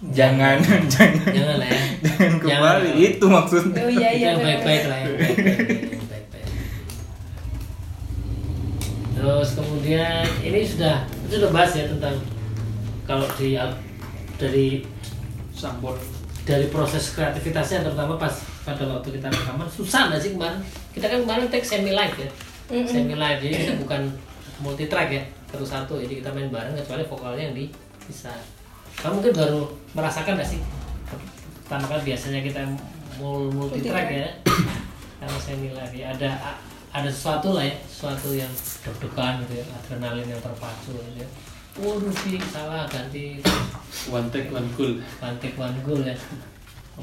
jangan 0.09 0.57
jangan 0.93 1.29
Jangan 1.29 1.55
lah 1.57 1.67
ya. 1.67 1.81
jangan 2.01 2.33
kembali 2.39 2.89
Jangan. 2.89 3.07
itu 3.07 3.25
maksudnya. 3.27 3.79
Oh 3.79 3.91
iya 3.91 4.09
Itu 4.09 4.17
iya. 4.17 4.27
yang 4.27 4.39
baik-baik 4.39 4.83
lah 4.85 4.97
yang 4.99 5.15
baik-baik. 5.15 6.47
Terus 9.15 9.49
kemudian 9.55 10.23
ini 10.41 10.59
sudah 10.61 10.95
itu 11.23 11.33
sudah 11.35 11.49
bahas 11.49 11.71
ya 11.73 11.85
tentang 11.87 12.15
kalau 13.03 13.25
di 13.35 13.55
dari 14.35 14.81
Sambot. 15.51 15.95
dari 16.43 16.69
proses 16.69 17.09
kreativitasnya 17.11 17.81
terutama 17.81 18.17
pas 18.17 18.29
pada 18.61 18.85
waktu 18.85 19.17
kita 19.17 19.25
rekaman 19.27 19.65
susah 19.65 20.13
nggak 20.13 20.21
sih 20.21 20.31
kemarin 20.31 20.61
kita 20.95 21.11
kan 21.11 21.19
kemarin 21.27 21.51
take 21.51 21.67
semi 21.67 21.91
live 21.91 22.15
ya. 22.15 22.29
Mm-mm. 22.71 22.87
semi 22.87 23.13
live 23.13 23.39
jadi 23.43 23.55
kita 23.61 23.73
bukan 23.83 24.01
multi 24.63 24.87
track 24.87 25.11
ya 25.11 25.23
terus 25.51 25.67
satu. 25.67 25.99
Jadi 25.99 26.23
kita 26.23 26.31
main 26.31 26.47
bareng 26.47 26.71
kecuali 26.73 27.03
vokalnya 27.03 27.51
yang 27.51 27.55
dipisah. 27.55 28.39
Kamu 29.03 29.19
mungkin 29.19 29.35
baru 29.35 29.61
merasakan 29.91 30.39
nggak 30.39 30.49
sih? 30.49 30.63
Pertama 31.67 31.85
kali 31.91 32.15
biasanya 32.15 32.39
kita 32.39 32.61
mul 33.19 33.51
multi 33.51 33.83
track 33.83 34.07
ya 34.07 34.27
kalau 35.19 35.39
semi 35.43 35.75
live 35.75 35.95
ya. 35.95 36.15
Ada 36.15 36.29
ada 36.95 37.09
sesuatu 37.11 37.59
lah 37.59 37.67
ya 37.67 37.75
sesuatu 37.83 38.31
yang 38.31 38.47
deg-degan 38.87 39.43
gitu 39.43 39.59
ya 39.59 39.65
adrenalin 39.75 40.31
yang 40.31 40.39
terpacu 40.39 40.95
gitu 40.95 41.19
ya. 41.19 41.27
Waduh 41.75 42.15
sih 42.23 42.39
salah 42.39 42.87
ganti. 42.87 43.43
One 44.07 44.31
take, 44.31 44.47
one 44.47 44.67
cool. 44.79 44.95
pantek 45.19 45.59
one 45.59 45.75
goal 45.83 45.99
ya. 45.99 46.15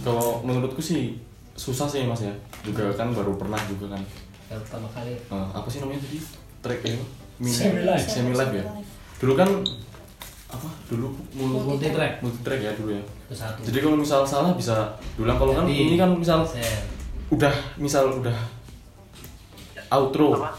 Kalau 0.00 0.40
menurutku 0.40 0.80
sih 0.80 1.20
susah 1.56 1.86
sih 1.88 2.04
mas 2.08 2.24
ya. 2.24 2.32
Juga 2.64 2.92
kan 2.96 3.12
baru 3.12 3.36
pernah 3.36 3.60
juga 3.68 3.96
kan. 3.96 4.02
Yang 4.48 4.60
pertama 4.68 4.88
kali. 4.92 5.12
Eh, 5.16 5.48
apa 5.52 5.68
sih 5.68 5.78
namanya 5.80 6.00
tadi? 6.04 6.18
Track 6.62 6.80
ya? 6.84 6.96
Semi 7.42 7.82
live. 7.82 8.06
semi 8.06 8.32
live 8.36 8.54
ya? 8.54 8.64
Dulu 9.18 9.32
kan 9.34 9.48
apa? 10.52 10.68
Dulu 10.92 11.06
multi 11.40 11.88
track 11.88 12.20
multi 12.20 12.40
track 12.44 12.60
ya 12.60 12.72
dulu 12.76 12.90
ya. 12.94 13.02
Satu. 13.32 13.64
Jadi 13.64 13.78
kalau 13.80 13.96
misal 13.96 14.20
salah 14.28 14.52
bisa 14.52 14.94
dulang 15.16 15.40
kalau 15.40 15.56
kan 15.56 15.64
ini 15.64 15.96
kan 15.96 16.12
misal 16.12 16.44
udah 17.32 17.54
misal 17.80 18.20
udah 18.20 18.36
outro. 19.92 20.36
Apa? 20.36 20.52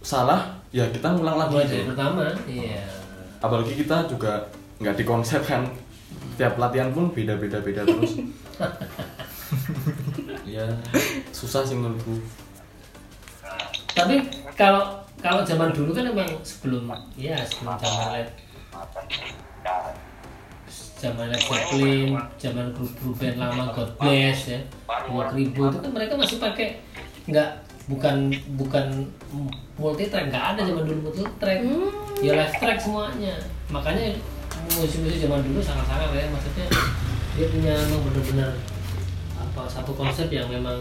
salah 0.00 0.48
ya 0.72 0.88
kita 0.88 1.12
ngulang 1.12 1.36
lagi. 1.36 1.60
Gitu. 1.68 1.92
pertama 1.92 2.24
iya. 2.48 2.82
Apalagi 3.40 3.76
kita 3.76 4.08
juga 4.08 4.48
nggak 4.80 4.96
dikonsep 5.04 5.44
kan. 5.44 5.68
Tiap 6.40 6.56
latihan 6.56 6.88
pun 6.88 7.12
beda-beda 7.12 7.60
beda 7.60 7.84
terus 7.84 8.16
ya 10.60 10.68
susah 11.32 11.64
sih 11.64 11.72
menurutku. 11.72 12.20
Tapi 13.96 14.20
kalau 14.54 15.00
kalau 15.20 15.40
zaman 15.44 15.72
dulu 15.72 15.96
kan 15.96 16.08
emang 16.08 16.28
sebelum 16.44 16.88
ya 17.16 17.36
sebelum 17.48 17.76
zaman 17.80 18.06
led 18.16 18.28
zaman 21.00 21.32
Led 21.32 21.40
Zeppelin, 21.40 22.12
zaman 22.36 22.76
grup 22.76 22.92
grup 23.00 23.16
band 23.16 23.40
lama 23.40 23.72
God 23.72 23.90
Bless 23.96 24.52
ya, 24.52 24.60
dua 25.08 25.32
ribu 25.32 25.72
itu 25.72 25.78
kan 25.80 25.90
mereka 25.96 26.12
masih 26.12 26.36
pakai 26.36 26.84
nggak 27.24 27.64
bukan 27.88 28.28
bukan 28.60 29.08
multi 29.80 30.12
track 30.12 30.28
nggak 30.28 30.44
ada 30.54 30.60
zaman 30.60 30.84
dulu 30.84 31.08
multi 31.08 31.24
track, 31.40 31.64
ya 32.20 32.36
live 32.36 32.56
track 32.60 32.78
semuanya. 32.84 33.34
Makanya 33.72 34.12
musik-musik 34.76 35.24
zaman 35.24 35.40
dulu 35.40 35.64
sangat-sangat 35.64 36.12
ya 36.12 36.28
maksudnya 36.28 36.66
dia 37.32 37.46
punya 37.48 37.72
memang 37.88 38.02
benar-benar 38.12 38.50
apa 39.50 39.66
satu 39.66 39.90
konsep 39.98 40.30
yang 40.30 40.46
memang 40.46 40.78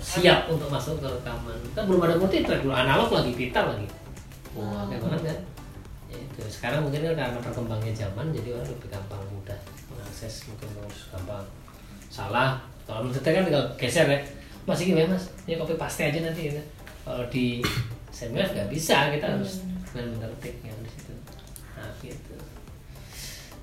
siap 0.00 0.48
untuk 0.48 0.72
masuk 0.72 0.96
ke 0.96 1.06
rekaman. 1.06 1.60
Kan 1.76 1.84
belum 1.84 2.00
ada 2.08 2.16
multi 2.16 2.40
track 2.40 2.64
dulu 2.64 2.72
analog 2.72 3.12
lagi 3.12 3.36
pita 3.36 3.68
lagi. 3.68 3.84
Wah. 4.56 4.88
Kayak 4.88 5.04
banget 5.04 5.20
kan? 5.28 5.38
Ya 6.10 6.18
itu 6.18 6.40
sekarang 6.48 6.80
mungkin 6.88 7.04
kan 7.04 7.14
karena 7.14 7.38
berkembangnya 7.38 7.92
zaman 7.94 8.32
jadi 8.32 8.56
orang 8.56 8.66
lebih 8.72 8.88
gampang 8.90 9.22
mudah 9.30 9.60
mengakses 9.92 10.48
mungkin 10.48 10.68
harus 10.80 11.00
gampang 11.12 11.44
salah. 12.08 12.58
Kalau 12.88 13.04
multi 13.04 13.20
track 13.20 13.36
kan 13.38 13.44
tinggal 13.46 13.66
geser 13.76 14.08
ya. 14.08 14.18
Masih 14.64 14.84
gimana 14.88 15.14
mas? 15.14 15.24
Ya 15.44 15.60
copy 15.60 15.76
paste 15.76 16.08
aja 16.08 16.20
nanti 16.24 16.48
gitu. 16.48 16.62
kalau 17.00 17.24
di 17.32 17.64
seminar 18.12 18.44
nggak 18.52 18.68
bisa 18.68 19.08
kita 19.08 19.24
harus 19.24 19.64
benar-benar 19.92 20.32
take 20.40 20.60
yang 20.64 20.76
di 20.80 20.90
situ. 20.90 21.12
Nah 21.76 21.92
gitu. 22.00 22.36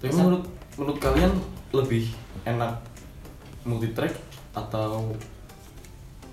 Tapi 0.01 0.13
menurut 0.13 0.43
menurut 0.77 0.97
kalian 1.01 1.33
lebih 1.73 2.13
enak 2.47 2.86
multi 3.67 3.91
track 3.91 4.15
atau 4.53 5.11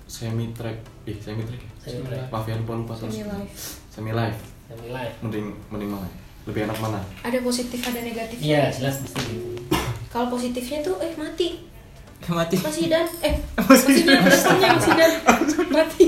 semi 0.05 0.49
track 0.49 0.77
eh 1.03 1.17
semi 1.17 1.43
track 1.43 1.59
ya? 1.59 1.71
Semi 1.83 2.01
track. 2.03 2.31
maaf 2.31 2.45
ya 2.45 2.55
lupa 2.55 2.95
Semi 2.95 3.21
live. 3.21 3.51
semi 3.91 4.11
live 4.11 4.37
semi 4.65 4.87
live 4.89 5.13
mending 5.19 5.45
mending 5.67 5.89
mana 5.91 6.07
lebih 6.45 6.63
enak 6.63 6.77
mana 6.79 7.01
Ada 7.21 7.41
positif 7.41 7.79
ada 7.81 7.99
negatif. 7.99 8.37
iya 8.39 8.69
jelas 8.69 9.01
mesti 9.01 9.19
gitu 9.25 9.49
Kalau 10.15 10.31
positifnya 10.31 10.79
tuh 10.79 10.95
eh 10.97 11.11
mati. 11.15 11.59
mati 12.31 12.55
Masih 12.55 12.87
dan 12.87 13.03
eh 13.19 13.35
masih 13.61 14.07
dan 14.07 14.23
masih 14.23 14.93
dan 14.95 15.11
mati. 15.67 16.05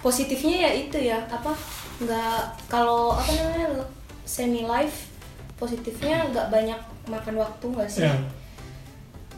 Positifnya 0.00 0.56
ya 0.62 0.70
itu 0.74 0.98
ya 0.98 1.18
apa 1.26 1.52
nggak 1.96 2.38
kalau 2.66 3.12
apa 3.12 3.30
namanya 3.30 3.84
semi 4.24 4.62
live 4.62 4.96
positifnya 5.54 6.24
nggak 6.28 6.48
banyak 6.48 6.76
makan 7.06 7.34
waktu 7.36 7.64
nggak 7.66 7.88
sih? 7.88 8.02
Iya. 8.02 8.16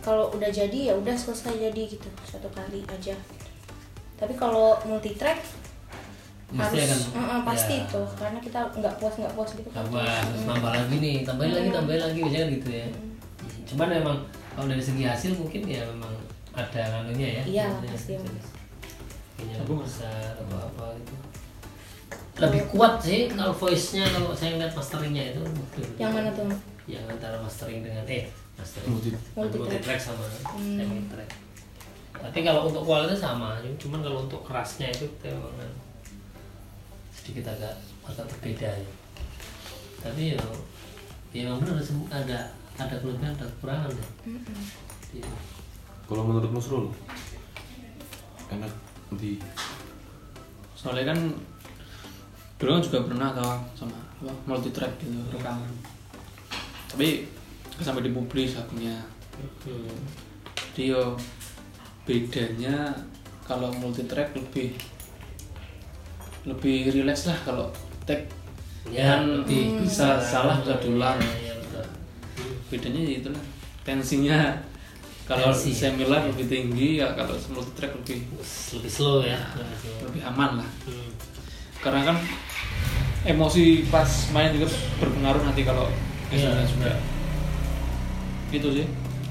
Kalau 0.06 0.30
udah 0.30 0.46
jadi 0.48 0.78
ya 0.86 0.94
udah 0.94 1.10
selesai 1.12 1.58
jadi 1.60 1.82
gitu 1.88 2.06
satu 2.22 2.46
kali 2.48 2.86
aja. 2.86 3.18
Tapi 4.14 4.32
kalau 4.32 4.78
multi 4.84 5.12
track 5.12 5.42
Mesti 6.46 6.78
harus 6.78 7.10
akan- 7.10 7.14
Mm-mm, 7.18 7.40
pasti 7.42 7.74
ya. 7.74 7.82
itu 7.82 8.02
karena 8.14 8.38
kita 8.38 8.60
nggak 8.70 8.94
puas 8.96 9.14
nggak 9.16 9.34
puas 9.34 9.50
gitu 9.52 9.66
kan. 9.66 9.82
tambah 9.82 10.06
terus 10.06 10.42
nambah 10.46 10.70
lagi 10.70 10.96
nih 10.96 11.16
tambahin 11.20 11.52
lagi 11.52 11.70
tambahin 11.74 12.02
lagi 12.06 12.18
biasanya 12.22 12.38
kan 12.38 12.50
gitu 12.54 12.68
ya 12.70 12.86
cuman 13.66 13.88
memang 13.90 14.16
kalau 14.54 14.66
dari 14.70 14.78
segi 14.78 15.02
hasil 15.02 15.34
mungkin 15.34 15.66
ya 15.66 15.82
memang 15.84 16.14
ada 16.54 16.80
anunya 17.02 17.28
ya 17.28 17.42
Iya, 17.44 17.66
pasti. 17.82 18.14
gitu. 18.14 18.30
Kayaknya 19.36 19.58
besar 19.66 20.22
atau 20.38 20.56
apa 20.56 20.84
gitu 20.96 21.14
lebih 22.38 22.62
kuat 22.70 22.94
sih 23.02 23.26
kalau 23.26 23.50
voice 23.50 23.86
nya 23.92 24.06
kalau 24.06 24.30
saya 24.30 24.54
ngeliat 24.54 24.70
masteringnya 24.70 25.24
itu 25.34 25.40
Yang 25.98 26.12
mana 26.14 26.28
tuh? 26.30 26.46
yang 26.86 27.02
antara 27.04 27.36
mastering 27.42 27.82
dengan 27.82 28.06
eh 28.06 28.30
Multi. 28.86 29.10
Multi 29.36 29.56
track. 29.80 30.00
sama 30.00 30.24
Hmm. 30.24 30.76
semi 30.78 31.02
track 31.08 31.30
tapi 32.16 32.40
kalau 32.40 32.72
untuk 32.72 32.80
kualitas 32.82 33.20
sama 33.20 33.60
cuman 33.76 34.00
kalau 34.00 34.24
untuk 34.24 34.40
kerasnya 34.40 34.88
itu 34.88 35.04
kita 35.20 35.36
memang 35.36 35.68
sedikit 37.12 37.52
agak 37.52 37.76
agak 38.08 38.24
berbeda 38.32 38.70
ya 38.72 38.92
tapi 40.00 40.32
ya 40.32 40.40
ya 41.36 41.44
memang 41.44 41.60
benar 41.60 41.76
ada 42.08 42.38
ada 42.80 42.94
kelebihan 42.96 43.36
ada 43.36 43.44
kekurangan 43.44 43.92
ya 43.92 44.06
Iya. 45.12 45.28
kalau 46.08 46.24
menurut 46.24 46.50
Musrul 46.50 46.88
enak 48.48 48.72
di 49.20 49.36
soalnya 50.72 51.12
kan 51.12 51.18
dulu 52.56 52.70
kan 52.72 52.82
juga 52.82 52.98
pernah 53.04 53.28
tau 53.36 53.60
sama 53.76 53.96
apa 54.24 54.32
multi 54.48 54.72
track 54.72 54.96
gitu 55.04 55.20
rekaman 55.30 55.68
tapi 56.88 57.28
sampai 57.80 58.06
dipublis 58.06 58.56
Hmm. 59.66 59.92
jadi 60.72 60.96
yo 60.96 61.12
bedanya 62.08 62.88
kalau 63.44 63.68
multi 63.76 64.08
track 64.08 64.32
lebih 64.32 64.72
lebih 66.46 66.88
rileks 66.88 67.28
lah 67.28 67.36
kalau 67.44 67.66
tag 68.08 68.24
ya 68.88 69.18
kan 69.18 69.42
lebih 69.42 69.82
bisa 69.82 70.16
salah 70.16 70.56
bisa 70.62 70.78
diulang 70.78 71.18
ya, 71.20 71.52
ya, 71.52 71.54
betul. 71.58 71.84
bedanya 72.70 73.00
ya 73.02 73.12
itulah 73.20 73.44
tensinya 73.84 74.38
kalau 75.26 75.50
Tensi. 75.50 75.74
semi 75.74 76.06
live 76.06 76.26
lebih 76.32 76.46
tinggi 76.46 76.88
ya 77.02 77.12
kalau 77.12 77.34
multi 77.50 77.72
track 77.74 77.92
lebih 77.98 78.24
lebih 78.78 78.90
slow 78.90 79.20
ya 79.26 79.36
lebih 79.58 79.76
slow. 79.82 79.98
lebih 80.06 80.22
aman 80.24 80.62
lah 80.62 80.68
Hmm. 80.88 81.10
karena 81.82 82.00
kan 82.08 82.16
emosi 83.26 83.84
pas 83.90 84.06
main 84.30 84.54
juga 84.54 84.70
berpengaruh 85.02 85.42
nanti 85.44 85.66
kalau 85.66 85.90
hasilnya 86.30 86.62
juga. 86.64 86.94
Gitu 88.56 88.68
sih 88.72 88.86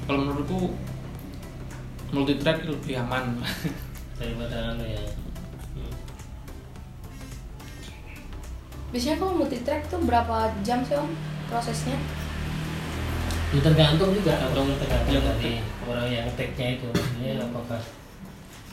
kalau 0.06 0.22
menurutku 0.22 0.70
multi 2.14 2.38
track 2.38 2.62
lebih 2.62 3.02
aman 3.02 3.42
daripada 4.18 4.74
anu 4.74 4.86
ya 4.86 5.02
Hmm. 5.76 5.92
Biasanya 8.88 9.20
kalau 9.20 9.36
multi 9.36 9.60
track 9.60 9.92
tuh 9.92 10.00
berapa 10.08 10.56
jam 10.64 10.80
sih 10.80 10.96
om 10.96 11.12
prosesnya? 11.52 12.00
Ya, 13.52 13.60
tergantung 13.60 14.16
juga 14.16 14.40
tergantung 14.40 14.80
tergantung 14.80 15.20
dari 15.20 15.60
orang 15.84 16.08
yang 16.08 16.26
take-nya 16.32 16.80
itu 16.80 16.88
maksudnya 16.88 17.44
apakah 17.44 17.80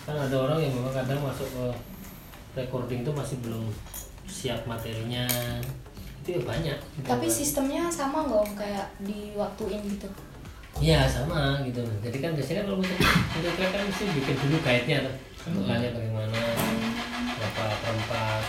kan 0.07 0.15
ada 0.15 0.35
orang 0.39 0.63
yang 0.63 0.71
memang 0.79 0.95
kadang 0.95 1.19
masuk 1.27 1.47
ke 1.51 1.65
recording 2.55 3.03
itu 3.03 3.11
masih 3.11 3.35
belum 3.43 3.67
siap 4.31 4.63
materinya 4.63 5.27
itu 6.23 6.39
ya 6.39 6.41
banyak 6.47 6.77
gitu. 6.79 7.03
Tapi 7.03 7.27
sistemnya 7.27 7.91
sama 7.91 8.23
nggak 8.23 8.41
om 8.47 8.51
kayak 8.55 8.87
diwaktuin 9.03 9.83
gitu? 9.91 10.07
Iya 10.83 11.07
sama 11.07 11.63
gitu. 11.63 11.79
Jadi 12.03 12.17
kan 12.19 12.35
biasanya 12.35 12.57
kan 12.59 12.65
kalau 12.67 12.79
untuk 12.83 12.97
untuk 13.39 13.53
track 13.55 13.71
kan 13.71 13.81
mesti 13.87 14.03
bikin 14.11 14.35
dulu 14.35 14.57
guide-nya 14.59 14.97
tuh. 15.07 15.15
Ketukannya 15.39 15.89
bagaimana 15.95 16.41
berapa 17.39 17.65
perempat 17.79 18.43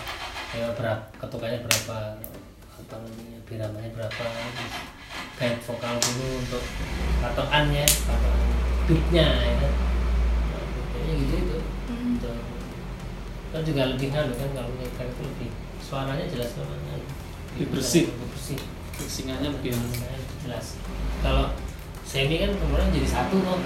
ya 0.55 0.67
berapa 0.75 1.03
ketukannya 1.19 1.59
berapa 1.63 1.99
apa 2.75 2.95
namanya 2.99 3.39
biramanya 3.47 3.91
berapa 3.95 4.27
guide 5.39 5.63
vokal 5.63 5.95
dulu 6.03 6.29
untuk 6.43 6.65
patokannya 7.23 7.87
patokan 7.87 8.51
beatnya 8.91 9.27
ya 9.31 9.55
kan. 9.63 9.73
Nah, 10.51 11.15
gitu 11.15 11.35
itu 11.39 11.59
Gitu. 11.85 12.31
kan 13.55 13.63
juga 13.63 13.83
lebih 13.95 14.09
kan 14.11 14.27
kan 14.35 14.51
kalau 14.51 14.71
untuk 14.75 14.91
track 14.99 15.11
itu 15.15 15.23
lebih 15.23 15.49
suaranya 15.79 16.27
jelas 16.27 16.51
banget. 16.59 17.03
Lebih 17.55 17.67
bersih. 17.79 18.05
lebih 18.11 18.29
bersih. 18.35 18.59
Singalnya 19.07 19.55
lebih 19.55 19.71
itu 19.71 20.35
jelas. 20.43 20.79
Kalau 21.23 21.55
semi 22.15 22.39
kan 22.39 22.55
kemudian 22.55 22.95
jadi 22.95 23.09
satu 23.11 23.43
loh 23.43 23.59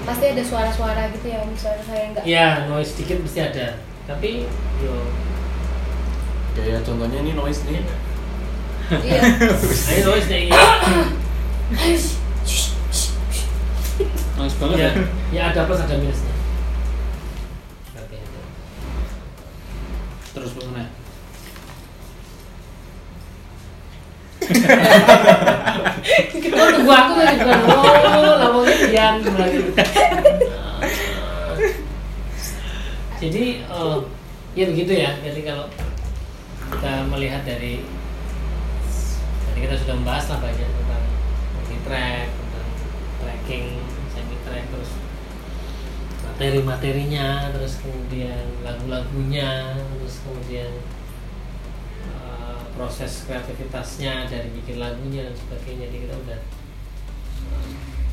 Pasti 0.00 0.32
ada 0.32 0.40
suara-suara 0.40 1.12
gitu 1.12 1.28
ya 1.28 1.44
om 1.44 1.52
suara 1.52 1.76
saya 1.84 2.08
nggak? 2.16 2.24
ya 2.24 2.64
noise 2.72 2.96
sedikit 2.96 3.20
mesti 3.20 3.52
ada. 3.52 3.76
Tapi 4.08 4.48
yo. 4.80 4.96
Kayak 6.56 6.88
contohnya 6.88 7.20
ini 7.20 7.36
noise 7.36 7.68
nih. 7.68 7.84
Iya. 8.96 9.20
ini 9.92 10.00
noise 10.00 10.28
nih. 10.32 10.48
Noise 14.40 14.56
banget 14.56 14.78
ya, 14.80 14.88
ya. 14.88 15.04
Ya 15.36 15.42
ada 15.52 15.68
plus 15.68 15.84
ada 15.84 16.00
minusnya. 16.00 16.32
Oke 18.00 18.16
terus 20.32 20.56
bagaimana 20.56 20.88
oh 25.82 26.68
tunggu 26.74 26.92
aku 26.92 27.12
lagi 27.18 27.38
bukan 27.40 27.60
oh 27.68 28.34
lama 28.40 28.60
yang 28.92 29.20
lagi 29.22 29.58
jadi 33.20 33.44
eh, 33.60 33.98
ya 34.56 34.64
begitu 34.72 34.92
ya. 34.96 35.12
Jadi 35.20 35.40
kalau 35.44 35.68
kita 36.72 37.04
melihat 37.12 37.44
dari 37.44 37.84
tadi 39.44 39.58
kita 39.60 39.76
sudah 39.76 39.94
membahas 40.00 40.24
lah 40.32 40.38
banyak 40.40 40.68
tentang 40.72 41.04
multi 41.52 41.76
track 41.84 42.26
tentang 42.32 42.68
tracking 43.20 43.66
semi 44.14 44.36
track 44.46 44.64
terus 44.72 44.90
materi-materinya 46.24 47.52
terus 47.52 47.76
kemudian 47.84 48.46
lagu-lagunya 48.64 49.76
terus 49.76 50.24
kemudian 50.24 50.72
uh, 50.72 50.99
proses 52.80 53.28
kreativitasnya 53.28 54.24
dari 54.24 54.48
bikin 54.56 54.80
lagunya 54.80 55.28
dan 55.28 55.36
sebagainya. 55.36 55.92
Jadi 55.92 56.08
kita 56.08 56.14
udah 56.16 56.38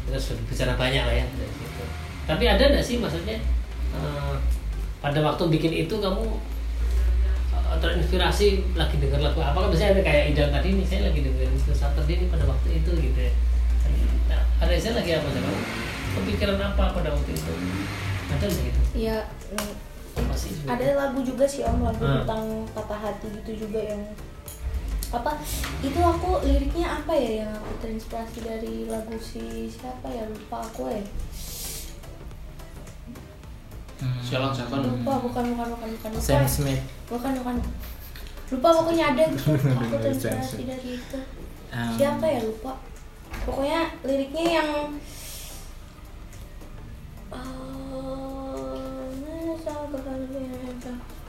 kita 0.03 0.17
sudah 0.19 0.43
bicara 0.43 0.73
banyak 0.75 1.03
lah 1.07 1.15
ya 1.15 1.25
dari 1.31 1.53
situ. 1.55 1.83
Tapi 2.27 2.43
ada 2.43 2.63
nggak 2.67 2.83
sih 2.83 2.99
maksudnya 2.99 3.39
uh, 3.95 4.35
pada 4.99 5.23
waktu 5.23 5.47
bikin 5.47 5.87
itu 5.87 5.95
kamu 5.95 6.35
uh, 7.55 7.77
terinspirasi 7.79 8.75
lagi 8.75 8.99
dengar 8.99 9.31
lagu 9.31 9.39
apa? 9.39 9.55
Kan 9.55 9.71
biasanya 9.71 9.91
ada 9.95 10.03
kayak 10.03 10.35
Idan 10.35 10.51
tadi 10.51 10.75
nih 10.75 10.83
saya 10.83 11.01
lagi 11.07 11.19
dengerin 11.23 11.55
Saturday 11.71 12.15
ini 12.19 12.25
pada 12.27 12.43
waktu 12.43 12.83
itu 12.83 12.91
gitu 12.91 13.19
ya. 13.23 13.31
Nah, 14.27 14.43
ada 14.59 14.71
saya 14.75 14.99
lagi 14.99 15.15
apa 15.15 15.27
sih 15.31 15.39
kamu 15.39 15.59
kepikiran 16.19 16.59
apa 16.59 16.83
pada 16.91 17.09
waktu 17.15 17.31
itu? 17.31 17.53
Ada 18.35 18.43
nggak 18.43 18.63
gitu? 18.67 18.81
Ya 18.99 19.17
ada 20.67 20.87
lagu 20.97 21.23
juga 21.23 21.45
sih 21.47 21.63
om 21.63 21.79
lagu 21.85 22.03
Hmm. 22.03 22.25
tentang 22.25 22.43
patah 22.75 22.99
hati 22.99 23.31
gitu 23.39 23.69
juga 23.69 23.79
yang 23.79 24.01
apa 25.07 25.39
itu 25.79 25.99
aku 26.03 26.43
liriknya 26.43 26.99
apa 26.99 27.13
ya 27.15 27.31
yang 27.47 27.51
aku 27.55 27.71
terinspirasi 27.79 28.39
dari 28.43 28.75
lagu 28.91 29.15
si 29.15 29.71
siapa 29.71 30.07
ya? 30.11 30.27
Lupa 30.27 30.67
aku 30.67 30.91
ya. 30.91 31.03
Sialan 34.21 34.51
sialan. 34.53 34.83
lupa 34.83 35.13
bukan 35.23 35.43
bukan 35.55 35.67
bukan 35.73 35.89
bukan. 35.95 36.09
Lupa. 36.11 36.21
Sam 36.21 36.43
Smith. 36.43 36.83
Bukan 37.07 37.31
bukan. 37.39 37.55
Lupa 38.51 38.69
pokoknya 38.83 39.03
ada 39.15 39.23
gitu 39.33 39.55
aku 39.55 39.95
terinspirasi 40.03 40.67
dari 40.67 40.99
itu. 40.99 41.19
Um, 41.71 41.91
siapa 41.95 42.25
ya? 42.27 42.39
Lupa. 42.43 42.75
Pokoknya 43.47 43.95
liriknya 44.03 44.45
yang 44.59 44.69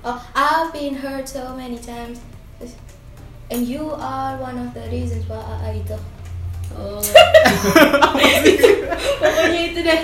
Oh, 0.04 0.24
I've 0.34 0.72
been 0.72 0.94
hurt 0.94 1.28
so 1.28 1.54
many 1.56 1.76
times, 1.76 2.20
and 3.50 3.64
you 3.64 3.92
are 3.92 4.36
one 4.36 4.58
of 4.58 4.72
the 4.72 4.84
reasons 4.88 5.24
why 5.26 5.40
I 5.64 5.80
itu. 5.80 5.96
oh 6.76 7.00
Pokoknya 9.18 9.60
itu 9.64 9.80
deh, 9.80 10.00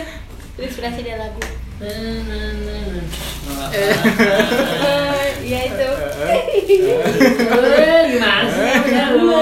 inspirasi 0.59 1.01
dari 1.01 1.19
lagu. 1.19 1.43
na, 1.75 1.91
na, 1.91 2.39
na, 2.55 2.77
na. 2.95 3.67
Eh, 3.75 3.91
ya 5.53 5.61
itu. 5.67 5.89
Eh, 6.25 8.01
gimana 8.11 8.47
sih 8.47 8.95
Halo. 8.95 9.41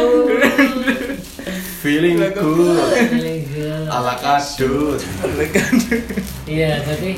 Feeling 1.82 2.16
good 2.18 2.34
Feeling 3.11 3.42
good. 3.50 3.86
ala 3.86 4.14
kadut. 4.16 5.03
Iya, 6.46 6.78
jadi 6.82 7.12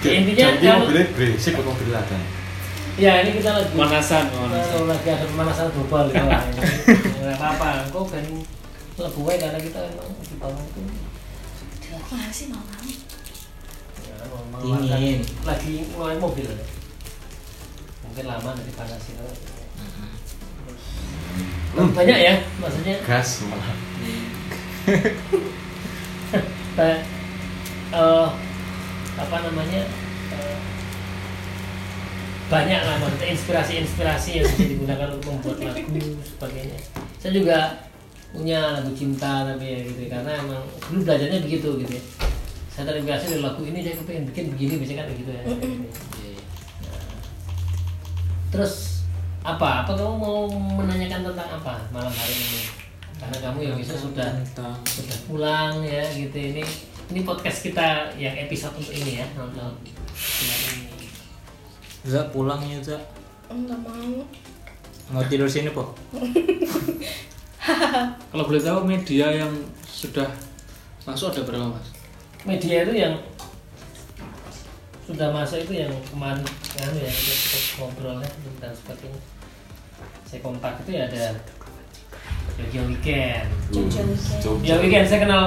Ya, 0.00 0.16
intinya 0.16 0.46
kalau- 0.56 0.88
mobilnya 0.88 1.04
berisik 1.12 1.52
kok 1.52 1.66
mobil. 1.66 1.92
Ya 3.00 3.12
ini 3.22 3.30
kita 3.34 3.50
lagi 3.50 3.72
Pemanasan, 3.72 4.24
pemanasan. 4.28 4.68
Kalau 4.70 4.86
lagi 4.86 5.08
ada 5.08 5.24
pemanasan 5.24 5.66
global 5.72 6.04
gitu 6.06 6.20
lah. 6.22 6.42
Nggak 7.18 7.34
apa-apa, 7.34 7.68
kok 7.88 8.04
kan 8.06 8.24
lebih 9.00 9.22
baik 9.24 9.38
karena 9.40 9.58
kita 9.58 9.78
emang 9.88 10.08
di 10.20 10.36
bawah 10.36 10.60
itu 10.60 10.80
Mana 12.06 12.28
sih 12.28 12.46
malam? 12.46 12.84
ya, 13.98 14.14
mau- 14.50 14.60
Dingin. 14.60 15.24
lagi 15.42 15.72
ngeluarin 15.86 16.18
mobil 16.18 16.44
ya. 16.44 16.58
mungkin 18.02 18.24
lama 18.26 18.50
nanti 18.52 18.72
panasin 18.72 19.16
Hmm. 21.70 21.94
banyak 21.94 22.18
ya 22.20 22.34
maksudnya 22.58 22.98
Gas 23.00 23.46
malah. 23.46 23.70
kayak 26.70 27.00
eh, 27.90 28.28
apa 29.14 29.36
namanya 29.40 29.80
banyak 32.50 32.80
lah 32.82 32.98
maksudnya 32.98 33.28
inspirasi-inspirasi 33.38 34.30
yang 34.42 34.46
bisa 34.50 34.64
digunakan 34.66 35.08
untuk 35.14 35.30
membuat 35.30 35.56
lagu 35.70 36.02
sebagainya. 36.26 36.78
Saya 37.22 37.32
juga 37.38 37.58
punya 38.34 38.74
lagu 38.74 38.90
cinta 38.94 39.46
tapi 39.46 39.66
ya 39.70 39.78
gitu 39.86 40.10
karena 40.10 40.42
emang 40.42 40.62
dulu 40.90 41.00
belajarnya 41.06 41.46
begitu 41.46 41.68
gitu 41.86 41.92
ya. 41.94 42.02
Saya 42.74 42.90
terinspirasi 42.90 43.24
dari 43.38 43.42
lagu 43.46 43.62
ini 43.62 43.78
saya 43.86 43.94
kepengen 44.02 44.24
bikin 44.34 44.44
begini 44.50 44.74
biasanya 44.82 44.98
kan 44.98 45.06
kayak 45.06 45.20
gitu 45.22 45.30
ya 45.30 45.42
Nah, 46.82 47.02
terus 48.50 48.74
apa? 49.46 49.86
Apa 49.86 49.92
kamu 49.94 50.14
mau 50.18 50.50
menanyakan 50.50 51.30
tentang 51.30 51.48
apa 51.54 51.74
malam 51.94 52.10
hari 52.10 52.34
ini? 52.34 52.62
Karena 53.20 53.36
kamu 53.46 53.58
yang 53.62 53.76
bisa 53.78 53.94
sudah 53.94 54.26
Tentang 54.42 54.74
sudah 54.90 55.18
pulang 55.30 55.86
ya 55.86 56.02
gitu. 56.18 56.34
Ini 56.34 56.66
ini 57.14 57.20
podcast 57.22 57.62
kita 57.62 58.10
yang 58.18 58.34
episode 58.42 58.74
untuk 58.74 58.94
ini 58.94 59.22
ya 59.22 59.26
bulan 59.38 59.74
ini 60.74 60.89
Za 62.04 62.24
pulang 62.32 62.60
ya 62.64 62.80
Za 62.80 62.96
Enggak 63.50 63.78
mau. 63.82 64.24
Mau 65.10 65.22
tidur 65.26 65.50
sini 65.50 65.74
po? 65.74 65.90
Kalau 68.30 68.44
boleh 68.46 68.62
tahu 68.62 68.86
media 68.86 69.26
yang 69.30 69.52
sudah 69.84 70.26
masuk 71.04 71.34
ada 71.34 71.42
berapa 71.44 71.74
mas? 71.74 71.88
media 72.44 72.88
itu 72.88 72.94
yang 72.96 73.14
sudah 75.04 75.28
masuk 75.34 75.60
itu 75.66 75.84
yang 75.84 75.92
kemarin 76.08 76.40
kan 76.72 76.92
ya 76.96 77.10
ngobrolnya 77.76 78.30
dan 78.62 78.72
sebagainya 78.72 79.20
saya 80.24 80.40
kontak 80.40 80.80
itu 80.86 80.90
ya 80.96 81.04
ada 81.10 81.36
Jogja 82.56 82.80
Weekend 82.86 83.46
Jogja 83.74 84.00
Weekend. 84.06 84.40
Jogja 84.40 84.74
Weekend 84.80 85.06
saya 85.10 85.20
kenal 85.26 85.44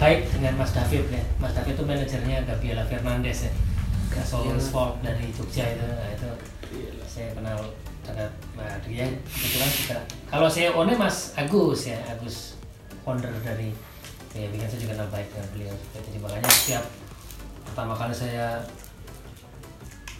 baik 0.00 0.26
dengan 0.34 0.56
Mas 0.58 0.72
David 0.74 1.04
ya 1.12 1.22
Mas 1.38 1.52
David 1.54 1.76
itu 1.76 1.84
manajernya 1.84 2.38
Gabriela 2.48 2.84
Fernandez 2.88 3.46
ya 3.46 3.52
ke 4.16 4.24
Soloist 4.24 4.72
Folk 4.72 5.04
dari 5.04 5.28
Jogja 5.36 5.76
itu 5.76 5.84
nah, 5.84 6.08
itu 6.08 6.30
saya 7.04 7.36
kenal 7.36 7.60
dekat 8.00 8.32
nah, 8.56 8.76
dia. 8.88 9.06
Kebetulan 9.28 9.70
juga 9.76 9.96
kalau 10.32 10.48
saya 10.48 10.72
one 10.72 10.96
Mas 10.96 11.36
Agus 11.36 11.92
ya 11.92 12.00
Agus 12.08 12.56
founder 13.04 13.30
dari 13.44 13.76
ya 14.32 14.48
Weekend 14.48 14.72
saya 14.72 14.80
juga 14.80 14.92
kenal 14.96 15.08
baik 15.12 15.28
dengan 15.32 15.48
beliau 15.52 15.74
jadi 15.92 16.18
makanya 16.20 16.48
setiap 16.50 16.84
pertama 17.68 17.92
kali 17.96 18.14
saya 18.16 18.64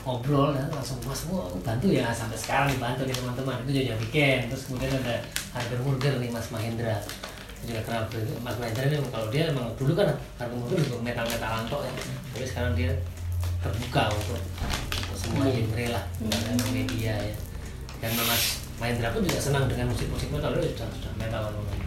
ngobrol 0.06 0.54
ya, 0.54 0.62
langsung 0.70 1.02
mas 1.02 1.26
mau 1.26 1.50
aku 1.50 1.58
bantu 1.66 1.90
ya? 1.90 2.14
Sampai 2.14 2.38
sekarang 2.38 2.70
dibantu 2.70 3.02
nih 3.10 3.16
teman-teman. 3.18 3.58
Itu 3.66 3.70
Jogja 3.74 3.94
Weekend 3.98 4.42
terus 4.54 4.62
kemudian 4.70 4.94
ada 5.02 5.18
Harga 5.50 5.76
Burger 5.82 6.14
nih 6.22 6.30
Mas 6.30 6.46
Mahendra. 6.54 7.02
Juga 7.66 7.82
kenal 7.82 8.06
beliau. 8.06 8.38
Mas 8.38 8.54
Mahendra 8.62 8.86
ini 8.86 9.02
kalau 9.10 9.26
dia 9.34 9.50
emang 9.50 9.66
dulu 9.74 9.98
kan 9.98 10.14
Harga 10.38 10.54
Burger 10.54 10.78
juga 10.78 10.98
metal-metalan 11.02 11.66
tok 11.66 11.82
ya. 11.82 11.92
Tapi 12.30 12.44
sekarang 12.46 12.72
dia 12.78 12.94
terbuka 13.66 14.02
untuk, 14.14 14.40
untuk 14.94 15.16
semua 15.18 15.44
genre 15.50 15.86
lah 15.90 16.04
dengan 16.22 16.54
media 16.70 17.14
ya. 17.18 17.36
Dan 17.98 18.12
Mas 18.22 18.62
Mahendra 18.76 19.10
pun 19.10 19.24
juga 19.24 19.40
senang 19.40 19.66
dengan 19.66 19.90
musik-musik 19.90 20.28
metal 20.30 20.52
dia 20.54 20.70
sudah 20.70 20.88
sudah 20.94 21.12
metal 21.16 21.42
kan 21.48 21.86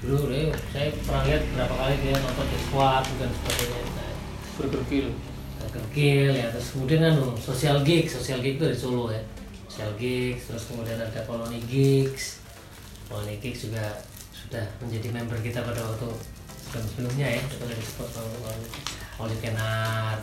dulu 0.00 0.32
deh 0.32 0.48
saya 0.72 0.88
pernah 1.04 1.22
lihat 1.28 1.44
berapa 1.52 1.74
kali 1.76 1.94
dia 2.00 2.16
nonton 2.16 2.46
The 2.48 2.58
Squad 2.64 3.04
dan 3.20 3.30
sebagainya. 3.36 3.82
Nah, 4.00 4.12
Burger 4.56 4.84
Kill. 4.88 5.08
Kerkil 5.70 6.34
ya 6.34 6.50
terus 6.50 6.74
kemudian 6.74 7.04
anu 7.04 7.36
sosial 7.38 7.84
gigs 7.86 8.18
sosial 8.18 8.42
gigs 8.42 8.58
itu 8.58 8.64
dari 8.64 8.78
Solo 8.80 9.12
ya. 9.12 9.22
Sosial 9.70 9.92
gigs 10.00 10.50
terus 10.50 10.64
kemudian 10.66 10.98
ada 10.98 11.20
koloni 11.28 11.62
gigs. 11.70 12.42
Koloni 13.06 13.38
gigs 13.38 13.68
juga 13.68 14.02
sudah 14.34 14.66
menjadi 14.82 15.14
member 15.14 15.38
kita 15.44 15.62
pada 15.62 15.78
waktu 15.78 16.10
sebelum 16.64 16.84
sebelumnya 16.90 17.28
ya 17.38 17.42
sudah 17.46 17.76
disebut 17.76 18.08
Oli 19.20 19.36
Kenar 19.38 20.18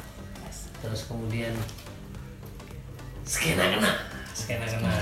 terus 0.84 1.08
kemudian 1.10 1.54
skena 3.28 3.66
kena. 3.78 3.92
Skena 4.32 4.66
kena. 4.66 4.94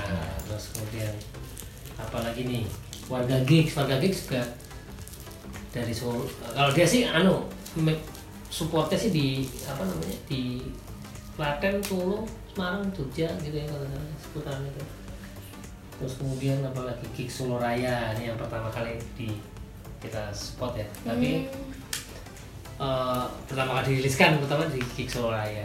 Terus 0.48 0.74
kemudian 0.74 1.12
apalagi 2.00 2.42
nih? 2.46 2.64
Warga 3.06 3.38
gigs 3.46 3.78
warga 3.78 4.02
gigs 4.02 4.26
juga 4.26 4.42
dari 5.70 5.94
Solo 5.94 6.26
kalau 6.50 6.74
dia 6.74 6.82
sih 6.82 7.06
anu 7.06 7.46
supportnya 8.50 8.98
sih 8.98 9.14
di 9.14 9.46
apa 9.62 9.86
namanya 9.86 10.18
di 10.26 10.64
Klaten, 11.36 11.84
Solo, 11.84 12.24
Semarang, 12.48 12.88
Jogja 12.96 13.28
gitu 13.44 13.52
ya 13.52 13.68
kalau 13.68 13.84
salah 13.84 14.16
seputaran 14.16 14.64
itu. 14.64 14.82
Terus 16.00 16.14
kemudian 16.16 16.64
apalagi 16.64 17.04
Kick 17.12 17.28
Solo 17.28 17.60
Raya. 17.60 18.16
Ini 18.16 18.32
yang 18.32 18.40
pertama 18.40 18.72
kali 18.72 18.96
di 19.14 19.36
kita 20.00 20.32
spot 20.32 20.80
ya. 20.80 20.88
Tapi 21.04 21.44
eh, 22.80 23.24
pertama 23.48 23.80
kali 23.80 23.98
diriliskan 23.98 24.40
pertama 24.40 24.68
di 24.68 25.04
Solo 25.08 25.32
Raya. 25.32 25.64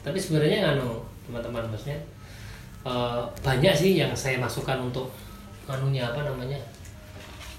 Tapi 0.00 0.16
sebenarnya 0.16 0.74
anu 0.76 1.04
teman-teman 1.26 1.70
maksudnya 1.70 1.98
eh, 2.86 3.20
banyak 3.42 3.74
sih 3.74 3.98
yang 3.98 4.12
saya 4.14 4.38
masukkan 4.38 4.78
untuk 4.80 5.10
anunya 5.70 6.02
apa 6.02 6.26
namanya 6.26 6.58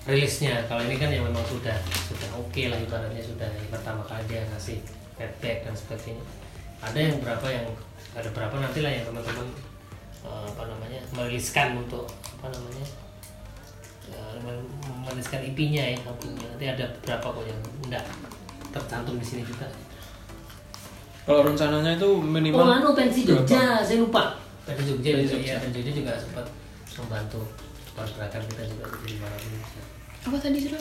rilisnya 0.03 0.65
kalau 0.65 0.81
ini 0.83 0.97
kan 0.97 1.13
yang 1.13 1.23
memang 1.23 1.45
sudah 1.45 1.77
sudah 2.09 2.29
oke 2.33 2.63
lah 2.67 2.75
ibaratnya 2.75 3.21
sudah 3.21 3.45
yang 3.47 3.69
pertama 3.69 4.01
kali 4.03 4.19
dia 4.25 4.41
ngasih 4.49 4.81
feedback 5.15 5.63
dan 5.63 5.75
sebagainya 5.77 6.25
ada 6.81 6.97
yang 6.97 7.15
berapa 7.21 7.47
yang 7.47 7.67
ada 8.17 8.29
berapa 8.33 8.55
nanti 8.57 8.81
lah 8.81 8.91
yang 8.91 9.05
teman-teman 9.05 9.47
eh, 10.25 10.45
apa 10.49 10.63
namanya 10.67 11.01
meriliskan 11.13 11.77
untuk 11.77 12.09
apa 12.41 12.49
namanya 12.49 12.85
meriliskan 15.01 15.41
IP-nya 15.43 15.83
ya 15.93 15.97
albumnya. 16.03 16.47
nanti 16.47 16.65
ada 16.67 16.85
berapa 17.01 17.25
kok 17.25 17.43
yang 17.43 17.59
enggak 17.83 18.03
tercantum 18.71 19.15
di 19.15 19.25
sini 19.25 19.43
juga 19.43 19.67
Kalau 21.21 21.41
rencananya 21.43 21.95
itu 21.95 22.07
Oh, 22.07 22.17
minimal 22.17 22.65
anu 22.71 22.89
pensi 22.91 23.21
berapa? 23.23 23.45
Jogja, 23.45 23.63
saya 23.79 24.01
lupa. 24.01 24.33
Pensi 24.65 24.89
Jogja 24.89 25.09
Pensi 25.13 25.25
juga, 25.27 25.35
Jogja. 25.37 25.47
ya, 25.47 25.55
pensi 25.59 25.75
Jogja 25.77 25.93
juga 25.95 26.11
sempat 26.17 26.45
membantu 26.97 27.39
pergerakan 27.91 28.41
kita 28.47 28.63
juga 28.65 28.83
di 29.01 29.13
mana 29.21 29.35
Apa 30.21 30.37
tadi 30.37 30.57
sih? 30.59 30.71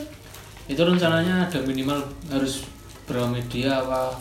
Itu 0.65 0.81
rencananya 0.81 1.45
ada 1.45 1.59
minimal 1.61 1.99
harus 2.27 2.65
berapa 3.05 3.27
media 3.27 3.81
apa 3.81 4.15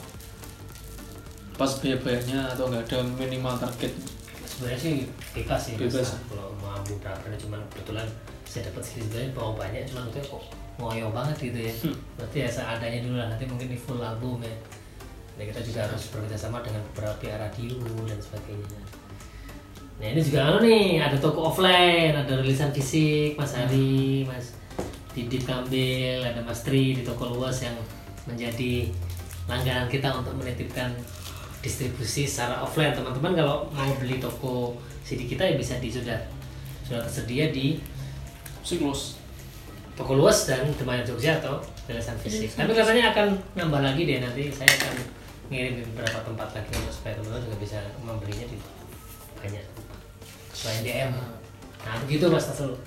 pas 1.55 1.73
biaya-biayanya 1.77 2.57
atau 2.57 2.69
nggak 2.69 2.89
ada 2.89 2.99
minimal 3.15 3.53
target 3.55 3.93
sebenarnya 4.43 4.81
sih 4.81 4.95
bebas 5.31 5.61
sih 5.63 5.75
Bebas. 5.77 6.17
Kalau 6.27 6.57
mau 6.57 6.73
berapa 6.75 7.37
cuman 7.39 7.61
kebetulan 7.71 8.09
saya 8.51 8.67
dapat 8.67 8.83
sebenarnya 8.83 9.31
mau 9.31 9.55
banyak 9.55 9.87
cuman 9.87 10.11
itu 10.11 10.19
kok 10.27 10.43
ngoyo 10.83 11.07
banget 11.15 11.37
gitu 11.39 11.59
ya. 11.71 11.75
Berarti 12.19 12.37
ya 12.43 12.49
seadanya 12.51 12.99
dulu 13.07 13.15
lah 13.15 13.31
nanti 13.31 13.47
mungkin 13.47 13.71
di 13.71 13.79
full 13.79 14.03
album 14.03 14.43
ya. 14.43 14.55
Nah 15.39 15.45
kita 15.47 15.63
juga 15.63 15.87
harus 15.87 16.11
bekerja 16.11 16.35
sama 16.35 16.59
dengan 16.59 16.83
beberapa 16.91 17.15
pihak 17.23 17.39
radio 17.39 17.79
dan 18.11 18.19
sebagainya. 18.19 18.83
Nah 20.03 20.07
ini 20.11 20.21
juga 20.27 20.51
anu 20.51 20.59
nih 20.67 20.99
ada 20.99 21.15
toko 21.15 21.55
offline 21.55 22.11
ada 22.11 22.43
rilisan 22.43 22.75
fisik 22.75 23.39
Mas 23.39 23.55
Hari 23.55 24.27
Mas 24.27 24.59
Didit 25.15 25.47
Kambil 25.47 26.19
ada 26.27 26.43
Mas 26.43 26.67
Tri 26.67 26.99
di 26.99 27.07
toko 27.07 27.31
luas 27.31 27.63
yang 27.63 27.79
menjadi 28.27 28.91
langganan 29.47 29.87
kita 29.87 30.11
untuk 30.11 30.35
menitipkan 30.35 30.91
distribusi 31.63 32.27
secara 32.27 32.67
offline. 32.67 32.99
Teman-teman 32.99 33.39
kalau 33.39 33.71
mau 33.71 33.93
beli 34.03 34.19
toko 34.19 34.75
CD 35.07 35.31
kita 35.31 35.47
ya 35.47 35.55
bisa 35.55 35.79
di 35.79 35.87
sudah 35.87 36.19
sudah 36.83 37.07
tersedia 37.07 37.55
di 37.55 37.79
siklus 38.71 39.19
toko 39.99 40.17
luas 40.17 40.49
dan 40.49 40.65
Demayan 40.79 41.05
Jogja 41.05 41.43
atau 41.43 41.61
rilisan 41.85 42.17
fisik. 42.23 42.55
Tapi 42.57 42.73
katanya 42.73 43.13
akan 43.13 43.37
nambah 43.59 43.85
lagi 43.85 44.09
deh 44.09 44.23
nanti 44.23 44.49
saya 44.49 44.71
akan 44.81 44.95
ngirim 45.53 45.77
di 45.77 45.85
beberapa 45.93 46.25
tempat 46.25 46.49
lagi 46.57 46.71
untuk 46.79 46.95
supaya 46.95 47.19
teman-teman 47.19 47.43
juga 47.45 47.57
bisa 47.61 47.79
membelinya 48.01 48.47
di 48.49 48.57
banyak. 49.43 49.67
Selain 50.55 50.81
DM. 50.87 51.13
Nah 51.85 51.95
begitu 52.07 52.31
Mas 52.33 52.49
Tasel. 52.49 52.79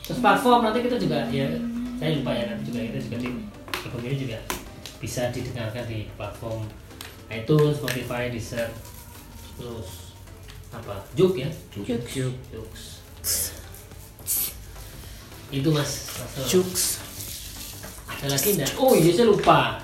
Terus 0.00 0.18
platform 0.22 0.64
nanti 0.64 0.80
kita 0.80 0.96
juga 0.96 1.28
ya 1.28 1.46
saya 2.00 2.16
lupa 2.16 2.32
ya 2.32 2.44
nanti 2.54 2.72
juga 2.72 2.80
kita 2.88 2.98
juga 3.04 3.16
di 3.20 3.30
Ekonomi 3.80 4.12
ini 4.12 4.18
juga 4.28 4.38
bisa 5.00 5.32
didengarkan 5.32 5.84
di 5.88 6.04
platform 6.12 6.68
iTunes, 7.32 7.80
Spotify, 7.80 8.28
Deezer, 8.28 8.68
terus 9.56 10.12
apa? 10.68 11.00
Juk 11.16 11.40
ya? 11.40 11.48
Juk. 11.72 11.88
Juk. 11.88 12.34
Jux. 12.52 12.99
Itu 15.50 15.68
Mas. 15.74 16.06
Cuks. 16.46 17.02
Ada 18.06 18.36
lagi 18.36 18.48
enggak? 18.54 18.70
Oh 18.78 18.94
iya 18.94 19.10
saya 19.10 19.26
lupa. 19.32 19.82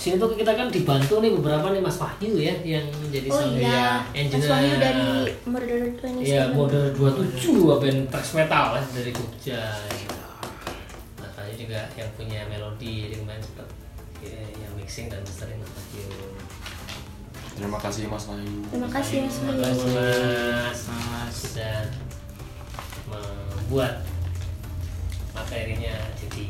Sini 0.00 0.16
tuh 0.16 0.32
kita 0.32 0.56
kan 0.56 0.72
dibantu 0.72 1.20
nih 1.20 1.28
beberapa 1.36 1.76
nih 1.76 1.82
Mas 1.84 2.00
Wahyu 2.00 2.32
ya 2.40 2.56
yang 2.64 2.88
menjadi 3.04 3.28
Oh 3.28 3.36
sang 3.36 3.52
iya, 3.52 4.00
engineer. 4.16 4.40
Mas 4.40 4.48
Wahyu 4.48 4.74
dari 4.80 5.08
Murder 5.44 5.78
27. 6.00 6.24
Iya, 6.24 6.42
mode 6.56 6.80
27 6.96 7.84
band 7.84 8.00
thrash 8.08 8.32
metal 8.32 8.66
ya 8.80 8.82
dari 8.96 9.12
Jogja. 9.12 9.62
Mas 11.20 11.32
Wahyu 11.36 11.52
juga 11.52 11.80
yang 12.00 12.10
punya 12.16 12.40
melodi 12.48 13.12
jadi 13.12 13.16
kemarin 13.20 13.42
sempat 13.44 13.68
ya, 14.24 14.40
yang 14.56 14.72
mixing 14.72 15.12
dan 15.12 15.20
mastering 15.20 15.60
Mas 15.60 15.72
Wahyu. 15.76 16.08
Terima 17.60 17.76
kasih 17.76 18.02
Mas 18.08 18.24
Wahyu. 18.24 18.56
Terima 18.72 18.88
kasih 18.88 19.16
Mas 19.20 19.36
Terima 19.36 19.52
Wahyu. 19.52 19.64
kasih 19.68 19.88
Mas. 19.92 20.80
Mas. 20.88 22.09
Membuat 23.10 24.06
materinya 25.34 25.94
jadi 26.18 26.42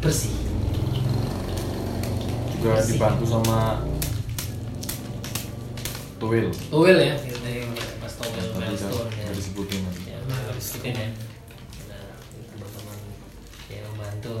bersih. 0.00 0.34
Juga 2.56 2.80
Kasih. 2.80 2.96
dibantu 2.96 3.24
sama 3.28 3.84
Tuwil. 6.16 6.48
Towel 6.72 6.98
ya, 7.04 7.14
ya, 7.20 7.64
Mas 8.00 8.16
Towel 8.16 8.32
Tadi 8.32 8.48
udah 8.48 8.60
milestone 8.64 9.12
ya. 9.12 9.28
disebutin 9.34 9.80
tadi. 9.84 10.02
Ya, 10.08 10.18
harus 10.24 10.66
ikutin 10.72 10.94
ya. 10.96 11.08
Nah, 11.90 12.16
teman-teman 12.48 12.98
yang 13.68 13.84
membantu 13.92 14.36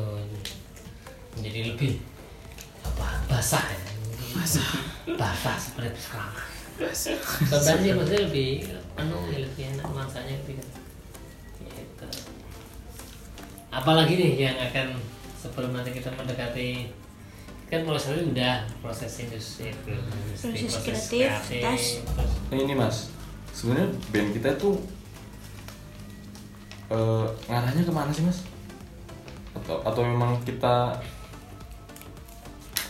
menjadi 1.36 1.60
lebih 1.74 1.92
apa 2.86 3.08
basah 3.28 3.64
ya. 3.68 3.80
Basah. 4.32 4.70
Basah 5.12 5.56
seperti 5.60 6.00
sekarang. 6.00 6.48
Sebenarnya 7.44 7.92
maksudnya 8.00 8.22
lebih 8.32 8.50
anu 8.96 9.18
ya, 9.28 9.38
lebih 9.44 9.62
enak 9.76 9.84
kan. 9.84 10.24
Gitu. 10.24 10.83
Apalagi 13.74 14.14
nih 14.14 14.32
yang 14.38 14.56
akan 14.56 14.94
sebelum 15.34 15.74
nanti 15.74 15.90
kita 15.90 16.14
mendekati 16.14 16.94
kan 17.66 17.82
proses 17.82 18.22
udah 18.22 18.62
proses 18.78 19.10
industri 19.18 19.74
Proses 19.82 21.10
kreativitas. 21.10 21.50
terus 21.50 21.84
Nah, 22.52 22.56
ini 22.60 22.74
Mas, 22.76 23.10
sebenarnya 23.50 23.88
band 24.14 24.30
kita 24.30 24.54
tuh 24.54 24.78
eh 26.92 27.26
ngarahnya 27.50 27.82
ke 27.82 27.90
mana 27.90 28.14
sih 28.14 28.22
Mas? 28.22 28.46
Atau 29.58 29.82
atau 29.82 30.02
memang 30.06 30.38
kita 30.46 30.94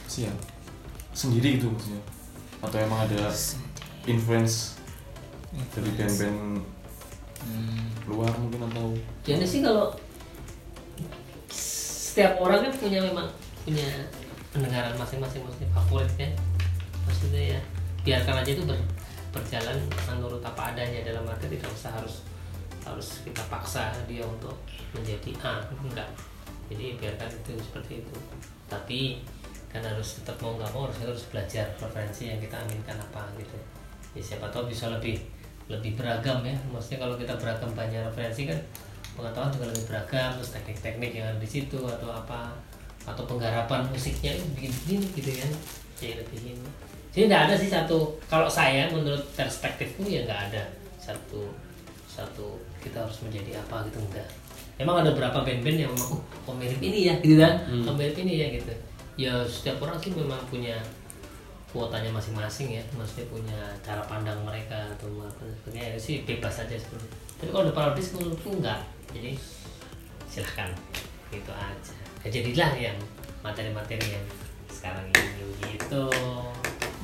sih 0.04 0.28
ya 0.28 0.32
sendiri 1.16 1.56
gitu 1.56 1.72
maksudnya? 1.72 2.02
Atau 2.60 2.76
emang 2.82 3.08
ada 3.08 3.30
influence 4.04 4.76
dari 5.72 5.90
band-band 5.96 6.60
Hmm. 7.44 7.92
luar 8.08 8.32
mungkin 8.40 8.64
atau 8.72 8.96
Jadi 9.20 9.44
sih 9.44 9.60
kalau 9.60 9.92
setiap 12.14 12.38
orang 12.38 12.62
kan 12.62 12.72
punya 12.78 13.02
memang 13.02 13.26
punya 13.66 13.90
pendengaran 14.54 14.94
masing-masing 14.94 15.42
maksudnya 15.42 15.66
favorit 15.74 16.06
kan? 16.14 16.30
Maksudnya 17.10 17.58
ya 17.58 17.60
biarkan 18.06 18.38
aja 18.38 18.50
itu 18.54 18.62
ber- 18.62 18.86
berjalan 19.34 19.74
menurut 20.06 20.38
apa 20.46 20.70
adanya 20.70 21.02
dalam 21.02 21.26
arti 21.26 21.50
tidak 21.50 21.66
usah 21.74 21.90
harus 21.90 22.22
harus 22.86 23.26
kita 23.26 23.42
paksa 23.50 23.90
dia 24.06 24.22
untuk 24.22 24.54
menjadi 24.94 25.34
A 25.42 25.66
enggak. 25.74 26.06
Jadi 26.70 26.94
biarkan 27.02 27.34
itu 27.34 27.58
seperti 27.58 28.06
itu. 28.06 28.16
Tapi 28.70 29.26
kan 29.66 29.82
harus 29.82 30.22
tetap 30.22 30.38
mau 30.38 30.54
nggak 30.54 30.70
mau 30.70 30.86
harus 30.86 31.02
harus 31.02 31.26
belajar 31.34 31.66
referensi 31.82 32.30
yang 32.30 32.38
kita 32.38 32.62
aminkan 32.62 32.94
apa 32.94 33.26
gitu. 33.42 33.58
Ya 34.14 34.22
siapa 34.22 34.46
tahu 34.54 34.70
bisa 34.70 34.86
lebih 34.86 35.18
lebih 35.66 35.98
beragam 35.98 36.46
ya. 36.46 36.54
Maksudnya 36.70 37.10
kalau 37.10 37.18
kita 37.18 37.34
beragam 37.34 37.74
banyak 37.74 38.06
referensi 38.06 38.46
kan 38.46 38.62
pengetahuan 39.14 39.50
juga 39.54 39.66
lebih 39.70 39.84
beragam 39.88 40.28
terus 40.38 40.50
teknik-teknik 40.52 41.10
yang 41.14 41.26
ada 41.30 41.38
di 41.38 41.48
situ 41.48 41.78
atau 41.78 42.10
apa 42.10 42.54
atau 43.04 43.22
penggarapan 43.28 43.86
musiknya 43.88 44.34
itu 44.36 44.44
begini 44.56 45.06
gitu 45.14 45.30
kan 45.38 45.50
jadi 45.98 46.14
lebih 46.24 46.38
ini 46.54 46.68
jadi 47.14 47.24
tidak 47.30 47.40
ada 47.46 47.54
sih 47.54 47.70
satu 47.70 47.98
kalau 48.26 48.50
saya 48.50 48.90
menurut 48.90 49.22
perspektifku 49.38 50.02
ya 50.08 50.26
nggak 50.26 50.40
ada 50.50 50.62
satu 50.98 51.46
satu 52.08 52.58
kita 52.82 53.02
harus 53.02 53.22
menjadi 53.22 53.62
apa 53.62 53.86
gitu 53.86 53.98
enggak 54.02 54.28
emang 54.78 55.06
ada 55.06 55.14
beberapa 55.14 55.46
band-band 55.46 55.78
yang 55.86 55.90
memang 55.94 56.18
oh, 56.18 56.22
kok 56.22 56.54
mirip 56.58 56.80
ini 56.82 57.06
ya? 57.06 57.14
Gitu 57.22 57.38
kan? 57.38 57.54
Hmm. 57.70 57.86
kok 57.86 57.94
mirip 57.94 58.16
ini 58.18 58.32
ya 58.42 58.46
gitu. 58.50 58.74
Ya 59.14 59.32
setiap 59.46 59.78
orang 59.86 59.94
sih 60.02 60.10
memang 60.10 60.42
punya 60.50 60.74
kuotanya 61.74 62.10
masing-masing 62.14 62.78
ya 62.78 62.82
maksudnya 62.94 63.26
punya 63.26 63.58
cara 63.82 63.98
pandang 64.06 64.38
mereka 64.46 64.78
atau 64.94 65.10
apa 65.26 65.42
sebagainya 65.42 65.90
ya 65.90 65.98
sih 65.98 66.22
bebas 66.22 66.62
saja 66.62 66.78
seperti 66.78 67.02
itu. 67.02 67.18
tapi 67.34 67.50
kalau 67.50 67.66
ada 67.66 67.74
parodis 67.74 68.14
menurutku 68.14 68.62
enggak 68.62 68.78
jadi 69.14 69.32
silahkan 70.26 70.70
gitu 71.30 71.52
aja 71.54 71.94
ya, 72.26 72.28
jadilah 72.28 72.72
yang 72.74 72.98
materi-materi 73.40 74.18
yang 74.18 74.26
sekarang 74.66 75.06
ini 75.14 75.78
gitu 75.78 76.10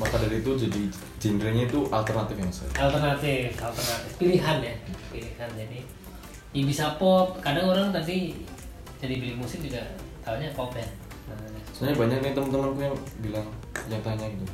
maka 0.00 0.16
dari 0.16 0.40
itu 0.40 0.56
jadi 0.56 0.82
genrenya 1.20 1.68
itu 1.68 1.84
alternatif 1.92 2.34
ya 2.40 2.44
Mas? 2.48 2.60
alternatif 2.74 3.48
alternatif 3.60 4.10
pilihan 4.18 4.58
ya 4.58 4.74
pilihan 5.12 5.50
jadi 5.54 5.78
ya 6.50 6.62
bisa 6.66 6.84
pop 6.98 7.38
kadang 7.38 7.70
orang 7.70 7.94
tadi 7.94 8.34
jadi 8.98 9.14
beli 9.20 9.34
musik 9.38 9.62
juga 9.62 9.80
tahunya 10.26 10.50
pop 10.56 10.74
ya 10.74 10.86
nah, 11.30 11.36
Sebenarnya 11.70 11.96
banyak 11.96 12.18
nih 12.20 12.32
teman-temanku 12.36 12.80
yang 12.84 12.96
bilang 13.24 13.46
yang 13.88 14.02
tanya 14.04 14.28
gitu. 14.28 14.44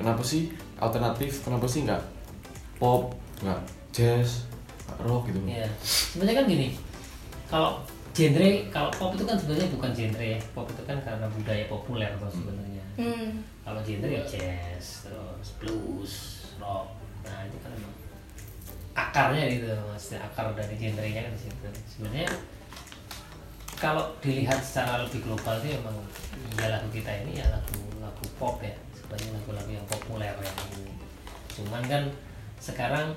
Kenapa 0.00 0.24
sih 0.24 0.48
alternatif? 0.80 1.44
Kenapa 1.44 1.68
sih 1.68 1.84
nggak 1.84 2.00
pop, 2.80 3.12
nggak 3.44 3.60
jazz, 3.92 4.48
nggak 4.88 4.98
rock 5.04 5.28
gitu? 5.28 5.38
ya 5.44 5.68
sebenarnya 5.82 6.36
kan 6.40 6.46
gini 6.48 6.68
kalau 7.50 7.82
genre 8.14 8.50
kalau 8.70 8.90
pop 8.94 9.10
itu 9.18 9.24
kan 9.26 9.34
sebenarnya 9.34 9.68
bukan 9.74 9.90
genre 9.90 10.24
ya. 10.24 10.40
Pop 10.54 10.66
itu 10.70 10.82
kan 10.86 10.98
karena 11.02 11.26
budaya 11.26 11.64
populer 11.66 12.10
tuh 12.16 12.30
sebenarnya. 12.30 12.84
Hmm. 13.00 13.40
kalau 13.64 13.80
genre 13.86 14.06
ya 14.06 14.22
jazz 14.22 15.08
terus 15.08 15.48
blues 15.58 16.14
rock. 16.62 16.94
Nah 17.26 17.46
itu 17.50 17.58
kan 17.58 17.70
emang 17.74 17.94
akarnya 18.94 19.44
gitu 19.50 19.66
maksudnya 19.88 20.20
akar 20.26 20.52
dari 20.54 20.74
genrenya 20.78 21.26
kan 21.26 21.32
di 21.34 21.40
situ. 21.42 21.66
Sebenarnya 21.90 22.30
kalau 23.80 24.12
dilihat 24.20 24.60
secara 24.60 25.02
lebih 25.02 25.24
global 25.24 25.56
sih 25.64 25.72
emang 25.74 25.96
ya 26.60 26.68
lagu 26.68 26.88
kita 26.92 27.08
ini 27.24 27.40
ya 27.40 27.46
lagu 27.50 27.78
lagu 27.98 28.24
pop 28.38 28.62
ya. 28.62 28.74
Sebenarnya 28.94 29.42
lagu-lagu 29.42 29.70
yang 29.74 29.86
populer 29.90 30.34
ya. 30.38 30.52
Cuman 31.58 31.82
kan 31.88 32.02
sekarang 32.60 33.16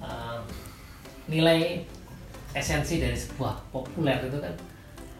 uh, 0.00 0.40
nilai 1.28 1.84
esensi 2.52 3.00
dari 3.00 3.16
sebuah 3.16 3.72
populer 3.72 4.20
itu 4.28 4.38
kan 4.38 4.54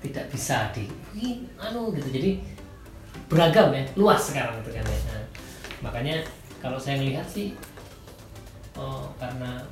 tidak 0.02 0.26
bisa 0.28 0.68
di 0.74 0.84
"Wih, 1.14 1.46
anu 1.56 1.94
gitu. 1.96 2.08
Jadi 2.12 2.30
beragam 3.28 3.72
ya 3.72 3.82
luas 3.96 4.20
sekarang 4.20 4.60
itu 4.60 4.70
kan 4.74 4.84
ya. 4.84 4.98
Nah, 5.08 5.24
makanya 5.80 6.16
kalau 6.60 6.76
saya 6.76 7.00
ngelihat 7.00 7.24
sih 7.24 7.56
oh, 8.76 9.08
karena 9.16 9.62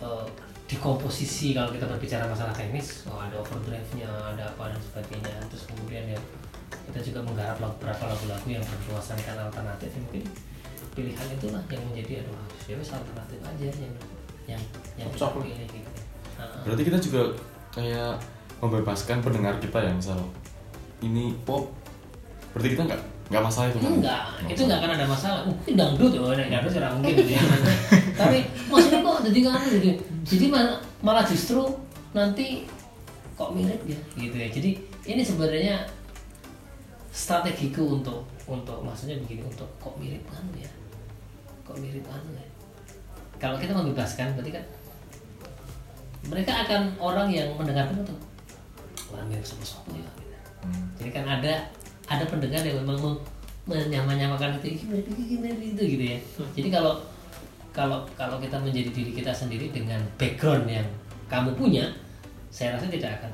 eh, 0.00 0.26
di 0.66 0.76
komposisi 0.82 1.54
kalau 1.54 1.70
kita 1.70 1.86
berbicara 1.86 2.26
masalah 2.26 2.50
teknis 2.50 3.06
oh, 3.06 3.22
ada 3.22 3.38
overdrive-nya 3.38 4.08
ada 4.08 4.48
apa 4.48 4.72
dan 4.72 4.80
sebagainya. 4.80 5.36
Terus 5.52 5.68
kemudian 5.68 6.04
ya 6.08 6.18
kita 6.90 7.00
juga 7.12 7.20
menggarap 7.26 7.58
beberapa 7.60 8.04
lagu-lagu 8.08 8.48
yang 8.48 8.64
bernuansakan 8.64 9.50
alternatif. 9.50 9.90
Ya 9.92 10.00
mungkin 10.00 10.24
pilihan 10.96 11.28
itulah 11.36 11.62
yang 11.68 11.84
menjadi 11.92 12.24
aduh 12.24 12.40
ya 12.66 12.74
wes 12.80 12.88
alternatif 12.88 13.38
aja 13.44 13.68
yang 13.68 13.94
yang 14.46 14.62
yang 14.94 15.08
kita 15.10 15.26
pilih 15.34 15.66
gitu. 15.66 15.90
Berarti 16.66 16.82
kita 16.82 16.98
juga 17.02 17.22
kayak 17.74 18.18
membebaskan 18.62 19.20
pendengar 19.20 19.58
kita 19.58 19.78
yang 19.82 19.98
misal 19.98 20.18
ini 21.04 21.34
pop. 21.44 21.68
Berarti 22.54 22.78
kita 22.78 22.82
nggak 22.88 23.02
nggak 23.26 23.42
masalah 23.42 23.66
itu 23.74 23.78
kan? 23.82 23.90
enggak 23.90 24.22
itu 24.46 24.62
enggak 24.64 24.78
akan 24.80 24.90
ada 24.94 25.06
masalah. 25.06 25.40
Uh 25.50 25.56
ini 25.66 25.74
dangdut 25.74 26.12
oh 26.16 26.32
nek 26.32 26.48
dangdut 26.48 26.72
ora 26.78 26.88
mungkin 26.94 27.14
gitu 27.18 27.32
ya. 27.34 27.42
Tapi 28.20 28.38
maksudnya 28.70 28.98
kok 29.02 29.18
jadi 29.28 29.38
kan 29.44 29.60
gitu? 29.66 29.90
Jadi 30.26 30.44
malah, 30.50 30.78
malah 31.02 31.24
justru 31.26 31.62
nanti 32.14 32.64
kok 33.36 33.50
mirip 33.52 33.82
ya 33.84 33.98
gitu 34.14 34.36
ya. 34.38 34.48
Jadi 34.48 34.70
ini 35.10 35.22
sebenarnya 35.26 35.76
strategiku 37.10 37.98
untuk 37.98 38.24
untuk 38.46 38.78
maksudnya 38.86 39.18
begini 39.26 39.42
untuk 39.42 39.68
kok 39.82 39.94
mirip 39.98 40.22
anu 40.30 40.54
ya? 40.56 40.70
Kok 41.66 41.76
mirip 41.82 42.06
anu 42.06 42.30
ya 42.38 42.55
kalau 43.36 43.56
kita 43.60 43.72
membebaskan 43.76 44.32
berarti 44.36 44.52
kan 44.56 44.64
mereka 46.26 46.52
akan 46.66 46.82
orang 46.98 47.28
yang 47.30 47.48
mendengarkan 47.54 48.02
itu 48.02 48.14
orang 49.14 49.26
mirip 49.30 49.46
sama 49.46 49.62
siapa 49.62 49.94
ya 49.94 50.10
gitu. 50.18 50.36
Hmm. 50.66 50.86
Jadi 50.98 51.10
kan 51.14 51.24
ada 51.28 51.54
ada 52.10 52.24
pendengar 52.26 52.62
yang 52.66 52.82
memang 52.82 52.98
mem- 53.66 53.90
menyamakan 53.90 54.58
itu 54.58 54.82
gimana 54.82 55.02
gimana 55.06 55.62
itu 55.62 55.82
gitu 55.86 56.04
ya. 56.04 56.18
Jadi 56.58 56.68
kalau 56.70 56.98
kalau 57.70 58.02
kalau 58.18 58.40
kita 58.42 58.58
menjadi 58.58 58.90
diri 58.90 59.12
kita 59.14 59.30
sendiri 59.30 59.70
dengan 59.70 60.00
background 60.18 60.66
yang 60.66 60.86
kamu 61.30 61.54
punya, 61.54 61.84
saya 62.50 62.74
rasa 62.74 62.88
tidak 62.90 63.20
akan 63.20 63.30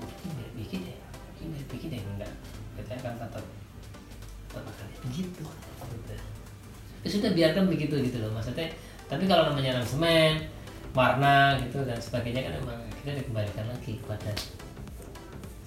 bikin 0.57 0.82
ya, 0.88 0.96
ini 1.40 1.61
bikin 1.70 1.96
ya 1.96 2.00
enggak. 2.00 2.32
Kita 2.76 2.92
akan 3.00 3.12
tetap 3.22 3.44
tetap 4.50 4.64
akan 4.68 4.86
begitu. 5.09 5.44
Gitu. 5.80 6.14
Ya 7.03 7.09
sudah 7.09 7.30
biarkan 7.32 7.64
begitu 7.72 7.94
gitu 8.05 8.20
loh 8.20 8.32
maksudnya. 8.36 8.68
Tapi 9.13 9.25
kalau 9.29 9.53
namanya 9.53 9.77
aransemen, 9.77 10.49
warna 10.97 11.61
gitu 11.61 11.85
dan 11.85 12.01
sebagainya 12.01 12.49
kan 12.49 12.53
memang 12.65 12.81
kita 13.05 13.21
dikembalikan 13.21 13.69
lagi 13.69 14.01
kepada 14.01 14.33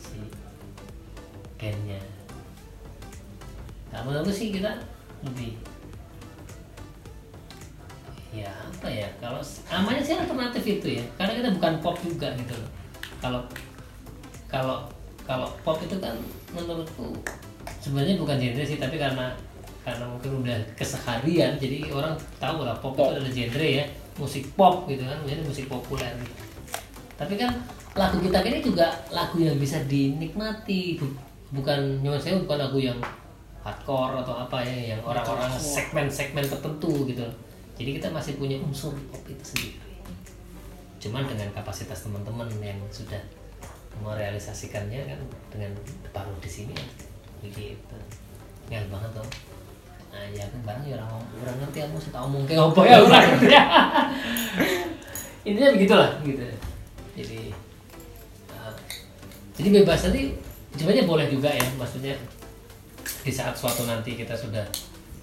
si 0.01 0.17
bandnya 1.61 2.01
kalau 3.95 4.11
menurut 4.11 4.35
sih 4.35 4.51
kita 4.51 4.75
lebih 5.23 5.55
ya 8.35 8.51
apa 8.51 8.87
ya 8.91 9.07
kalau 9.23 9.39
namanya 9.71 10.03
sih 10.03 10.19
alternatif 10.19 10.63
itu 10.67 10.87
ya. 10.99 11.03
Karena 11.15 11.33
kita 11.39 11.49
bukan 11.55 11.73
pop 11.79 11.95
juga 12.03 12.27
gitu 12.35 12.53
loh. 12.59 12.71
Kalau 13.23 13.41
kalau 14.51 14.77
kalau 15.23 15.47
pop 15.63 15.79
itu 15.79 15.95
kan 16.03 16.19
menurutku 16.51 17.15
sebenarnya 17.79 18.19
bukan 18.19 18.35
genre 18.35 18.63
sih 18.67 18.77
tapi 18.77 18.99
karena 18.99 19.31
karena 19.85 20.05
mungkin 20.09 20.41
udah 20.41 20.57
keseharian 20.73 21.61
jadi 21.61 21.85
orang 21.93 22.17
tahu 22.41 22.65
lah 22.65 22.73
pop, 22.81 22.97
itu 22.97 23.05
adalah 23.05 23.29
genre 23.29 23.69
ya 23.69 23.85
musik 24.17 24.43
pop 24.57 24.89
gitu 24.89 25.05
kan 25.05 25.21
jadi 25.23 25.45
musik 25.45 25.69
populer 25.69 26.09
gitu. 26.17 26.33
tapi 27.15 27.37
kan 27.37 27.53
lagu 27.95 28.17
kita 28.19 28.43
ini 28.43 28.59
juga 28.59 28.91
lagu 29.13 29.37
yang 29.39 29.55
bisa 29.61 29.79
dinikmati 29.85 30.97
Bu- 30.97 31.15
bukan 31.55 32.01
nyuwun 32.03 32.19
saya 32.19 32.41
bukan 32.41 32.57
lagu 32.59 32.81
yang 32.81 32.97
hardcore 33.63 34.19
atau 34.21 34.35
apa 34.35 34.59
ya 34.61 34.93
yang 34.93 35.01
orang-orang 35.01 35.49
segmen-segmen 35.57 36.45
tertentu 36.45 37.09
gitu. 37.09 37.25
Jadi 37.75 37.97
kita 37.97 38.13
masih 38.13 38.37
punya 38.37 38.61
unsur 38.61 38.93
pop 39.09 39.25
itu 39.25 39.41
sendiri. 39.41 39.81
Cuman 41.01 41.25
dengan 41.25 41.49
kapasitas 41.49 42.05
teman-teman 42.05 42.45
yang 42.61 42.77
sudah 42.93 43.17
merealisasikannya 44.03 45.07
kan 45.07 45.19
dengan 45.49 45.71
baru 46.11 46.35
di 46.43 46.51
sini 46.51 46.75
ya 46.75 46.87
begitu 47.39 47.97
ngel 48.67 48.85
banget 48.91 49.11
tuh 49.15 49.27
nah 50.15 50.23
ya 50.31 50.47
kan 50.47 50.59
barang 50.63 50.83
ya 50.87 50.95
orang 50.95 51.11
orang 51.43 51.55
ngerti 51.59 51.79
aku 51.83 51.99
suka 51.99 52.17
ngomong 52.23 52.47
kayak 52.47 52.63
apa 52.71 52.81
ya 52.87 52.97
orang. 53.03 53.25
Ngerti 53.35 53.47
intinya 55.51 55.69
begitulah 55.75 56.11
gitu. 56.23 56.43
Jadi 57.19 57.41
uh, 58.55 58.73
jadi 59.59 59.67
bebas 59.83 59.99
nanti 60.07 60.21
sebenarnya 60.79 61.03
boleh 61.03 61.27
juga 61.27 61.51
ya 61.51 61.67
maksudnya 61.75 62.15
di 63.27 63.31
saat 63.35 63.59
suatu 63.59 63.83
nanti 63.83 64.15
kita 64.15 64.39
sudah 64.39 64.63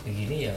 begini 0.05 0.53
ya 0.53 0.55